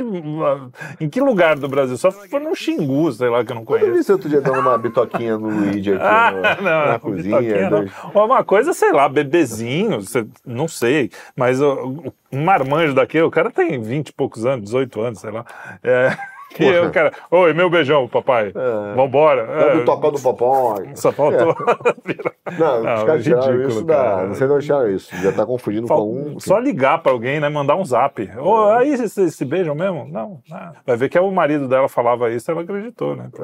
em 1.01 1.09
que 1.09 1.21
lugar 1.21 1.57
do 1.57 1.69
Brasil? 1.69 1.97
Só 1.97 2.11
for 2.11 2.41
num 2.41 2.55
Xingu, 2.55 3.13
sei 3.13 3.29
lá, 3.29 3.45
que 3.45 3.53
eu 3.53 3.55
não 3.55 3.63
Eu 3.63 3.67
conheço. 3.67 3.93
vi 3.93 4.03
você 4.03 4.13
outro 4.13 4.29
dia 4.29 4.41
dando 4.41 4.61
uma 4.61 4.77
bitoquinha 4.79 5.37
no 5.39 5.49
Luigi 5.49 5.93
aqui 5.93 6.03
Ah, 6.05 6.31
no- 6.33 6.43
não, 6.63 6.87
na 6.87 6.99
cozinha. 6.99 7.71
não. 7.71 7.79
dois- 7.81 7.93
Ou 8.15 8.27
Uma 8.27 8.45
coisa, 8.45 8.73
sei 8.73 8.93
lá, 8.93 9.09
bebezinho, 9.09 9.99
não 10.45 10.67
sei, 10.69 11.11
mas 11.37 11.61
um 11.61 12.43
marmanjo 12.45 12.95
daquele, 12.95 13.25
o 13.25 13.31
cara 13.31 13.51
tem 13.51 13.81
20 13.81 14.09
e 14.09 14.13
poucos 14.13 14.45
anos, 14.47 14.65
18 14.67 15.01
anos, 15.01 15.21
sei 15.21 15.31
lá. 15.31 15.45
É, 15.83 16.17
e 16.53 16.73
Porra. 16.73 16.87
o 16.89 16.91
cara, 16.93 17.13
oi, 17.31 17.53
meu 17.53 17.69
beijão, 17.69 18.09
papai, 18.09 18.49
É. 18.55 18.95
vambora. 18.95 19.43
É, 19.43 19.75
um 19.77 19.85
tocão 19.85 20.13
do 20.13 20.21
popó. 20.21 20.77
só 20.95 21.13
faltou. 21.13 21.55
Não, 22.59 22.83
Não, 22.83 22.95
os 22.95 23.03
caras 23.05 23.25
tiraram 23.25 23.47
ridículo, 23.47 23.69
isso 23.69 23.85
da. 23.85 23.95
cara. 23.97 24.27
Não 24.29 24.35
sei 24.35 24.47
de 24.47 24.53
onde 24.53 24.65
tiraram 24.67 24.91
isso. 24.91 25.17
Já 25.17 25.33
tá 25.33 25.45
confundindo 25.45 25.87
Fal- 25.89 25.99
com 25.99 26.13
um. 26.37 26.41
Só 26.41 26.59
ligar 26.59 27.03
pra 27.03 27.11
alguém, 27.13 27.41
né? 27.41 27.49
Mandar 27.49 27.75
um 27.77 27.85
zap. 27.85 28.31
Ô, 28.39 28.67
aí 28.71 28.97
vocês 28.97 29.35
se 29.35 29.45
beijam 29.45 29.75
mesmo? 29.75 30.07
Não. 30.09 30.39
Ah. 30.53 30.73
Vai 30.87 30.97
ver 30.97 31.09
que 31.09 31.19
o 31.19 31.31
marido 31.33 31.67
dela 31.69 31.89
falava 31.89 32.31
isso, 32.31 32.49
ela 32.51 32.63
acreditou, 32.63 33.17
né? 33.17 33.29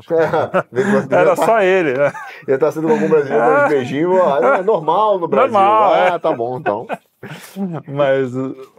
Que 0.00 0.82
você 0.82 1.14
Era 1.14 1.36
só 1.36 1.60
ele, 1.60 1.94
né? 1.94 2.12
Já 2.48 2.58
tá 2.58 2.70
sendo 2.72 2.88
algum 2.88 3.08
brasileiro 3.08 3.68
beijinhos. 3.68 4.20
ah, 4.20 4.56
É 4.58 4.62
normal 4.62 5.18
no 5.18 5.26
Brasil. 5.28 5.52
Normal, 5.52 5.94
é. 5.96 6.08
Ah, 6.10 6.18
tá 6.18 6.32
bom, 6.32 6.58
então. 6.58 6.86
Mas 7.86 8.32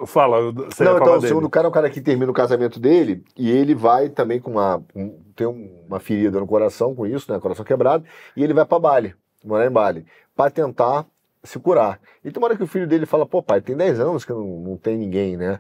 fala, 0.08 0.52
você 0.52 0.84
Não, 0.84 0.98
então, 0.98 1.14
o 1.14 1.18
dele. 1.18 1.28
segundo 1.28 1.50
cara 1.50 1.68
é 1.68 1.70
um 1.70 1.74
cara 1.74 1.90
que 1.90 2.02
termina 2.02 2.32
o 2.32 2.34
casamento 2.34 2.80
dele 2.80 3.24
e 3.38 3.50
ele 3.50 3.74
vai 3.76 4.10
também 4.10 4.40
com 4.40 4.52
uma. 4.52 4.84
um- 4.96 5.24
tem 5.36 5.46
uma 5.48 6.00
ferida 6.00 6.40
no 6.40 6.48
coração 6.48 6.96
com 6.96 7.06
isso, 7.06 7.32
né? 7.32 7.40
Coração 7.40 7.66
quebrado, 7.66 8.06
e 8.38 8.44
ele 8.44 8.54
vai 8.54 8.66
pra 8.66 8.80
Bali, 8.80 9.14
morar 9.44 9.66
em 9.66 9.70
Bali, 9.72 10.06
pra 10.36 10.50
tentar 10.50 11.06
se 11.44 11.60
curar. 11.60 12.00
E 12.24 12.32
tem 12.32 12.42
uma 12.42 12.48
hora 12.48 12.56
que 12.58 12.64
o 12.64 12.68
filho 12.68 12.88
dele 12.88 13.06
fala, 13.06 13.26
pô, 13.26 13.44
pai, 13.44 13.62
tem 13.62 13.76
10 13.76 14.00
anos 14.00 14.24
que 14.24 14.32
não, 14.32 14.46
não 14.62 14.78
tem 14.78 14.98
ninguém, 14.98 15.36
né? 15.38 15.60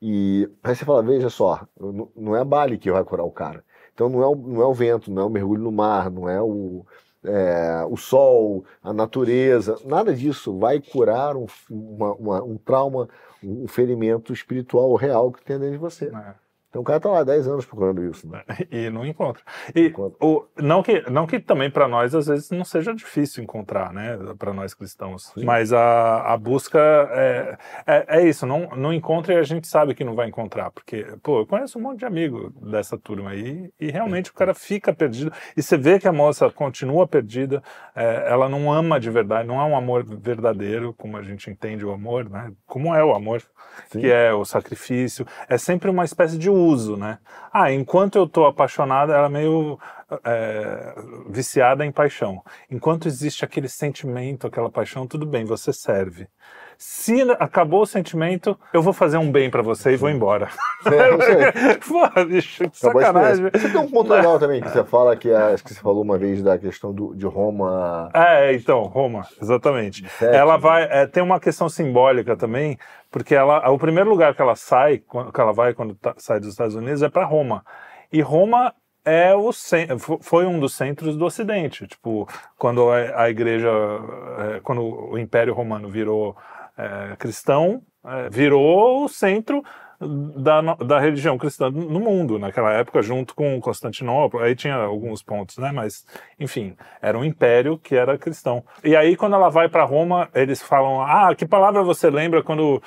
E 0.00 0.48
aí 0.62 0.74
você 0.74 0.84
fala, 0.84 1.02
veja 1.02 1.28
só, 1.28 1.66
não, 1.78 2.08
não 2.14 2.36
é 2.36 2.44
Bali 2.44 2.78
que 2.78 2.90
vai 2.92 3.02
curar 3.02 3.24
o 3.24 3.30
cara. 3.30 3.64
Então 3.94 4.08
não 4.08 4.22
é, 4.22 4.26
o, 4.26 4.34
não 4.36 4.62
é 4.62 4.66
o 4.66 4.74
vento, 4.74 5.10
não 5.10 5.22
é 5.22 5.24
o 5.24 5.30
mergulho 5.30 5.62
no 5.62 5.72
mar, 5.72 6.10
não 6.10 6.28
é 6.28 6.40
o. 6.40 6.84
é, 7.26 7.84
o 7.88 7.96
sol, 7.96 8.64
a 8.82 8.92
natureza, 8.92 9.78
nada 9.84 10.14
disso 10.14 10.58
vai 10.58 10.80
curar 10.80 11.36
um, 11.36 11.46
uma, 11.70 12.12
uma, 12.14 12.42
um 12.42 12.56
trauma, 12.56 13.08
um 13.42 13.66
ferimento 13.66 14.32
espiritual 14.32 14.94
real 14.94 15.32
que 15.32 15.44
tem 15.44 15.58
dentro 15.58 15.72
de 15.72 15.78
você. 15.78 16.06
É. 16.06 16.45
Então 16.76 16.82
o 16.82 16.84
cara 16.84 17.00
tá 17.00 17.08
lá 17.08 17.24
10 17.24 17.48
anos 17.48 17.64
procurando 17.64 18.04
isso. 18.04 18.28
Né? 18.28 18.42
E 18.70 18.90
não 18.90 19.06
encontra. 19.06 19.42
E 19.74 19.86
encontra. 19.86 20.18
O, 20.20 20.44
não, 20.58 20.82
que, 20.82 21.08
não 21.08 21.26
que 21.26 21.38
também 21.38 21.70
para 21.70 21.88
nós 21.88 22.14
às 22.14 22.26
vezes 22.26 22.50
não 22.50 22.64
seja 22.64 22.92
difícil 22.92 23.42
encontrar, 23.42 23.92
né? 23.92 24.18
Para 24.38 24.52
nós 24.52 24.74
cristãos. 24.74 25.32
Sim. 25.34 25.44
Mas 25.44 25.72
a, 25.72 26.32
a 26.32 26.36
busca 26.36 26.78
é, 26.78 27.56
é, 27.86 28.04
é, 28.18 28.28
isso, 28.28 28.44
não, 28.44 28.68
não 28.76 28.92
encontra 28.92 29.34
e 29.34 29.36
a 29.38 29.42
gente 29.42 29.66
sabe 29.66 29.94
que 29.94 30.04
não 30.04 30.14
vai 30.14 30.28
encontrar. 30.28 30.70
Porque, 30.70 31.06
pô, 31.22 31.40
eu 31.40 31.46
conheço 31.46 31.78
um 31.78 31.82
monte 31.82 32.00
de 32.00 32.04
amigo 32.04 32.52
dessa 32.60 32.98
turma 32.98 33.30
aí 33.30 33.70
e 33.80 33.90
realmente 33.90 34.30
o 34.30 34.34
cara 34.34 34.52
fica 34.52 34.92
perdido. 34.92 35.32
E 35.56 35.62
você 35.62 35.76
vê 35.76 35.98
que 35.98 36.08
a 36.08 36.12
moça 36.12 36.50
continua 36.50 37.06
perdida, 37.06 37.62
é, 37.94 38.26
ela 38.28 38.48
não 38.48 38.70
ama 38.72 39.00
de 39.00 39.10
verdade, 39.10 39.48
não 39.48 39.60
é 39.60 39.64
um 39.64 39.76
amor 39.76 40.04
verdadeiro, 40.04 40.92
como 40.94 41.16
a 41.16 41.22
gente 41.22 41.48
entende 41.48 41.86
o 41.86 41.92
amor, 41.92 42.28
né? 42.28 42.52
Como 42.66 42.94
é 42.94 43.02
o 43.02 43.14
amor, 43.14 43.42
Sim. 43.90 44.00
que 44.00 44.10
é 44.10 44.32
o 44.34 44.44
sacrifício. 44.44 45.26
É 45.48 45.56
sempre 45.56 45.88
uma 45.88 46.04
espécie 46.04 46.36
de 46.36 46.50
uso, 46.50 46.65
né? 46.96 47.18
Ah, 47.52 47.72
enquanto 47.72 48.16
eu 48.16 48.24
estou 48.24 48.46
apaixonada, 48.46 49.14
ela 49.14 49.26
é 49.26 49.30
meio 49.30 49.78
é, 50.24 50.94
viciada 51.28 51.84
em 51.84 51.90
paixão. 51.90 52.42
Enquanto 52.70 53.08
existe 53.08 53.44
aquele 53.44 53.68
sentimento, 53.68 54.46
aquela 54.46 54.70
paixão, 54.70 55.06
tudo 55.06 55.26
bem, 55.26 55.44
você 55.44 55.72
serve. 55.72 56.28
Se 56.78 57.22
acabou 57.38 57.82
o 57.82 57.86
sentimento, 57.86 58.58
eu 58.72 58.82
vou 58.82 58.92
fazer 58.92 59.16
um 59.16 59.32
bem 59.32 59.50
para 59.50 59.62
você 59.62 59.92
e 59.92 59.96
vou 59.96 60.10
embora. 60.10 60.48
É, 60.84 61.74
Pô, 61.80 62.24
bicho, 62.26 62.68
que 62.68 62.78
sacanagem. 62.78 63.50
Você 63.50 63.70
tem 63.70 63.80
um 63.80 63.90
ponto 63.90 64.12
legal 64.12 64.38
também, 64.38 64.60
que 64.60 64.68
você 64.68 64.84
fala 64.84 65.16
que, 65.16 65.30
acho 65.32 65.64
que 65.64 65.72
você 65.72 65.80
falou 65.80 66.02
uma 66.02 66.18
vez 66.18 66.42
da 66.42 66.58
questão 66.58 66.92
do, 66.92 67.14
de 67.14 67.24
Roma. 67.24 68.10
É, 68.12 68.54
então, 68.54 68.82
Roma, 68.82 69.26
exatamente. 69.40 70.04
ela 70.20 70.58
vai, 70.58 70.84
é, 70.84 71.06
tem 71.06 71.22
uma 71.22 71.40
questão 71.40 71.66
simbólica 71.68 72.36
também, 72.36 72.78
porque 73.10 73.34
ela, 73.34 73.68
o 73.70 73.78
primeiro 73.78 74.10
lugar 74.10 74.34
que 74.34 74.42
ela 74.42 74.56
sai, 74.56 74.98
que 74.98 75.40
ela 75.40 75.52
vai 75.52 75.74
quando 75.74 75.94
tá, 75.94 76.14
sai 76.18 76.40
dos 76.40 76.50
Estados 76.50 76.74
Unidos 76.74 77.02
é 77.02 77.08
para 77.08 77.24
Roma. 77.24 77.64
E 78.12 78.20
Roma 78.20 78.74
é 79.04 79.34
o 79.34 79.50
foi 80.20 80.46
um 80.46 80.58
dos 80.58 80.74
centros 80.74 81.16
do 81.16 81.24
Ocidente. 81.24 81.86
Tipo, 81.86 82.28
quando 82.58 82.90
a, 82.90 83.30
igreja, 83.30 83.70
é, 84.38 84.60
quando 84.60 84.82
o 84.82 85.16
Império 85.16 85.54
Romano 85.54 85.88
virou 85.88 86.36
é, 86.76 87.16
cristão, 87.16 87.82
é, 88.04 88.28
virou 88.28 89.04
o 89.04 89.08
centro 89.08 89.62
da, 90.00 90.60
da 90.60 90.98
religião 90.98 91.38
cristã 91.38 91.70
no 91.70 92.00
mundo, 92.00 92.38
naquela 92.38 92.72
época, 92.72 93.02
junto 93.02 93.34
com 93.34 93.60
Constantinopla. 93.60 94.44
Aí 94.44 94.54
tinha 94.54 94.74
alguns 94.74 95.22
pontos, 95.22 95.58
né? 95.58 95.72
Mas, 95.72 96.06
enfim, 96.38 96.76
era 97.00 97.18
um 97.18 97.24
império 97.24 97.78
que 97.78 97.94
era 97.94 98.18
cristão. 98.18 98.64
E 98.84 98.94
aí, 98.94 99.16
quando 99.16 99.34
ela 99.34 99.48
vai 99.48 99.68
para 99.68 99.84
Roma, 99.84 100.28
eles 100.34 100.62
falam: 100.62 101.00
Ah, 101.00 101.34
que 101.34 101.46
palavra 101.46 101.82
você 101.82 102.10
lembra 102.10 102.42
quando. 102.42 102.82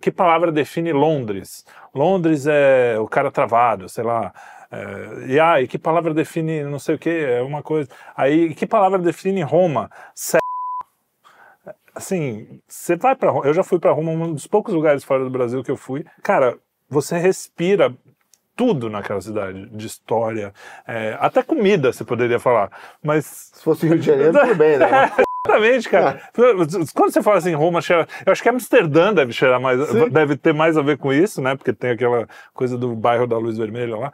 Que 0.00 0.10
palavra 0.10 0.50
define 0.50 0.92
Londres? 0.92 1.64
Londres 1.94 2.46
é 2.46 2.98
o 2.98 3.06
cara 3.06 3.30
travado, 3.30 3.88
sei 3.88 4.04
lá. 4.04 4.32
É, 4.70 5.26
e 5.26 5.38
ah, 5.38 5.60
e 5.60 5.68
que 5.68 5.78
palavra 5.78 6.14
define 6.14 6.64
não 6.64 6.78
sei 6.78 6.94
o 6.94 6.98
que, 6.98 7.10
é 7.10 7.42
uma 7.42 7.62
coisa. 7.62 7.90
Aí, 8.16 8.54
que 8.54 8.66
palavra 8.66 8.98
define 8.98 9.42
Roma? 9.42 9.90
Assim, 11.94 12.60
você 12.66 12.96
vai 12.96 13.14
para 13.14 13.30
Roma, 13.30 13.46
eu 13.46 13.54
já 13.54 13.62
fui 13.62 13.78
para 13.78 13.92
Roma, 13.92 14.12
um 14.12 14.34
dos 14.34 14.46
poucos 14.46 14.74
lugares 14.74 15.04
fora 15.04 15.24
do 15.24 15.30
Brasil 15.30 15.62
que 15.62 15.70
eu 15.70 15.76
fui. 15.76 16.04
Cara, 16.22 16.58
você 16.88 17.18
respira 17.18 17.94
tudo 18.54 18.90
naquela 18.90 19.20
cidade, 19.20 19.68
de 19.70 19.86
história, 19.86 20.52
é, 20.86 21.16
até 21.18 21.42
comida 21.42 21.92
você 21.92 22.04
poderia 22.04 22.38
falar, 22.38 22.70
mas... 23.02 23.50
Se 23.54 23.62
fosse 23.62 23.86
Rio 23.86 23.98
de 23.98 24.06
Janeiro, 24.06 24.38
tudo 24.38 24.54
bem, 24.54 24.78
né? 24.78 24.86
Exatamente, 25.44 25.88
cara. 25.88 26.22
Quando 26.94 27.12
você 27.12 27.20
fala 27.20 27.38
assim, 27.38 27.52
Roma 27.52 27.80
cheira. 27.80 28.06
Eu 28.24 28.30
acho 28.30 28.42
que 28.42 28.48
Amsterdã 28.48 29.12
deve 29.12 29.32
cheirar 29.32 29.60
mais. 29.60 29.80
Sim. 29.88 30.08
Deve 30.08 30.36
ter 30.36 30.54
mais 30.54 30.76
a 30.76 30.82
ver 30.82 30.96
com 30.96 31.12
isso, 31.12 31.42
né? 31.42 31.56
Porque 31.56 31.72
tem 31.72 31.90
aquela 31.90 32.28
coisa 32.54 32.78
do 32.78 32.94
bairro 32.94 33.26
da 33.26 33.36
luz 33.36 33.58
vermelha 33.58 33.96
lá. 33.96 34.12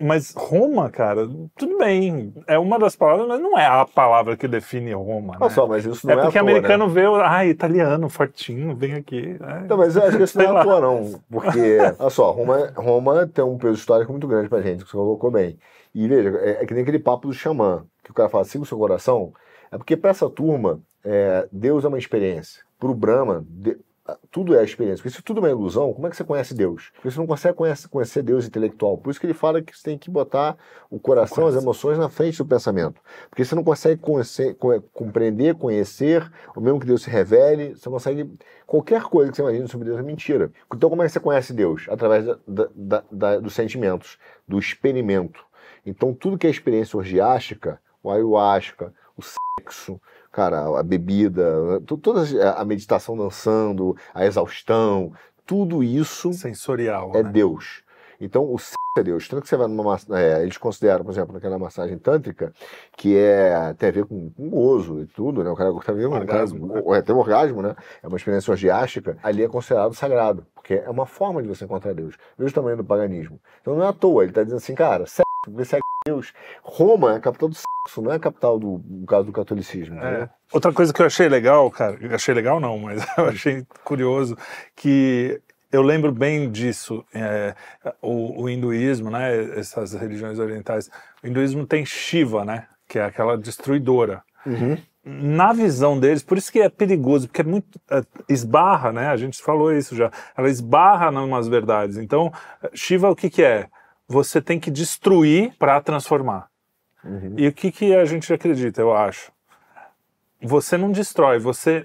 Mas 0.00 0.34
Roma, 0.34 0.90
cara, 0.90 1.28
tudo 1.56 1.78
bem. 1.78 2.34
É 2.46 2.58
uma 2.58 2.78
das 2.78 2.94
palavras, 2.94 3.26
mas 3.26 3.40
não 3.40 3.58
é 3.58 3.66
a 3.66 3.84
palavra 3.84 4.36
que 4.36 4.46
define 4.46 4.92
Roma. 4.92 5.36
Né? 5.38 5.48
só, 5.50 5.66
mas 5.66 5.84
isso 5.84 6.06
não 6.06 6.14
é, 6.14 6.18
é 6.18 6.22
porque 6.22 6.38
toa, 6.38 6.48
americano 6.48 6.86
né? 6.86 6.92
vê, 6.92 7.06
ah, 7.24 7.46
italiano, 7.46 8.08
fortinho, 8.08 8.74
vem 8.76 8.94
aqui. 8.94 9.36
É. 9.40 9.66
Não, 9.68 9.76
mas 9.76 9.96
eu 9.96 10.02
acho 10.04 10.16
que 10.16 10.22
isso 10.22 10.38
não 10.38 10.44
é 10.44 10.60
à 10.60 10.64
toa, 10.64 10.80
não. 10.80 11.20
Porque, 11.30 11.78
olha 11.98 12.10
só, 12.10 12.30
Roma, 12.30 12.72
Roma 12.76 13.26
tem 13.26 13.44
um 13.44 13.58
peso 13.58 13.74
histórico 13.74 14.12
muito 14.12 14.26
grande 14.26 14.48
pra 14.48 14.60
gente, 14.60 14.84
que 14.84 14.90
você 14.90 14.96
colocou 14.96 15.30
bem. 15.30 15.58
E 15.94 16.06
veja, 16.06 16.30
é, 16.38 16.62
é 16.62 16.66
que 16.66 16.74
nem 16.74 16.82
aquele 16.82 16.98
papo 16.98 17.28
do 17.28 17.32
xamã, 17.32 17.84
que 18.04 18.10
o 18.10 18.14
cara 18.14 18.28
fala, 18.28 18.44
siga 18.44 18.64
o 18.64 18.66
seu 18.66 18.78
coração. 18.78 19.32
É 19.70 19.76
porque 19.76 19.96
para 19.96 20.10
essa 20.10 20.28
turma, 20.28 20.80
é, 21.04 21.48
Deus 21.52 21.84
é 21.84 21.88
uma 21.88 21.98
experiência. 21.98 22.62
Para 22.78 22.90
o 22.90 22.94
Brahma, 22.94 23.44
de, 23.48 23.76
tudo 24.30 24.56
é 24.56 24.64
experiência. 24.64 25.02
Porque 25.02 25.16
se 25.16 25.22
tudo 25.22 25.38
é 25.38 25.42
uma 25.42 25.50
ilusão, 25.50 25.92
como 25.92 26.06
é 26.06 26.10
que 26.10 26.16
você 26.16 26.24
conhece 26.24 26.54
Deus? 26.54 26.90
Porque 26.94 27.10
você 27.10 27.18
não 27.18 27.26
consegue 27.26 27.56
conhecer, 27.56 27.88
conhecer 27.88 28.22
Deus 28.22 28.46
intelectual. 28.46 28.96
Por 28.96 29.10
isso 29.10 29.20
que 29.20 29.26
ele 29.26 29.34
fala 29.34 29.60
que 29.60 29.76
você 29.76 29.84
tem 29.84 29.98
que 29.98 30.10
botar 30.10 30.56
o 30.90 30.98
coração, 30.98 31.46
as 31.46 31.54
emoções 31.54 31.98
na 31.98 32.08
frente 32.08 32.38
do 32.38 32.46
pensamento. 32.46 33.00
Porque 33.28 33.44
você 33.44 33.54
não 33.54 33.64
consegue 33.64 34.00
conhecer, 34.00 34.56
compreender, 34.92 35.54
conhecer, 35.54 36.30
ou 36.54 36.62
mesmo 36.62 36.80
que 36.80 36.86
Deus 36.86 37.02
se 37.02 37.10
revele, 37.10 37.74
você 37.74 37.90
consegue. 37.90 38.30
Qualquer 38.66 39.02
coisa 39.02 39.30
que 39.30 39.36
você 39.36 39.42
imagine 39.42 39.68
sobre 39.68 39.86
Deus 39.86 39.98
é 39.98 40.02
mentira. 40.02 40.52
Então, 40.74 40.90
como 40.90 41.02
é 41.02 41.06
que 41.06 41.12
você 41.12 41.20
conhece 41.20 41.52
Deus? 41.52 41.86
Através 41.88 42.24
da, 42.24 42.38
da, 42.74 43.04
da, 43.10 43.38
dos 43.40 43.54
sentimentos, 43.54 44.18
do 44.46 44.58
experimento. 44.58 45.44
Então, 45.84 46.12
tudo 46.12 46.36
que 46.36 46.46
é 46.46 46.50
experiência 46.50 46.96
orgiástica, 46.96 47.80
o 48.02 48.10
ayahuasca, 48.10 48.92
o 49.16 49.22
sexo, 49.22 50.00
cara, 50.32 50.78
a 50.78 50.82
bebida, 50.82 51.80
toda 51.86 52.22
a 52.56 52.64
meditação 52.64 53.16
dançando, 53.16 53.96
a 54.14 54.24
exaustão, 54.24 55.12
tudo 55.46 55.82
isso 55.82 56.32
sensorial 56.32 57.12
é 57.14 57.22
né? 57.22 57.30
Deus. 57.30 57.82
Então 58.20 58.44
o 58.44 58.58
é 58.98 59.02
Deus. 59.02 59.28
Tanto 59.28 59.42
que 59.42 59.48
você 59.48 59.56
vai 59.56 59.66
numa 59.68 59.96
é, 60.10 60.42
eles 60.42 60.58
consideram, 60.58 61.04
por 61.04 61.12
exemplo, 61.12 61.32
naquela 61.32 61.58
massagem 61.58 61.96
tântrica, 61.98 62.52
que 62.96 63.16
é 63.16 63.74
tem 63.78 63.88
a 63.88 63.92
ver 63.92 64.04
com, 64.04 64.30
com 64.30 64.48
gozo 64.50 65.02
e 65.02 65.06
tudo, 65.06 65.42
né? 65.42 65.50
O 65.50 65.56
cara 65.56 65.72
de 65.72 66.06
um 66.06 66.12
orgasmo, 66.12 66.68
cara, 66.68 66.80
né? 66.82 66.98
é, 66.98 67.02
tem 67.02 67.14
um 67.14 67.18
orgasmo, 67.18 67.62
né? 67.62 67.76
É 68.02 68.08
uma 68.08 68.16
experiência 68.16 68.50
orgiástica, 68.50 69.16
ali 69.22 69.42
é 69.44 69.48
considerado 69.48 69.94
sagrado, 69.94 70.46
porque 70.54 70.74
é 70.74 70.90
uma 70.90 71.06
forma 71.06 71.42
de 71.42 71.48
você 71.48 71.64
encontrar 71.64 71.94
Deus. 71.94 72.16
Veja 72.36 72.50
o 72.50 72.54
tamanho 72.54 72.76
do 72.76 72.84
paganismo. 72.84 73.40
Então 73.60 73.74
não 73.76 73.84
é 73.84 73.88
à 73.88 73.92
toa, 73.92 74.22
ele 74.22 74.32
está 74.32 74.42
dizendo 74.42 74.58
assim, 74.58 74.74
cara, 74.74 75.06
sexo, 75.06 75.22
vê 75.48 75.64
segue 75.64 75.87
Deus. 76.08 76.32
Roma 76.62 77.12
é 77.12 77.16
a 77.16 77.20
capital 77.20 77.48
do 77.48 77.54
sexo, 77.54 78.02
não 78.02 78.12
é 78.12 78.16
a 78.16 78.20
capital 78.20 78.58
do, 78.58 78.82
no 78.84 79.06
caso 79.06 79.26
do 79.26 79.32
catolicismo. 79.32 79.98
É. 80.00 80.28
Outra 80.52 80.72
coisa 80.72 80.92
que 80.92 81.02
eu 81.02 81.06
achei 81.06 81.28
legal, 81.28 81.70
cara, 81.70 81.98
achei 82.14 82.34
legal 82.34 82.58
não, 82.58 82.78
mas 82.78 83.06
eu 83.16 83.26
achei 83.26 83.66
curioso, 83.84 84.36
que 84.74 85.40
eu 85.70 85.82
lembro 85.82 86.10
bem 86.10 86.50
disso. 86.50 87.04
É, 87.14 87.54
o, 88.00 88.42
o, 88.42 88.48
hinduísmo, 88.48 89.10
né, 89.10 89.58
essas 89.58 89.92
religiões 89.92 90.38
orientais, 90.38 90.90
o 91.22 91.26
hinduísmo 91.26 91.66
tem 91.66 91.84
Shiva, 91.84 92.44
né, 92.44 92.66
que 92.88 92.98
é 92.98 93.04
aquela 93.04 93.36
destruidora. 93.36 94.22
Uhum. 94.46 94.78
Na 95.04 95.52
visão 95.52 95.98
deles, 95.98 96.22
por 96.22 96.36
isso 96.36 96.52
que 96.52 96.60
é 96.60 96.68
perigoso, 96.68 97.28
porque 97.28 97.40
é 97.40 97.44
muito 97.44 97.80
é, 97.90 98.02
esbarra, 98.28 98.92
né? 98.92 99.08
A 99.08 99.16
gente 99.16 99.40
falou 99.40 99.72
isso 99.72 99.96
já. 99.96 100.10
Ela 100.36 100.50
esbarra 100.50 101.10
em 101.10 101.24
umas 101.24 101.48
verdades. 101.48 101.96
Então, 101.96 102.30
Shiva 102.74 103.08
o 103.08 103.16
que 103.16 103.30
que 103.30 103.42
é? 103.42 103.68
Você 104.08 104.40
tem 104.40 104.58
que 104.58 104.70
destruir 104.70 105.54
para 105.58 105.80
transformar. 105.80 106.48
Uhum. 107.04 107.34
E 107.36 107.46
o 107.46 107.52
que 107.52 107.70
que 107.70 107.94
a 107.94 108.04
gente 108.06 108.32
acredita? 108.32 108.80
Eu 108.80 108.96
acho. 108.96 109.30
Você 110.40 110.76
não 110.76 110.90
destrói, 110.90 111.38
você 111.38 111.84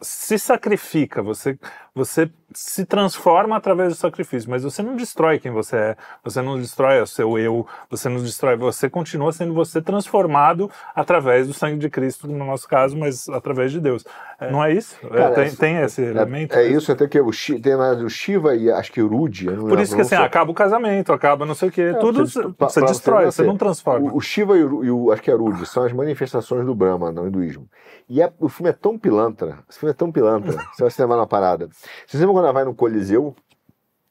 se 0.00 0.38
sacrifica, 0.38 1.22
você, 1.22 1.58
você 1.94 2.28
se 2.52 2.84
transforma 2.84 3.56
através 3.56 3.92
do 3.92 3.94
sacrifício, 3.96 4.50
mas 4.50 4.62
você 4.62 4.82
não 4.82 4.96
destrói 4.96 5.38
quem 5.38 5.52
você 5.52 5.76
é, 5.76 5.96
você 6.22 6.40
não 6.40 6.56
destrói 6.56 7.00
o 7.00 7.06
seu 7.06 7.38
eu, 7.38 7.66
você 7.90 8.08
não 8.08 8.20
destrói, 8.20 8.56
você 8.56 8.88
continua 8.88 9.32
sendo 9.32 9.54
você 9.54 9.80
transformado 9.80 10.70
através 10.94 11.46
do 11.46 11.54
sangue 11.54 11.78
de 11.78 11.88
Cristo, 11.90 12.28
no 12.28 12.44
nosso 12.44 12.68
caso, 12.68 12.96
mas 12.96 13.28
através 13.28 13.72
de 13.72 13.80
Deus. 13.80 14.04
É, 14.40 14.50
não 14.50 14.62
é 14.62 14.72
isso? 14.72 14.96
É, 15.04 15.08
Cara, 15.08 15.34
tem, 15.34 15.54
tem, 15.54 15.76
esse 15.78 16.04
é, 16.04 16.10
elemento? 16.10 16.54
É, 16.54 16.66
isso, 16.66 16.90
até 16.90 17.06
que 17.06 17.20
o, 17.20 17.30
tem 17.60 17.74
o 17.74 18.08
Shiva 18.08 18.54
e 18.54 18.70
acho 18.70 18.92
que 18.92 19.02
o 19.02 19.08
Rudi. 19.08 19.46
Por 19.46 19.80
isso 19.80 19.94
que 19.94 20.02
assim, 20.02 20.14
acaba 20.14 20.50
o 20.50 20.54
casamento, 20.54 21.12
acaba 21.12 21.46
não 21.46 21.54
sei 21.54 21.68
o 21.68 21.72
quê, 21.72 21.82
é, 21.82 21.94
tudo 21.94 22.26
você, 22.26 22.42
pra, 22.52 22.68
você 22.68 22.80
pra 22.80 22.88
destrói, 22.88 23.24
você, 23.24 23.42
você, 23.42 23.42
não 23.42 23.56
transforma. 23.56 24.12
O, 24.12 24.16
o 24.16 24.20
Shiva 24.20 24.56
e 24.56 24.64
o, 24.64 24.84
e 24.84 24.90
o, 24.90 25.12
acho 25.12 25.22
que 25.22 25.30
é 25.30 25.34
Rudi, 25.34 25.64
são 25.66 25.84
as 25.84 25.92
manifestações 25.92 26.64
do 26.64 26.74
Brahma 26.74 27.12
no 27.12 27.26
hinduísmo. 27.26 27.68
E 28.08 28.20
é, 28.20 28.32
o 28.38 28.48
filme 28.48 28.70
é 28.70 28.72
tão 28.72 28.98
pilantra, 28.98 29.58
esse 29.68 29.78
filme 29.78 29.90
é 29.90 29.94
tão 29.94 30.12
pilantra, 30.12 30.52
você 30.74 30.82
vai 30.82 30.90
se 30.90 31.00
lembrar 31.00 31.16
na 31.16 31.26
parada. 31.26 31.68
Você 32.06 32.18
lembra 32.18 32.34
quando 32.34 32.44
ela 32.44 32.52
vai 32.52 32.64
no 32.64 32.74
Coliseu, 32.74 33.34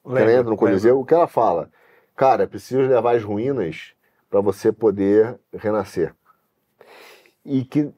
lembra, 0.05 0.21
ela 0.23 0.31
entra 0.33 0.49
no 0.49 0.57
Coliseu, 0.57 0.99
o 0.99 1.05
que 1.05 1.13
ela 1.13 1.27
fala? 1.27 1.69
Cara, 2.15 2.47
preciso 2.47 2.81
levar 2.81 3.15
as 3.15 3.23
ruínas 3.23 3.93
para 4.29 4.41
você 4.41 4.71
poder 4.71 5.39
renascer. 5.53 6.13
E 7.45 7.63
que, 7.63 7.91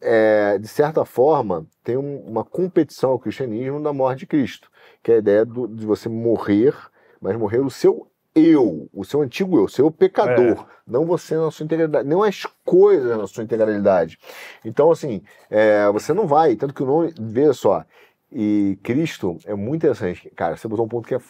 é, 0.00 0.58
de 0.58 0.68
certa 0.68 1.04
forma, 1.04 1.66
tem 1.82 1.96
um, 1.96 2.18
uma 2.20 2.44
competição 2.44 3.10
ao 3.10 3.18
cristianismo 3.18 3.82
da 3.82 3.92
morte 3.92 4.20
de 4.20 4.26
Cristo, 4.26 4.70
que 5.02 5.12
é 5.12 5.16
a 5.16 5.18
ideia 5.18 5.44
do, 5.44 5.66
de 5.66 5.84
você 5.84 6.08
morrer, 6.08 6.74
mas 7.20 7.36
morrer 7.36 7.58
o 7.58 7.70
seu 7.70 8.10
eu, 8.36 8.88
o 8.92 9.02
seu 9.02 9.22
antigo 9.22 9.56
eu, 9.56 9.64
o 9.64 9.68
seu 9.68 9.90
pecador, 9.90 10.60
é. 10.60 10.66
não 10.86 11.06
você 11.06 11.34
na 11.36 11.50
sua 11.50 11.64
integralidade, 11.64 12.06
não 12.06 12.22
as 12.22 12.44
coisas 12.64 13.16
na 13.16 13.26
sua 13.26 13.42
integralidade. 13.42 14.18
Então, 14.62 14.90
assim, 14.90 15.22
é, 15.48 15.90
você 15.90 16.12
não 16.12 16.26
vai, 16.26 16.54
tanto 16.54 16.74
que 16.74 16.82
o 16.82 16.86
nome, 16.86 17.14
veja 17.18 17.54
só, 17.54 17.84
e 18.32 18.78
Cristo 18.82 19.38
é 19.44 19.54
muito 19.54 19.76
interessante. 19.76 20.30
Cara, 20.30 20.56
você 20.56 20.66
botou 20.68 20.84
um 20.84 20.88
ponto 20.88 21.06
que 21.06 21.14
é 21.14 21.20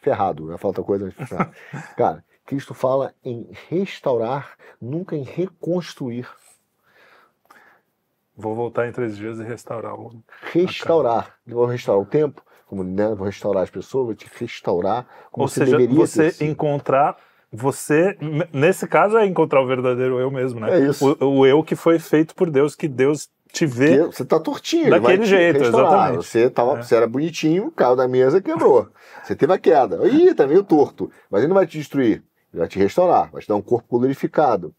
ferrado, 0.00 0.50
ia 0.50 0.58
falar 0.58 0.70
outra 0.70 0.84
coisa, 0.84 1.12
mas 1.18 1.28
Cara, 1.96 2.24
Cristo 2.46 2.74
fala 2.74 3.14
em 3.24 3.48
restaurar, 3.68 4.56
nunca 4.80 5.16
em 5.16 5.22
reconstruir. 5.22 6.28
Vou 8.36 8.54
voltar 8.54 8.88
em 8.88 8.92
três 8.92 9.16
dias 9.16 9.38
e 9.38 9.44
restaurar 9.44 9.94
o. 9.94 10.22
Restaurar. 10.52 11.36
Vou 11.46 11.66
restaurar 11.66 12.02
o 12.02 12.06
tempo, 12.06 12.42
como 12.66 12.82
né, 12.82 13.14
vou 13.14 13.26
restaurar 13.26 13.62
as 13.62 13.70
pessoas, 13.70 14.06
vou 14.06 14.14
te 14.14 14.26
restaurar 14.38 15.06
como 15.30 15.44
Ou 15.44 15.48
você 15.48 15.64
seja, 15.64 15.76
deveria 15.76 16.06
você 16.06 16.34
encontrar 16.40 17.16
você, 17.52 18.16
nesse 18.50 18.88
caso, 18.88 19.18
é 19.18 19.26
encontrar 19.26 19.60
o 19.60 19.66
verdadeiro 19.66 20.18
eu 20.18 20.30
mesmo, 20.30 20.58
né? 20.58 20.78
É 20.78 20.88
isso. 20.88 21.18
O, 21.20 21.40
o 21.40 21.46
eu 21.46 21.62
que 21.62 21.76
foi 21.76 21.98
feito 21.98 22.34
por 22.34 22.48
Deus, 22.48 22.74
que 22.74 22.88
Deus 22.88 23.28
te 23.52 23.66
vê. 23.66 23.98
Que 23.98 24.16
você 24.16 24.24
tá 24.24 24.40
tortinho, 24.40 24.90
daquele 24.90 25.24
jeito, 25.26 25.62
exatamente. 25.62 26.24
Você, 26.24 26.48
tava, 26.48 26.78
é. 26.78 26.82
você 26.82 26.96
era 26.96 27.06
bonitinho, 27.06 27.70
caiu 27.70 27.94
da 27.94 28.08
mesa 28.08 28.40
quebrou. 28.40 28.88
Você 29.22 29.36
teve 29.36 29.52
a 29.52 29.58
queda. 29.58 30.04
Ih, 30.08 30.34
tá 30.34 30.48
meio 30.48 30.64
torto. 30.64 31.08
Mas 31.30 31.42
ele 31.42 31.48
não 31.48 31.54
vai 31.54 31.64
te 31.64 31.78
destruir, 31.78 32.24
ele 32.52 32.58
vai 32.58 32.66
te 32.66 32.76
restaurar, 32.76 33.30
vai 33.30 33.40
te 33.40 33.46
dar 33.46 33.54
um 33.54 33.62
corpo 33.62 33.98
glorificado. 34.00 34.74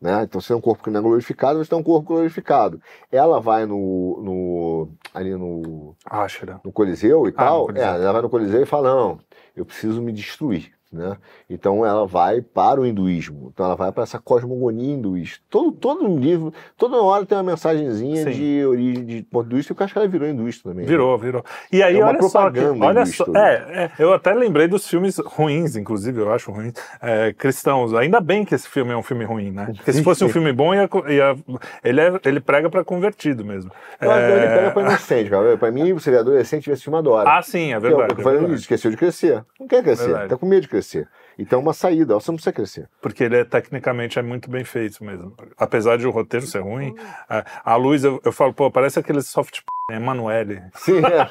Né? 0.00 0.22
Então, 0.22 0.40
se 0.40 0.52
é 0.52 0.56
um 0.56 0.60
corpo 0.60 0.84
que 0.84 0.90
não 0.90 1.00
é 1.00 1.02
glorificado, 1.02 1.58
você 1.58 1.68
tem 1.68 1.76
um 1.76 1.82
corpo 1.82 2.14
glorificado. 2.14 2.80
Ela 3.10 3.40
vai 3.40 3.66
no. 3.66 4.20
no 4.22 4.88
ali 5.12 5.34
no. 5.34 5.96
Ashra. 6.04 6.60
No 6.64 6.70
Coliseu 6.70 7.26
e 7.26 7.30
ah, 7.30 7.32
tal. 7.32 7.70
É, 7.74 7.80
ela 7.80 8.12
vai 8.12 8.22
no 8.22 8.30
Coliseu 8.30 8.62
e 8.62 8.66
fala: 8.66 8.94
não, 8.94 9.18
eu 9.56 9.64
preciso 9.64 10.00
me 10.00 10.12
destruir. 10.12 10.77
Né? 10.90 11.18
Então 11.50 11.84
ela 11.84 12.06
vai 12.06 12.40
para 12.40 12.80
o 12.80 12.86
hinduísmo, 12.86 13.50
então 13.52 13.66
ela 13.66 13.76
vai 13.76 13.92
para 13.92 14.04
essa 14.04 14.18
cosmogonia 14.18 14.94
hinduísta. 14.94 15.44
Todo, 15.50 15.70
todo 15.70 16.18
livro, 16.18 16.50
toda 16.78 16.96
hora 16.96 17.26
tem 17.26 17.36
uma 17.36 17.44
mensagenzinha 17.44 18.24
Sim. 18.24 18.30
de 18.30 18.64
origem 18.64 19.04
de 19.04 19.22
ponto 19.24 19.44
hinduísta, 19.48 19.74
eu 19.78 19.84
acho 19.84 19.92
que 19.92 19.98
ela 19.98 20.08
virou 20.08 20.26
hinduísta 20.26 20.70
também. 20.70 20.86
Né? 20.86 20.90
Virou, 20.90 21.18
né? 21.18 21.24
virou. 21.24 21.44
E 21.70 21.82
aí, 21.82 21.98
é 21.98 22.02
olha 22.02 22.22
só, 22.22 22.50
que, 22.50 22.60
olha 22.60 23.04
só 23.04 23.26
é, 23.36 23.52
é, 23.84 23.90
eu 23.98 24.14
até 24.14 24.32
lembrei 24.32 24.66
dos 24.66 24.88
filmes 24.88 25.18
ruins, 25.18 25.76
inclusive, 25.76 26.22
eu 26.22 26.32
acho 26.32 26.50
ruins, 26.50 26.72
é, 27.02 27.34
cristãos. 27.34 27.92
Ainda 27.92 28.18
bem 28.18 28.42
que 28.46 28.54
esse 28.54 28.66
filme 28.66 28.90
é 28.90 28.96
um 28.96 29.02
filme 29.02 29.26
ruim, 29.26 29.50
né? 29.50 29.70
Porque 29.76 29.92
se 29.92 30.02
fosse 30.02 30.24
um 30.24 30.30
filme 30.30 30.54
bom, 30.54 30.74
ia, 30.74 30.88
ia, 31.06 31.36
ele, 31.84 32.00
é, 32.00 32.20
ele 32.24 32.40
prega 32.40 32.70
para 32.70 32.82
convertido 32.82 33.44
mesmo. 33.44 33.70
Eu, 34.00 34.10
é... 34.10 34.38
Ele 34.38 34.46
prega 34.46 34.70
para 34.70 34.82
inocente. 34.88 35.30
Para 35.60 35.70
mim, 35.70 35.92
você 35.92 36.10
é 36.12 36.18
adolescente, 36.18 36.70
esse 36.70 36.82
filme 36.82 36.98
adora. 36.98 37.28
Ah, 37.28 37.42
sim, 37.42 37.74
é 37.74 37.78
verdade. 37.78 38.12
Eu, 38.12 38.16
eu 38.16 38.24
falei, 38.24 38.42
é 38.42 38.54
esqueceu 38.54 38.90
de 38.90 38.96
crescer. 38.96 39.44
Não 39.60 39.68
quer 39.68 39.82
crescer, 39.82 40.06
verdade. 40.06 40.28
tá 40.30 40.36
com 40.38 40.46
medo 40.46 40.62
de 40.62 40.68
crescer 40.68 40.77
crescer. 40.78 41.08
Então, 41.38 41.60
uma 41.60 41.72
saída, 41.72 42.14
você 42.14 42.30
não 42.30 42.36
precisa 42.36 42.52
crescer. 42.52 42.88
Porque 43.00 43.24
ele 43.24 43.36
é 43.36 43.44
tecnicamente 43.44 44.18
é 44.18 44.22
muito 44.22 44.50
bem 44.50 44.64
feito 44.64 45.04
mesmo. 45.04 45.34
Apesar 45.56 45.98
de 45.98 46.06
o 46.06 46.10
roteiro 46.10 46.46
ser 46.46 46.60
ruim, 46.60 46.94
a, 47.28 47.44
a 47.64 47.76
luz, 47.76 48.04
eu, 48.04 48.20
eu, 48.24 48.32
falo, 48.32 48.52
pô, 48.52 48.70
parece 48.70 48.98
aquele 48.98 49.22
soft 49.22 49.60
Emanuele. 49.90 50.62
Sim, 50.74 50.98
é. 50.98 51.30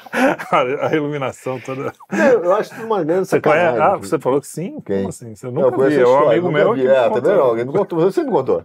a, 0.86 0.94
iluminação 0.94 1.60
toda. 1.60 1.92
Eu, 2.10 2.44
eu 2.44 2.56
acho 2.56 2.74
tudo 2.74 2.88
maneiro 2.88 3.24
você 3.24 3.40
conhece? 3.40 3.80
Ah, 3.80 3.96
você 3.96 4.18
falou 4.18 4.40
que 4.40 4.48
sim? 4.48 4.80
Quem? 4.84 4.96
Como 4.96 5.08
assim? 5.10 5.34
Você 5.34 5.46
nunca 5.46 5.70
não, 5.70 5.88
vi. 5.88 6.00
É 6.00 6.06
um 6.06 6.28
amigo 6.28 6.50
meu 6.50 6.74
vi. 6.74 6.80
que 6.80 6.88
É, 6.88 7.08
tá 7.08 7.20
vendo? 7.20 7.40
Alguém 7.40 7.64
me 7.64 7.72
contou. 7.72 8.00
Você 8.00 8.24
me 8.24 8.30
contou. 8.30 8.64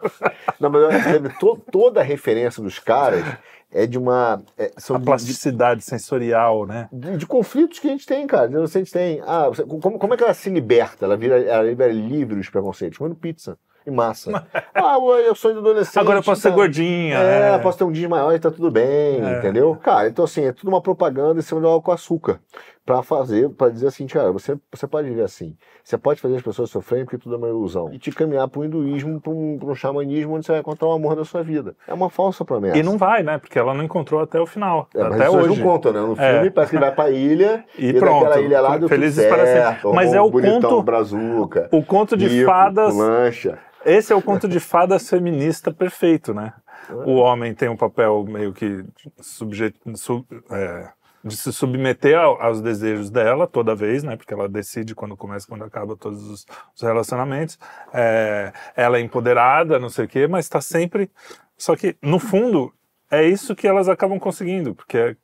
Não, 0.60 0.72
mas 0.72 1.04
teve 1.04 1.30
to, 1.38 1.62
toda 1.72 2.00
a 2.00 2.04
referência 2.04 2.64
dos 2.64 2.80
caras 2.80 3.24
é 3.74 3.88
de 3.88 3.97
uma. 3.97 4.41
É, 4.57 4.71
são 4.78 4.95
a 4.95 4.99
plasticidade 4.99 5.80
de, 5.80 5.86
sensorial, 5.86 6.65
né? 6.65 6.88
De, 6.91 7.17
de, 7.17 7.26
conflitos 7.26 7.80
que 7.80 7.88
a 7.88 7.91
gente 7.91 8.05
tem, 8.05 8.26
cara. 8.28 8.49
A 8.61 8.65
gente 8.67 8.91
tem. 8.91 9.21
Ah, 9.26 9.49
como, 9.67 9.97
como 9.97 10.13
é 10.13 10.17
que 10.17 10.24
ela 10.24 10.34
se 10.34 10.49
liberta? 10.49 11.05
Ela 11.05 11.17
vira, 11.17 11.41
ela 11.41 11.63
libera 11.63 11.91
livre 11.91 12.36
dos 12.36 12.49
preconceitos? 12.49 12.97
Comendo 12.97 13.15
pizza 13.15 13.57
e 13.86 13.91
massa. 13.91 14.45
ah, 14.74 14.97
eu 15.26 15.36
sou 15.36 15.51
adolescente. 15.51 15.99
Agora 15.99 16.19
eu 16.19 16.24
posso 16.24 16.41
tá, 16.41 16.49
ser 16.49 16.55
gordinha. 16.55 17.17
É, 17.17 17.55
é, 17.55 17.57
posso 17.57 17.78
ter 17.78 17.84
um 17.84 17.91
dia 17.91 18.07
maior 18.07 18.34
e 18.34 18.39
tá 18.39 18.51
tudo 18.51 18.71
bem, 18.71 19.21
é. 19.21 19.39
entendeu? 19.39 19.76
Cara, 19.82 20.07
então 20.07 20.24
assim, 20.24 20.45
é 20.45 20.51
tudo 20.51 20.69
uma 20.69 20.82
propaganda 20.82 21.39
em 21.39 21.43
cima 21.43 21.59
do 21.59 21.67
álcool 21.67 21.86
com 21.86 21.91
açúcar 21.91 22.39
para 22.86 23.02
fazer, 23.02 23.50
para 23.50 23.72
dizer 23.72 23.88
assim, 23.88 24.06
cara, 24.08 24.32
você, 24.32 24.58
você 24.72 24.86
pode 24.86 25.08
viver 25.08 25.24
assim. 25.24 25.56
Você 25.84 25.98
pode 25.98 26.20
fazer 26.20 26.36
as 26.36 26.42
pessoas 26.42 26.70
sofrerem 26.70 27.06
porque 27.06 27.18
tudo 27.18 27.36
é 27.36 27.38
uma 27.38 27.48
ilusão. 27.48 27.94
E 27.94 27.98
te 27.98 28.12
caminhar 28.12 28.48
para 28.50 28.60
o 28.60 28.66
hinduísmo, 28.66 29.22
para 29.22 29.32
um, 29.32 29.58
um 29.62 29.76
xamanismo 29.76 30.36
onde 30.36 30.46
você 30.46 30.52
vai 30.52 30.62
encontrar 30.62 30.90
o 30.90 30.92
amor 30.92 31.16
da 31.16 31.24
sua 31.24 31.44
vida. 31.44 31.76
É 31.88 31.94
uma 31.94 32.10
falsa 32.10 32.44
promessa. 32.44 32.78
E 32.78 32.84
não 32.84 32.98
vai, 32.98 33.24
né? 33.24 33.38
Porque 33.38 33.58
ela 33.58 33.74
não 33.74 33.84
encontrou 33.84 34.20
até 34.20 34.40
o 34.40 34.46
final. 34.46 34.90
É, 34.94 35.02
até 35.02 35.30
hoje. 35.30 35.48
não 35.48 35.72
contam, 35.72 35.94
né? 35.94 36.02
No 36.02 36.14
é. 36.14 36.32
filme 36.34 36.48
é. 36.48 36.52
parece 36.52 36.72
que 36.74 36.80
vai 36.80 36.94
para 36.94 37.06
a 37.06 37.12
ilha 37.12 37.64
e, 37.80 37.88
e 37.88 37.94
pronto. 37.94 38.26
daquela 38.26 38.42
ilha 38.42 38.62
lá 38.62 38.78
do 38.78 38.90
Felizes 38.90 39.26
para 39.28 39.46
sempre. 39.46 39.94
Mas 39.94 40.14
é 40.14 40.22
o 40.22 40.30
conto. 40.30 40.84
Brazuca, 40.84 41.70
o 41.72 41.84
conto 41.84 42.18
de 42.18 42.28
rico, 42.28 42.46
fadas. 42.46 42.96
Lancha. 42.96 43.60
Esse 43.86 44.12
é 44.12 44.16
o 44.16 44.22
conto 44.22 44.48
de 44.48 44.60
fadas 44.60 45.10
feminista 45.10 45.72
perfeito, 45.72 46.34
né? 46.34 46.54
É. 46.90 46.94
O 46.94 47.16
homem 47.16 47.54
tem 47.54 47.70
um 47.70 47.78
papel 47.78 48.26
meio 48.28 48.52
que 48.52 48.84
subjet... 49.22 49.76
Sub... 49.96 50.26
É 50.52 50.90
de 51.24 51.38
se 51.38 51.53
submeter 51.53 52.17
ao, 52.17 52.41
aos 52.41 52.61
desejos 52.61 53.09
dela 53.09 53.47
toda 53.47 53.76
vez, 53.76 54.03
né? 54.03 54.17
Porque 54.17 54.34
ela 54.34 54.49
decide 54.49 54.93
quando 54.93 55.15
começa, 55.15 55.47
quando 55.47 55.63
acaba 55.63 55.95
todos 55.95 56.21
os, 56.28 56.45
os 56.76 56.82
relacionamentos. 56.82 57.57
É, 57.93 58.51
ela 58.76 58.97
é 58.97 59.01
empoderada, 59.01 59.80
não 59.80 59.89
sei 59.89 60.05
o 60.05 60.07
quê, 60.07 60.28
mas 60.28 60.45
está 60.45 60.59
sempre. 60.59 61.09
Só 61.57 61.76
que 61.76 61.95
no 62.01 62.19
fundo 62.19 62.74
é 63.09 63.24
isso 63.24 63.55
que 63.55 63.67
elas 63.67 63.88
acabam 63.88 64.19
conseguindo, 64.19 64.76
porque 64.76 65.15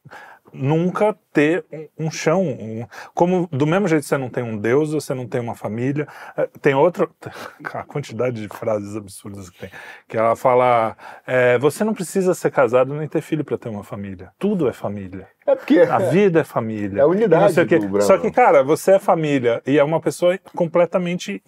nunca 0.53 1.15
ter 1.33 1.65
um, 1.97 2.09
chão. 2.11 2.41
Um, 2.41 2.85
como 3.13 3.47
do 3.51 3.65
mesmo 3.65 3.87
jeito 3.87 4.03
que 4.03 4.07
você 4.07 4.17
não 4.17 4.29
tem 4.29 4.43
um 4.43 4.57
Deus, 4.57 4.93
você 4.93 5.13
não 5.13 5.27
tem 5.27 5.39
uma 5.39 5.55
família. 5.55 6.07
É, 6.37 6.47
tem 6.61 6.73
outro. 6.73 7.13
A 7.73 7.83
quantidade 7.83 8.41
de 8.41 8.47
frases 8.47 8.95
absurdas 8.95 9.49
que 9.49 9.59
tem. 9.59 9.71
Que 10.07 10.17
ela 10.17 10.35
fala: 10.35 10.95
é, 11.25 11.57
você 11.57 11.83
não 11.83 11.93
precisa 11.93 12.33
ser 12.33 12.51
casado 12.51 12.93
nem 12.93 13.07
ter 13.07 13.21
filho 13.21 13.43
para 13.43 13.57
ter 13.57 13.69
uma 13.69 13.83
família. 13.83 14.31
Tudo 14.37 14.67
é 14.67 14.73
família. 14.73 15.27
É 15.45 15.55
porque. 15.55 15.79
A 15.79 15.99
vida 15.99 16.41
é 16.41 16.43
família. 16.43 16.99
É 16.99 17.01
a 17.01 17.07
unidade. 17.07 17.53
Só 18.01 18.17
que, 18.17 18.31
cara, 18.31 18.63
você 18.63 18.93
é 18.93 18.99
família 18.99 19.61
e 19.65 19.77
é 19.77 19.83
uma 19.83 20.01
pessoa 20.01 20.37
completamente 20.55 21.41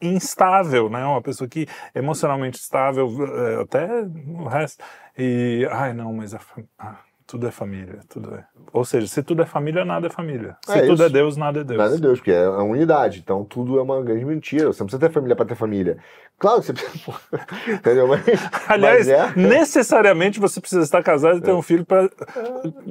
instável, 0.00 0.88
né? 0.88 1.04
Uma 1.04 1.22
pessoa 1.22 1.48
que 1.48 1.66
emocionalmente 1.94 2.58
estável, 2.58 3.08
é, 3.36 3.62
até 3.62 3.86
o 4.26 4.44
resto. 4.44 4.82
E, 5.16 5.66
ai, 5.70 5.92
não, 5.92 6.12
mas 6.12 6.34
a, 6.34 6.40
ah, 6.78 6.96
tudo 7.28 7.46
é 7.46 7.50
família, 7.50 8.00
tudo 8.08 8.34
é. 8.34 8.42
Ou 8.72 8.86
seja, 8.86 9.06
se 9.06 9.22
tudo 9.22 9.42
é 9.42 9.44
família, 9.44 9.84
nada 9.84 10.06
é 10.06 10.10
família. 10.10 10.56
Se 10.64 10.78
é 10.78 10.86
tudo 10.86 11.04
é 11.04 11.10
Deus, 11.10 11.36
nada 11.36 11.60
é 11.60 11.64
Deus. 11.64 11.78
Nada 11.78 11.94
é 11.94 11.98
Deus, 11.98 12.18
porque 12.18 12.32
é 12.32 12.42
a 12.42 12.62
unidade. 12.62 13.18
Então 13.18 13.44
tudo 13.44 13.78
é 13.78 13.82
uma 13.82 14.02
grande 14.02 14.24
mentira. 14.24 14.68
Você 14.68 14.80
não 14.80 14.86
precisa 14.86 14.98
ter 14.98 15.12
família 15.12 15.36
para 15.36 15.44
ter 15.44 15.54
família. 15.54 15.98
Claro 16.38 16.60
que 16.60 16.66
você 16.66 16.72
precisa. 16.72 17.20
Entendeu? 17.68 18.08
Mas, 18.08 18.22
Aliás, 18.66 19.06
mas 19.06 19.08
é... 19.08 19.32
necessariamente 19.36 20.40
você 20.40 20.58
precisa 20.58 20.80
estar 20.80 21.02
casado 21.02 21.36
e 21.36 21.42
ter 21.42 21.50
é. 21.50 21.54
um 21.54 21.60
filho 21.60 21.84
para. 21.84 22.08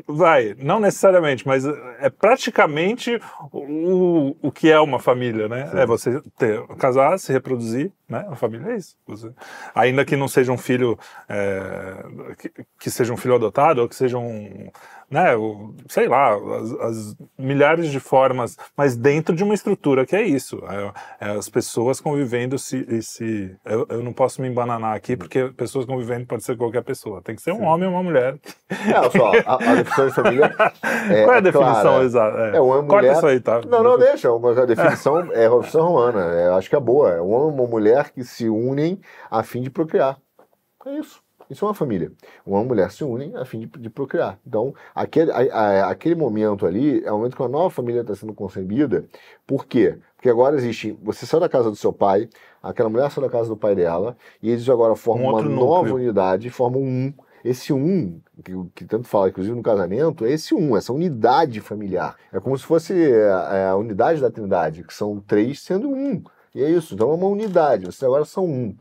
Vai, 0.06 0.56
não 0.60 0.80
necessariamente, 0.80 1.48
mas 1.48 1.66
é 1.66 2.10
praticamente 2.12 3.20
o, 3.52 4.36
o 4.40 4.52
que 4.52 4.70
é 4.72 4.80
uma 4.80 5.00
família, 5.00 5.48
né? 5.48 5.68
Sim. 5.72 5.80
É 5.80 5.86
você 5.88 6.22
ter, 6.38 6.62
casar, 6.78 7.18
se 7.18 7.34
reproduzir, 7.34 7.92
né? 8.08 8.26
A 8.30 8.36
família 8.36 8.72
é 8.72 8.78
isso. 8.78 8.96
Ainda 9.76 10.06
que 10.06 10.16
não 10.16 10.28
seja 10.28 10.52
um 10.52 10.58
filho. 10.58 10.98
É... 11.28 12.04
Que, 12.38 12.52
que 12.80 12.90
seja 12.90 13.14
um 13.14 13.18
filho 13.18 13.36
adotado 13.36 13.82
ou 13.82 13.90
que 13.90 13.96
seja 13.96 14.18
um, 14.18 14.70
né, 15.10 15.36
o, 15.38 15.74
sei 15.88 16.08
lá, 16.08 16.36
as, 16.36 16.72
as, 16.74 17.16
milhares 17.38 17.90
de 17.90 18.00
formas, 18.00 18.58
mas 18.76 18.98
dentro 18.98 19.34
de 19.34 19.42
uma 19.42 19.54
estrutura 19.54 20.06
que 20.06 20.16
é 20.16 20.22
isso, 20.22 20.62
é, 21.20 21.28
é 21.28 21.32
as 21.32 21.48
pessoas 21.48 22.02
convivendo 22.02 22.60
se, 22.60 23.02
se 23.02 23.56
eu, 23.66 23.86
eu, 23.90 24.04
não 24.04 24.12
posso 24.12 24.42
me 24.42 24.50
embananar 24.50 24.96
aqui 24.96 25.16
porque 25.16 25.46
pessoas 25.56 25.86
convivendo 25.86 26.26
pode 26.26 26.44
ser 26.44 26.58
qualquer 26.58 26.84
pessoa, 26.84 27.22
tem 27.22 27.36
que 27.36 27.42
ser 27.42 27.54
um 27.54 27.60
Sim. 27.60 27.66
homem 27.66 27.88
ou 27.88 27.94
uma 27.94 28.04
mulher. 28.04 28.38
É, 28.70 29.10
só, 29.18 29.32
a, 29.46 29.54
a 29.56 29.76
definição 29.76 30.08
de 30.08 30.14
família 30.14 30.56
é, 31.10 31.24
Qual 31.24 31.36
é 31.36 31.38
a 31.38 31.42
definição 31.42 32.04
exata? 32.04 32.38
É, 32.38 32.58
é 32.58 32.62
uma 32.62 32.82
mulher... 32.82 32.88
Corta 32.88 33.12
isso 33.14 33.28
aí, 33.28 33.40
tá? 33.40 33.62
Não, 33.62 33.82
não, 33.82 33.98
deixa, 33.98 34.30
a 34.30 34.66
definição 34.66 35.20
é 35.32 35.46
a 35.46 35.50
definição 35.50 35.88
romana, 35.88 36.34
é, 36.34 36.50
acho 36.50 36.70
que 36.70 36.76
é 36.76 36.80
boa, 36.80 37.12
é 37.12 37.22
um 37.22 37.32
homem 37.32 37.56
e 37.56 37.60
uma 37.62 37.68
mulher 37.68 38.12
que 38.12 38.26
se 38.26 38.50
unem 38.50 39.00
a 39.32 39.42
fim 39.42 39.62
de 39.62 39.70
procriar, 39.70 40.18
é 40.86 41.00
isso. 41.00 41.27
Isso 41.50 41.64
é 41.66 41.68
uma 41.68 41.74
família. 41.74 42.12
Uma 42.46 42.64
mulher 42.64 42.92
se 42.92 43.04
unem 43.04 43.36
a 43.36 43.46
fim 43.46 43.60
de, 43.60 43.68
de 43.68 43.90
procriar. 43.90 44.38
Então, 44.46 44.74
aquele, 44.94 45.32
a, 45.32 45.38
a, 45.38 45.90
aquele 45.90 46.16
momento 46.16 46.66
ali 46.66 47.04
é 47.04 47.12
o 47.12 47.18
momento 47.18 47.36
que 47.36 47.42
uma 47.42 47.48
nova 47.48 47.70
família 47.70 48.02
está 48.02 48.14
sendo 48.16 48.34
concebida. 48.34 49.06
Por 49.46 49.66
quê? 49.66 49.98
Porque 50.16 50.30
agora 50.30 50.56
existe. 50.56 50.98
Você 51.02 51.26
saiu 51.26 51.40
da 51.40 51.50
casa 51.50 51.70
do 51.70 51.76
seu 51.76 51.94
pai, 51.94 52.30
aquela 52.62 52.90
mulher 52.90 53.10
saiu 53.12 53.26
da 53.26 53.32
casa 53.32 53.50
do 53.50 53.56
pai 53.56 53.76
dela, 53.76 54.18
e 54.42 54.50
eles 54.50 54.68
agora 54.68 54.96
formam 54.96 55.28
um 55.28 55.30
uma 55.32 55.42
nova 55.42 55.94
unidade, 55.94 56.50
formam 56.50 56.82
um. 56.82 57.14
Esse 57.46 57.72
um, 57.72 58.20
que, 58.44 58.52
que, 58.76 58.86
tanto 58.86 59.08
fala, 59.08 59.30
inclusive 59.30 59.56
no 59.56 59.64
casamento, 59.64 60.26
é 60.26 60.32
esse 60.32 60.54
um, 60.54 60.76
essa 60.76 60.92
unidade 60.92 61.62
familiar. 61.62 62.18
É 62.34 62.42
como 62.42 62.58
se 62.58 62.66
fosse 62.66 62.92
a, 62.94 63.56
é, 63.56 63.68
a 63.70 63.76
unidade 63.76 64.20
da 64.20 64.30
Trindade, 64.30 64.84
que 64.84 64.94
são 64.94 65.22
três 65.26 65.62
sendo 65.62 65.90
um. 65.90 66.22
E 66.54 66.64
é 66.64 66.70
isso, 66.70 66.96
então 66.96 67.12
é 67.12 67.14
uma 67.14 67.28
unidade, 67.28 67.86
vocês 67.86 68.04
agora 68.04 68.26
são 68.26 68.46
um. 68.46 68.76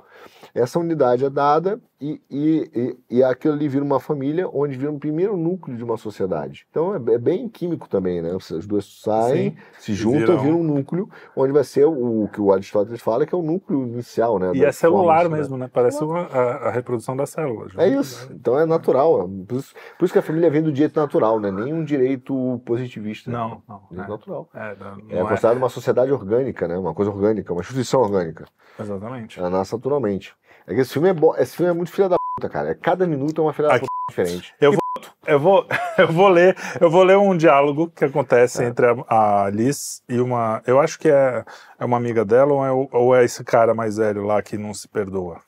Essa 0.55 0.79
unidade 0.79 1.27
é 1.27 1.31
dada 1.31 1.79
e, 2.01 2.21
e, 2.31 2.71
e, 3.11 3.17
e 3.19 3.25
aquilo 3.25 3.55
ali 3.55 3.69
vira 3.69 3.85
uma 3.85 3.99
família 3.99 4.49
onde 4.53 4.77
vira 4.77 4.91
o 4.91 4.95
um 4.95 4.99
primeiro 4.99 5.37
núcleo 5.37 5.77
de 5.77 5.83
uma 5.83 5.97
sociedade. 5.97 6.67
Então 6.71 6.95
é, 6.95 7.15
é 7.15 7.19
bem 7.19 7.49
químico 7.49 7.89
também, 7.89 8.21
né? 8.21 8.37
As 8.37 8.67
duas 8.67 8.85
saem, 9.01 9.51
Sim, 9.51 9.57
se 9.79 9.95
juntam, 9.95 10.39
viram 10.39 10.61
um 10.61 10.63
núcleo 10.63 11.09
onde 11.35 11.53
vai 11.53 11.65
ser 11.65 11.87
o, 11.87 12.25
o, 12.25 12.29
que 12.29 12.41
o 12.41 12.53
Aristóteles 12.53 13.01
fala 13.01 13.25
que 13.25 13.35
é 13.35 13.39
o 13.39 13.43
núcleo 13.43 13.87
inicial, 13.87 14.39
né? 14.39 14.53
E 14.55 14.65
é 14.65 14.71
celular 14.73 15.29
mesmo, 15.31 15.57
né? 15.57 15.71
Parece 15.73 16.05
uma, 16.05 16.27
a, 16.27 16.69
a, 16.69 16.71
reprodução 16.71 17.17
das 17.17 17.31
células. 17.31 17.73
É 17.79 17.89
isso. 17.89 18.31
Então 18.31 18.59
é 18.59 18.67
natural. 18.67 19.29
Por 19.49 19.57
isso, 19.57 19.75
por 19.99 20.05
isso, 20.05 20.13
que 20.13 20.19
a 20.19 20.23
família 20.23 20.51
vem 20.51 20.63
do 20.63 20.73
direito 20.73 21.01
natural, 21.01 21.41
né? 21.41 21.51
Nem 21.51 21.73
um 21.73 21.85
direito 21.85 22.61
positivista. 22.67 23.31
Não, 23.31 23.63
não. 23.67 23.83
Direito 23.91 24.09
é, 24.09 24.11
natural. 24.11 24.49
É, 24.55 24.77
não, 24.79 25.19
é 25.19 25.29
considerado 25.29 25.57
uma 25.57 25.71
sociedade 25.71 26.13
orgânica, 26.13 26.69
né? 26.69 26.77
Uma 26.77 26.93
coisa 26.93 27.11
orgânica, 27.11 27.53
uma 27.53 27.63
instituição 27.63 28.01
orgânica. 28.03 28.45
Exatamente. 28.79 29.39
Ela 29.39 29.49
nasce 29.49 29.75
naturalmente. 29.75 30.35
É 30.67 30.75
que 30.75 30.81
esse 30.81 30.93
filme 30.93 31.09
é. 31.09 31.43
Esse 31.43 31.57
filme 31.57 31.71
é 31.71 31.75
muito 31.75 31.91
filha 31.91 32.09
da 32.09 32.17
puta, 32.37 32.49
cara. 32.49 32.75
Cada 32.75 33.07
minuto 33.07 33.41
é 33.41 33.45
uma 33.45 33.53
filha 33.53 33.69
da 33.69 33.75
puta 33.79 33.87
diferente. 34.11 34.55
Eu 34.61 34.73
vou, 34.73 34.81
eu 35.27 35.41
vou, 35.41 35.67
eu 35.99 36.13
vou 36.13 36.29
ler, 36.29 36.57
eu 36.81 36.91
vou 36.91 37.03
ler 37.03 37.17
um 37.17 37.37
diálogo 37.37 37.91
que 37.91 38.05
acontece 38.05 38.63
é. 38.63 38.67
entre 38.67 38.87
a, 39.09 39.45
a 39.45 39.51
Liz 39.51 40.03
e 40.09 40.21
uma, 40.21 40.63
eu 40.67 40.81
acho 40.81 40.99
que 40.99 41.09
é, 41.09 41.45
é 41.79 41.85
uma 41.85 41.97
amiga 41.97 42.25
dela 42.25 42.53
ou 42.53 42.67
é, 42.67 42.89
ou 42.93 43.17
é 43.17 43.25
esse 43.25 43.45
cara 43.45 43.75
mais 43.75 43.97
velho 43.97 44.25
lá 44.25 44.43
que 44.43 44.59
não 44.59 44.75
se 44.75 44.89
perdoa. 44.89 45.46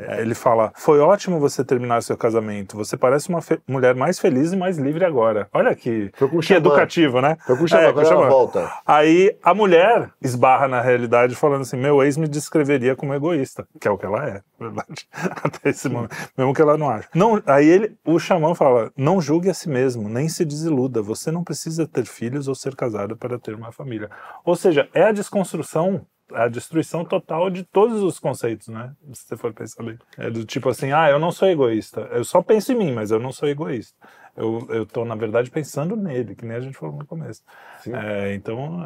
É, 0.00 0.20
ele 0.20 0.34
fala: 0.34 0.72
Foi 0.74 0.98
ótimo 1.00 1.38
você 1.38 1.64
terminar 1.64 2.02
seu 2.02 2.16
casamento. 2.16 2.76
Você 2.76 2.96
parece 2.96 3.28
uma 3.28 3.40
mulher 3.66 3.94
mais 3.94 4.18
feliz 4.18 4.52
e 4.52 4.56
mais 4.56 4.78
livre 4.78 5.04
agora. 5.04 5.48
Olha 5.52 5.74
que, 5.74 6.10
que 6.42 6.54
educativo, 6.54 7.20
né? 7.20 7.36
Foi 7.46 7.56
com 7.56 7.64
é, 7.76 7.92
com 7.92 8.28
volta. 8.28 8.72
Aí 8.86 9.36
a 9.42 9.54
mulher 9.54 10.10
esbarra 10.20 10.68
na 10.68 10.80
realidade 10.80 11.34
falando 11.34 11.62
assim: 11.62 11.76
Meu 11.76 12.02
ex 12.02 12.16
me 12.16 12.28
descreveria 12.28 12.96
como 12.96 13.14
egoísta, 13.14 13.66
que 13.80 13.88
é 13.88 13.90
o 13.90 13.98
que 13.98 14.06
ela 14.06 14.26
é, 14.28 14.42
verdade. 14.58 15.08
Até 15.42 15.70
esse 15.70 15.88
momento, 15.88 16.14
mesmo 16.36 16.54
que 16.54 16.62
ela 16.62 16.76
não 16.76 16.90
ache. 16.90 17.08
Não, 17.14 17.42
aí 17.46 17.68
ele, 17.68 17.96
o 18.04 18.18
xamã 18.18 18.54
fala: 18.54 18.90
Não 18.96 19.20
julgue 19.20 19.50
a 19.50 19.54
si 19.54 19.68
mesmo, 19.68 20.08
nem 20.08 20.28
se 20.28 20.44
desiluda. 20.44 21.02
Você 21.02 21.30
não 21.30 21.44
precisa 21.44 21.86
ter 21.86 22.04
filhos 22.06 22.48
ou 22.48 22.54
ser 22.54 22.74
casado 22.74 23.16
para 23.16 23.38
ter 23.38 23.54
uma 23.54 23.72
família. 23.72 24.10
Ou 24.44 24.56
seja, 24.56 24.88
é 24.94 25.04
a 25.04 25.12
desconstrução 25.12 26.06
a 26.32 26.48
destruição 26.48 27.04
total 27.04 27.50
de 27.50 27.64
todos 27.64 28.02
os 28.02 28.18
conceitos, 28.18 28.68
né? 28.68 28.92
Se 29.12 29.26
você 29.26 29.36
for 29.36 29.52
pensar 29.52 29.82
bem. 29.82 29.98
É 30.16 30.30
do 30.30 30.44
tipo 30.44 30.68
assim, 30.68 30.92
ah, 30.92 31.10
eu 31.10 31.18
não 31.18 31.30
sou 31.30 31.48
egoísta. 31.48 32.08
Eu 32.12 32.24
só 32.24 32.42
penso 32.42 32.72
em 32.72 32.76
mim, 32.76 32.92
mas 32.92 33.10
eu 33.10 33.18
não 33.18 33.32
sou 33.32 33.48
egoísta. 33.48 33.96
Eu, 34.36 34.66
eu 34.70 34.86
tô, 34.86 35.04
na 35.04 35.14
verdade, 35.14 35.50
pensando 35.50 35.94
nele, 35.94 36.34
que 36.34 36.44
nem 36.44 36.56
a 36.56 36.60
gente 36.60 36.76
falou 36.76 36.96
no 36.96 37.06
começo. 37.06 37.42
É, 37.86 38.34
então, 38.34 38.84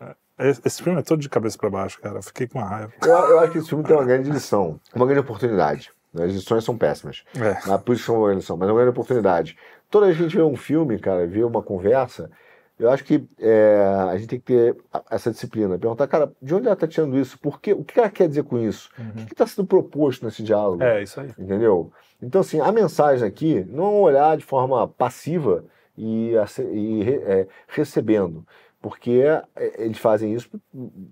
é, 0.00 0.14
é, 0.38 0.50
esse 0.64 0.82
filme 0.82 0.98
é 0.98 1.02
todo 1.02 1.20
de 1.20 1.28
cabeça 1.28 1.56
para 1.56 1.70
baixo, 1.70 2.00
cara. 2.00 2.18
Eu 2.18 2.22
fiquei 2.22 2.46
com 2.46 2.58
uma 2.58 2.68
raiva. 2.68 2.92
Eu, 3.02 3.08
eu, 3.08 3.40
acho 3.40 3.52
que 3.52 3.58
esse 3.58 3.68
filme 3.68 3.84
tem 3.84 3.96
uma 3.96 4.04
grande 4.04 4.30
lição, 4.30 4.78
uma 4.94 5.06
grande 5.06 5.20
oportunidade. 5.20 5.90
As 6.14 6.32
lições 6.32 6.64
são 6.64 6.76
péssimas. 6.76 7.24
É. 7.34 7.78
Por 7.78 7.94
isso 7.94 8.04
são 8.04 8.16
uma 8.16 8.26
grande 8.26 8.40
lição, 8.40 8.56
mas 8.56 8.68
é 8.68 8.72
uma 8.72 8.78
grande 8.78 8.92
oportunidade. 8.92 9.56
Toda 9.90 10.06
vez 10.06 10.16
que 10.16 10.24
a 10.24 10.28
gente 10.28 10.36
vê 10.36 10.42
um 10.42 10.56
filme, 10.56 10.98
cara, 10.98 11.26
vê 11.26 11.42
uma 11.42 11.62
conversa, 11.62 12.30
eu 12.78 12.90
acho 12.90 13.04
que 13.04 13.24
é, 13.38 13.76
a 14.10 14.16
gente 14.16 14.28
tem 14.28 14.40
que 14.40 14.46
ter 14.46 14.76
essa 15.10 15.30
disciplina. 15.30 15.78
Perguntar, 15.78 16.08
cara, 16.08 16.32
de 16.42 16.54
onde 16.54 16.66
ela 16.66 16.74
está 16.74 16.88
tirando 16.88 17.16
isso? 17.16 17.38
Por 17.38 17.60
quê? 17.60 17.72
O 17.72 17.84
que 17.84 17.98
ela 17.98 18.10
quer 18.10 18.28
dizer 18.28 18.42
com 18.44 18.58
isso? 18.58 18.90
Uhum. 18.98 19.22
O 19.22 19.26
que 19.26 19.32
está 19.32 19.46
sendo 19.46 19.66
proposto 19.66 20.24
nesse 20.24 20.42
diálogo? 20.42 20.82
É, 20.82 21.02
isso 21.02 21.20
aí. 21.20 21.30
Entendeu? 21.38 21.92
Então, 22.20 22.40
assim, 22.40 22.60
a 22.60 22.72
mensagem 22.72 23.26
aqui 23.26 23.64
não 23.68 24.00
olhar 24.00 24.36
de 24.36 24.44
forma 24.44 24.88
passiva 24.88 25.64
e, 25.96 26.32
e 26.72 27.02
é, 27.24 27.46
recebendo. 27.68 28.44
Porque 28.80 29.22
é, 29.56 29.82
eles 29.82 29.98
fazem 29.98 30.34
isso 30.34 30.50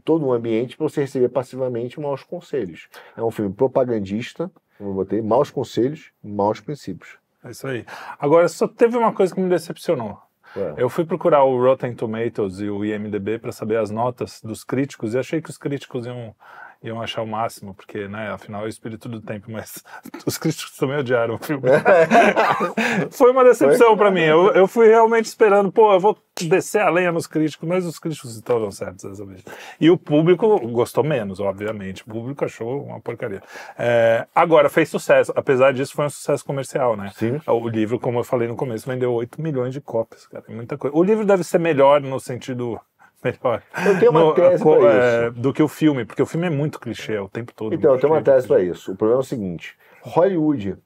todo 0.05 0.27
um 0.27 0.33
ambiente 0.33 0.77
para 0.77 0.89
você 0.89 1.03
receber 1.03 1.29
passivamente 1.29 2.01
maus 2.01 2.25
conselhos. 2.25 2.89
É 3.17 3.23
um 3.23 3.31
filme 3.31 3.53
propagandista, 3.53 4.51
como 4.77 4.91
eu 4.91 4.95
botei, 4.95 5.23
maus 5.23 5.51
conselhos, 5.51 6.13
maus 6.23 6.61
princípios. 6.61 7.19
É 7.45 7.51
isso 7.51 7.67
aí. 7.67 7.85
Agora, 8.19 8.49
só 8.49 8.67
teve 8.67 8.97
uma 8.97 9.13
coisa 9.13 9.35
que 9.35 9.41
me 9.41 9.49
decepcionou. 9.49 10.19
Eu 10.77 10.89
fui 10.89 11.05
procurar 11.05 11.45
o 11.45 11.59
Rotten 11.61 11.95
Tomatoes 11.95 12.61
e 12.61 12.69
o 12.69 12.85
IMDb 12.85 13.39
para 13.39 13.53
saber 13.53 13.79
as 13.79 13.91
notas 13.91 14.41
dos 14.43 14.65
críticos 14.65 15.15
e 15.15 15.19
achei 15.19 15.41
que 15.41 15.51
os 15.51 15.59
críticos 15.59 16.07
iam 16.07 16.35
iam 16.83 17.01
achar 17.01 17.22
o 17.22 17.26
máximo, 17.26 17.74
porque, 17.74 18.09
né, 18.09 18.30
afinal 18.30 18.62
é 18.62 18.64
o 18.64 18.68
espírito 18.68 19.09
do 19.09 19.20
tempo, 19.20 19.51
mas 19.51 19.83
os 20.26 20.37
críticos 20.37 20.76
também 20.76 20.99
odiaram 20.99 21.35
o 21.35 21.39
filme. 21.39 21.62
Foi 23.11 23.30
uma 23.30 23.45
decepção 23.45 23.97
para 23.97 24.11
mim. 24.11 24.22
Eu, 24.22 24.53
eu 24.53 24.66
fui 24.66 24.89
realmente 24.89 25.26
esperando, 25.26 25.70
pô, 25.70 25.93
eu 25.93 26.01
vou 26.01 26.18
descer 26.41 26.80
a 26.80 26.91
lenha 26.91 27.12
nos 27.12 27.26
críticos, 27.26 27.68
mas 27.68 27.85
os 27.85 27.99
críticos 27.99 28.35
estavam 28.35 28.70
certos 28.70 29.05
dessa 29.05 29.24
vez. 29.24 29.45
E 29.80 29.91
o 29.91 29.97
público 29.97 30.59
gostou 30.68 31.05
menos, 31.05 31.41
obviamente. 31.41 32.03
O 32.03 32.07
público 32.07 32.45
achou 32.45 32.85
uma 32.85 33.01
porcaria. 33.01 33.43
É, 33.78 34.26
agora, 34.35 34.68
fez 34.68 34.89
sucesso. 34.89 35.33
Apesar 35.37 35.72
disso, 35.72 35.95
foi 35.95 36.07
um 36.07 36.11
sucesso 36.11 36.45
comercial, 36.45 36.97
né? 36.97 37.12
Sim. 37.14 37.41
O 37.47 37.68
livro, 37.68 37.99
como 37.99 38.18
eu 38.18 38.24
falei 38.24 38.49
no 38.49 38.57
começo, 38.57 38.89
vendeu 38.89 39.12
8 39.12 39.41
milhões 39.41 39.72
de 39.72 39.80
cópias, 39.80 40.26
cara. 40.26 40.45
É 40.49 40.55
muita 40.55 40.76
coisa. 40.78 40.97
O 40.97 41.03
livro 41.03 41.24
deve 41.24 41.45
ser 41.45 41.59
melhor 41.59 42.01
no 42.01 42.18
sentido 42.18 42.80
melhor. 43.23 43.62
Eu 43.87 43.99
tenho 43.99 44.11
uma 44.11 44.20
no, 44.20 44.35
tese 44.35 44.62
para 44.62 44.93
é, 44.93 45.29
isso. 45.29 45.41
Do 45.41 45.53
que 45.53 45.62
o 45.62 45.68
filme, 45.68 46.05
porque 46.05 46.23
o 46.23 46.27
filme 46.27 46.47
é 46.47 46.51
muito 46.51 46.81
clichê 46.81 47.18
o 47.18 47.29
tempo 47.29 47.53
todo. 47.55 47.75
Então, 47.75 47.95
eu 47.95 48.01
tenho 48.01 48.12
uma 48.12 48.23
tese 48.23 48.47
para 48.47 48.62
isso. 48.62 48.93
O 48.93 48.97
problema 48.97 49.20
é 49.20 49.23
o 49.23 49.27
seguinte: 49.27 49.77
Hollywood, 50.03 50.77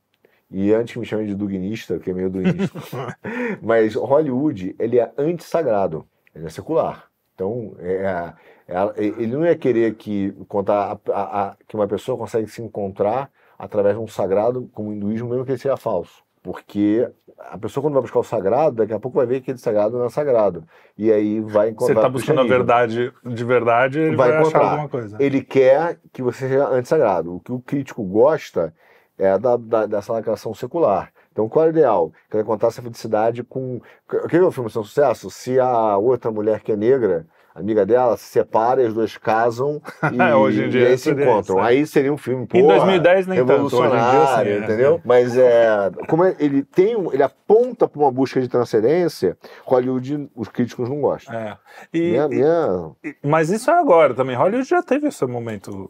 e 0.51 0.73
antes 0.73 0.97
me 0.97 1.05
chamem 1.05 1.27
de 1.27 1.35
dugnista, 1.35 1.99
que 1.99 2.11
é 2.11 2.15
meio 2.15 2.31
dugnista, 2.31 2.79
mas 3.63 3.95
Hollywood, 3.95 4.77
ele 4.79 4.99
é 4.99 5.11
antissagrado, 5.19 6.07
ele 6.35 6.47
é 6.47 6.51
secular. 6.51 7.11
Então, 7.35 7.77
é, 7.79 8.33
é, 8.67 8.75
é 8.75 9.05
ele 9.05 9.27
não 9.27 9.45
ia 9.45 9.57
querer 9.57 9.95
que, 9.95 10.33
contar 10.49 10.99
a, 11.07 11.13
a, 11.13 11.43
a, 11.43 11.57
que 11.69 11.75
uma 11.75 11.87
pessoa 11.87 12.17
consegue 12.17 12.49
se 12.49 12.63
encontrar 12.63 13.31
através 13.59 13.97
de 13.97 14.03
um 14.03 14.07
sagrado 14.07 14.71
como 14.73 14.91
o 14.91 14.95
hinduísmo, 14.95 15.29
mesmo 15.29 15.45
que 15.45 15.53
ele 15.53 15.59
seja 15.59 15.77
falso. 15.77 16.26
Porque 16.47 17.11
a 17.37 17.59
pessoa, 17.59 17.83
quando 17.83 17.95
vai 17.95 18.03
buscar 18.03 18.21
o 18.21 18.23
sagrado, 18.23 18.77
daqui 18.77 18.93
a 18.93 19.01
pouco 19.01 19.17
vai 19.17 19.27
ver 19.27 19.41
que 19.41 19.51
aquele 19.51 19.59
sagrado 19.59 19.99
não 19.99 20.07
é 20.07 20.09
sagrado. 20.09 20.63
E 20.97 21.11
aí 21.11 21.41
vai 21.41 21.71
encontrar. 21.71 21.95
Você 21.95 21.99
está 21.99 22.09
buscando 22.09 22.41
a 22.41 22.45
verdade 22.45 23.13
de 23.25 23.45
verdade, 23.45 23.99
ele 23.99 24.15
vai, 24.15 24.31
vai 24.31 24.43
achar 24.43 24.63
alguma 24.63 24.89
coisa. 24.89 25.17
Ele 25.19 25.43
quer 25.43 25.99
que 26.13 26.23
você 26.23 26.49
seja 26.49 26.69
antissagrado. 26.69 27.35
O 27.35 27.41
que 27.41 27.51
o 27.51 27.59
crítico 27.59 28.05
gosta 28.05 28.73
é 29.19 29.37
da, 29.37 29.57
da, 29.57 29.87
dessa 29.87 30.13
lacração 30.13 30.55
secular. 30.55 31.11
Então, 31.33 31.49
qual 31.49 31.65
é 31.65 31.69
o 31.69 31.71
ideal? 31.71 32.13
Quer 32.31 32.45
contar 32.45 32.69
essa 32.69 32.81
felicidade 32.81 33.43
com. 33.43 33.81
O 34.09 34.29
que 34.29 34.37
é 34.37 34.41
o 34.41 34.53
filme 34.53 34.71
ser 34.71 34.79
um 34.79 34.85
sucesso? 34.85 35.29
Se 35.29 35.59
a 35.59 35.97
outra 35.97 36.31
mulher 36.31 36.61
que 36.61 36.71
é 36.71 36.77
negra 36.77 37.27
amiga 37.59 37.87
dela 37.87 38.17
se 38.17 38.25
separa 38.25 38.83
e 38.83 38.87
as 38.87 38.95
duas 38.95 39.17
casam 39.17 39.81
e, 40.13 40.21
é, 40.21 40.35
hoje 40.35 40.65
em 40.65 40.69
dia 40.69 40.83
e 40.83 40.87
aí 40.89 40.99
se 40.99 41.11
encontram. 41.11 41.57
Isso, 41.57 41.59
é. 41.59 41.63
Aí 41.63 41.87
seria 41.87 42.13
um 42.13 42.17
filme 42.17 42.47
porra, 42.47 42.63
Em 42.63 42.67
2010 42.67 43.27
nem 43.27 43.39
revolucionário, 43.39 44.01
tanto, 44.01 44.43
em 44.43 44.45
dia, 44.45 44.59
sim, 44.59 44.65
entendeu? 44.65 44.95
É. 44.97 45.01
Mas 45.07 45.37
é, 45.37 45.91
como 46.09 46.25
é, 46.25 46.37
ele 46.39 46.63
tem, 46.63 46.95
ele 47.13 47.23
aponta 47.23 47.89
para 47.89 48.01
uma 48.01 48.11
busca 48.11 48.41
de 48.41 48.49
transcendência, 48.49 49.37
Hollywood 49.65 50.29
os 50.35 50.49
críticos 50.49 50.89
não 50.89 51.01
gostam. 51.01 51.35
É. 51.35 51.57
E, 51.93 52.11
minha, 52.11 52.29
minha... 52.29 52.91
mas 53.23 53.51
isso 53.51 53.71
é 53.71 53.79
agora 53.79 54.15
também. 54.15 54.35
Hollywood 54.35 54.69
já 54.69 54.83
teve 54.83 55.09
esse 55.09 55.25
momento. 55.27 55.89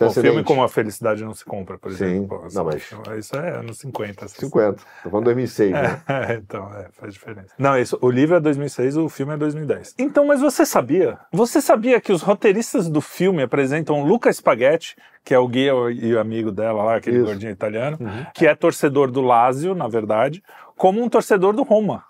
É, 0.00 0.04
um 0.04 0.10
filme 0.10 0.42
como 0.42 0.62
A 0.62 0.68
Felicidade 0.68 1.24
Não 1.24 1.34
Se 1.34 1.44
Compra, 1.44 1.78
por 1.78 1.90
exemplo. 1.90 2.44
Sim. 2.48 2.56
não, 2.56 2.64
mas... 2.64 2.90
Isso 3.18 3.36
é 3.36 3.56
anos 3.58 3.78
50. 3.78 4.28
50. 4.28 4.82
Tô 5.02 5.10
falando 5.10 5.24
2006, 5.24 5.72
né? 5.72 6.02
então, 6.38 6.70
faz 6.92 7.14
diferença. 7.14 7.54
Não, 7.58 7.78
isso, 7.78 7.98
o 8.00 8.10
livro 8.10 8.36
é 8.36 8.40
2006, 8.40 8.96
o 8.96 9.08
filme 9.08 9.34
é 9.34 9.36
2010. 9.36 9.94
Então, 9.98 10.26
mas 10.26 10.40
você 10.40 10.66
sabia? 10.68 11.18
Você 11.32 11.60
sabia 11.60 12.00
que 12.00 12.12
os 12.12 12.22
roteiristas 12.22 12.88
do 12.88 13.00
filme 13.00 13.42
apresentam 13.42 14.04
Luca 14.04 14.32
Spaghetti, 14.32 14.96
que 15.24 15.34
é 15.34 15.38
o 15.38 15.48
guia 15.48 15.72
e 15.92 16.14
o 16.14 16.20
amigo 16.20 16.52
dela 16.52 16.82
lá, 16.82 16.96
aquele 16.96 17.16
Isso. 17.16 17.26
gordinho 17.26 17.52
italiano, 17.52 17.98
uhum. 18.00 18.26
que 18.34 18.46
é 18.46 18.54
torcedor 18.54 19.10
do 19.10 19.20
Lazio, 19.20 19.74
na 19.74 19.88
verdade, 19.88 20.42
como 20.76 21.02
um 21.02 21.08
torcedor 21.08 21.54
do 21.54 21.62
Roma. 21.62 22.04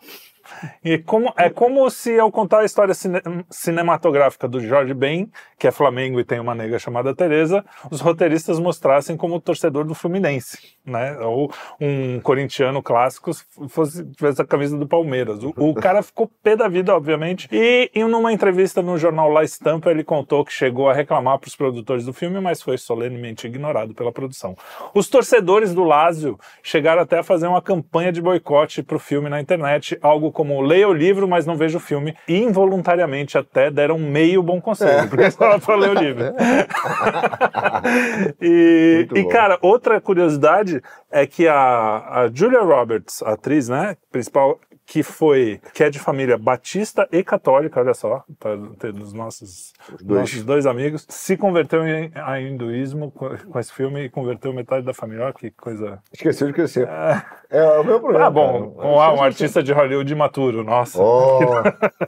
E 0.84 0.98
como, 0.98 1.32
é 1.36 1.48
como 1.48 1.88
se, 1.90 2.12
eu 2.12 2.30
contar 2.30 2.60
a 2.60 2.64
história 2.64 2.94
cine, 2.94 3.20
cinematográfica 3.50 4.48
do 4.48 4.60
Jorge 4.60 4.94
Ben, 4.94 5.30
que 5.58 5.66
é 5.66 5.70
Flamengo 5.70 6.20
e 6.20 6.24
tem 6.24 6.40
uma 6.40 6.54
nega 6.54 6.78
chamada 6.78 7.14
Teresa, 7.14 7.64
os 7.90 8.00
roteiristas 8.00 8.58
mostrassem 8.58 9.16
como 9.16 9.40
torcedor 9.40 9.84
do 9.84 9.94
Fluminense, 9.94 10.58
né? 10.84 11.18
Ou 11.20 11.52
um 11.80 12.20
corintiano 12.20 12.82
clássico 12.82 13.32
fosse 13.68 14.04
tivesse 14.12 14.42
a 14.42 14.44
camisa 14.44 14.76
do 14.76 14.86
Palmeiras. 14.86 15.42
O, 15.42 15.52
o 15.56 15.74
cara 15.74 16.02
ficou 16.02 16.30
pé 16.42 16.56
da 16.56 16.68
vida, 16.68 16.94
obviamente. 16.94 17.48
E 17.50 17.90
em 17.94 18.04
uma 18.04 18.32
entrevista 18.32 18.82
no 18.82 18.96
jornal 18.96 19.28
La 19.28 19.44
Estampa, 19.44 19.90
ele 19.90 20.04
contou 20.04 20.44
que 20.44 20.52
chegou 20.52 20.88
a 20.88 20.94
reclamar 20.94 21.38
para 21.38 21.48
os 21.48 21.56
produtores 21.56 22.04
do 22.04 22.12
filme, 22.12 22.40
mas 22.40 22.62
foi 22.62 22.78
solenemente 22.78 23.46
ignorado 23.46 23.94
pela 23.94 24.12
produção. 24.12 24.56
Os 24.94 25.08
torcedores 25.08 25.74
do 25.74 25.84
Lazio 25.84 26.38
chegaram 26.62 27.02
até 27.02 27.18
a 27.18 27.22
fazer 27.22 27.46
uma 27.46 27.62
campanha 27.62 28.12
de 28.12 28.20
boicote 28.20 28.82
para 28.82 28.96
o 28.96 29.00
filme 29.00 29.28
na 29.28 29.40
internet, 29.40 29.98
algo 30.00 30.32
como 30.38 30.60
leia 30.60 30.88
o 30.88 30.92
livro, 30.92 31.26
mas 31.26 31.44
não 31.44 31.56
veja 31.56 31.78
o 31.78 31.80
filme. 31.80 32.14
E 32.28 32.38
involuntariamente 32.38 33.36
até 33.36 33.72
deram 33.72 33.98
meio 33.98 34.40
bom 34.40 34.60
conselho, 34.60 35.00
é. 35.00 35.06
porque 35.08 35.28
só 35.32 35.58
para 35.58 35.74
ler 35.74 35.90
o 35.90 35.94
livro. 35.94 36.26
e, 38.40 39.08
e 39.16 39.24
cara, 39.24 39.58
outra 39.60 40.00
curiosidade 40.00 40.80
é 41.10 41.26
que 41.26 41.48
a, 41.48 41.56
a 41.56 42.30
Julia 42.32 42.60
Roberts, 42.60 43.20
a 43.24 43.32
atriz, 43.32 43.68
né, 43.68 43.96
principal, 44.12 44.60
que 44.88 45.02
foi 45.02 45.60
que 45.74 45.84
é 45.84 45.90
de 45.90 45.98
família 45.98 46.38
batista 46.38 47.06
e 47.12 47.22
católica, 47.22 47.78
olha 47.78 47.92
só, 47.92 48.24
tá 48.40 48.48
tendo 48.78 49.02
os 49.02 49.12
nossos 49.12 49.74
dois. 50.00 50.20
nossos 50.20 50.42
dois 50.42 50.64
amigos, 50.64 51.04
se 51.10 51.36
converteu 51.36 51.86
em, 51.86 52.10
a 52.14 52.40
hinduísmo 52.40 53.10
com, 53.10 53.36
com 53.36 53.58
esse 53.60 53.70
filme 53.70 54.04
e 54.04 54.08
converteu 54.08 54.50
metade 54.50 54.86
da 54.86 54.94
família. 54.94 55.26
Olha 55.26 55.34
que 55.34 55.50
coisa. 55.50 56.02
Esqueceu 56.10 56.46
de 56.46 56.54
crescer. 56.54 56.88
É, 57.50 57.62
o 57.78 57.84
meu 57.84 58.00
problema. 58.00 58.26
Ah, 58.26 58.30
bom, 58.30 58.70
cara. 58.70 58.88
um, 58.88 59.18
um 59.18 59.22
artista 59.22 59.62
de 59.62 59.72
Hollywood 59.72 60.14
maturo, 60.14 60.64
nossa. 60.64 60.98
Oh, 60.98 61.40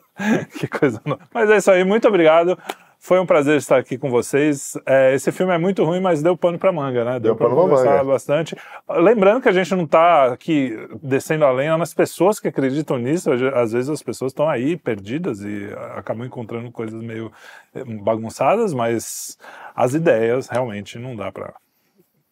que 0.58 0.66
coisa. 0.66 1.02
Mas 1.34 1.50
é 1.50 1.58
isso 1.58 1.70
aí, 1.70 1.84
muito 1.84 2.08
obrigado. 2.08 2.58
Foi 3.02 3.18
um 3.18 3.24
prazer 3.24 3.56
estar 3.56 3.78
aqui 3.78 3.96
com 3.96 4.10
vocês. 4.10 4.78
É, 4.84 5.14
esse 5.14 5.32
filme 5.32 5.54
é 5.54 5.58
muito 5.58 5.82
ruim, 5.84 6.00
mas 6.00 6.22
deu 6.22 6.36
pano 6.36 6.58
pra 6.58 6.70
manga, 6.70 7.02
né? 7.02 7.18
Deu 7.18 7.34
pra 7.34 7.48
pano 7.48 7.58
conversar 7.58 7.92
manga. 7.92 8.04
bastante. 8.04 8.54
Lembrando 8.86 9.40
que 9.40 9.48
a 9.48 9.52
gente 9.52 9.74
não 9.74 9.84
está 9.84 10.34
aqui 10.34 10.76
descendo 11.02 11.46
a 11.46 11.50
lenha 11.50 11.78
nas 11.78 11.94
pessoas 11.94 12.38
que 12.38 12.48
acreditam 12.48 12.98
nisso. 12.98 13.30
Às 13.54 13.72
vezes 13.72 13.88
as 13.88 14.02
pessoas 14.02 14.32
estão 14.32 14.46
aí 14.46 14.76
perdidas 14.76 15.40
e 15.40 15.70
acabam 15.96 16.26
encontrando 16.26 16.70
coisas 16.70 17.02
meio 17.02 17.32
eh, 17.74 17.84
bagunçadas, 17.84 18.74
mas 18.74 19.38
as 19.74 19.94
ideias 19.94 20.48
realmente 20.48 20.98
não 20.98 21.16
dá 21.16 21.32
pra. 21.32 21.54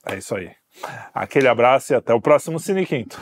É 0.06 0.18
isso 0.18 0.36
aí. 0.36 0.50
Aquele 1.14 1.48
abraço 1.48 1.94
e 1.94 1.96
até 1.96 2.12
o 2.12 2.20
próximo 2.20 2.60
Cine 2.60 2.84
Quinto. 2.84 3.18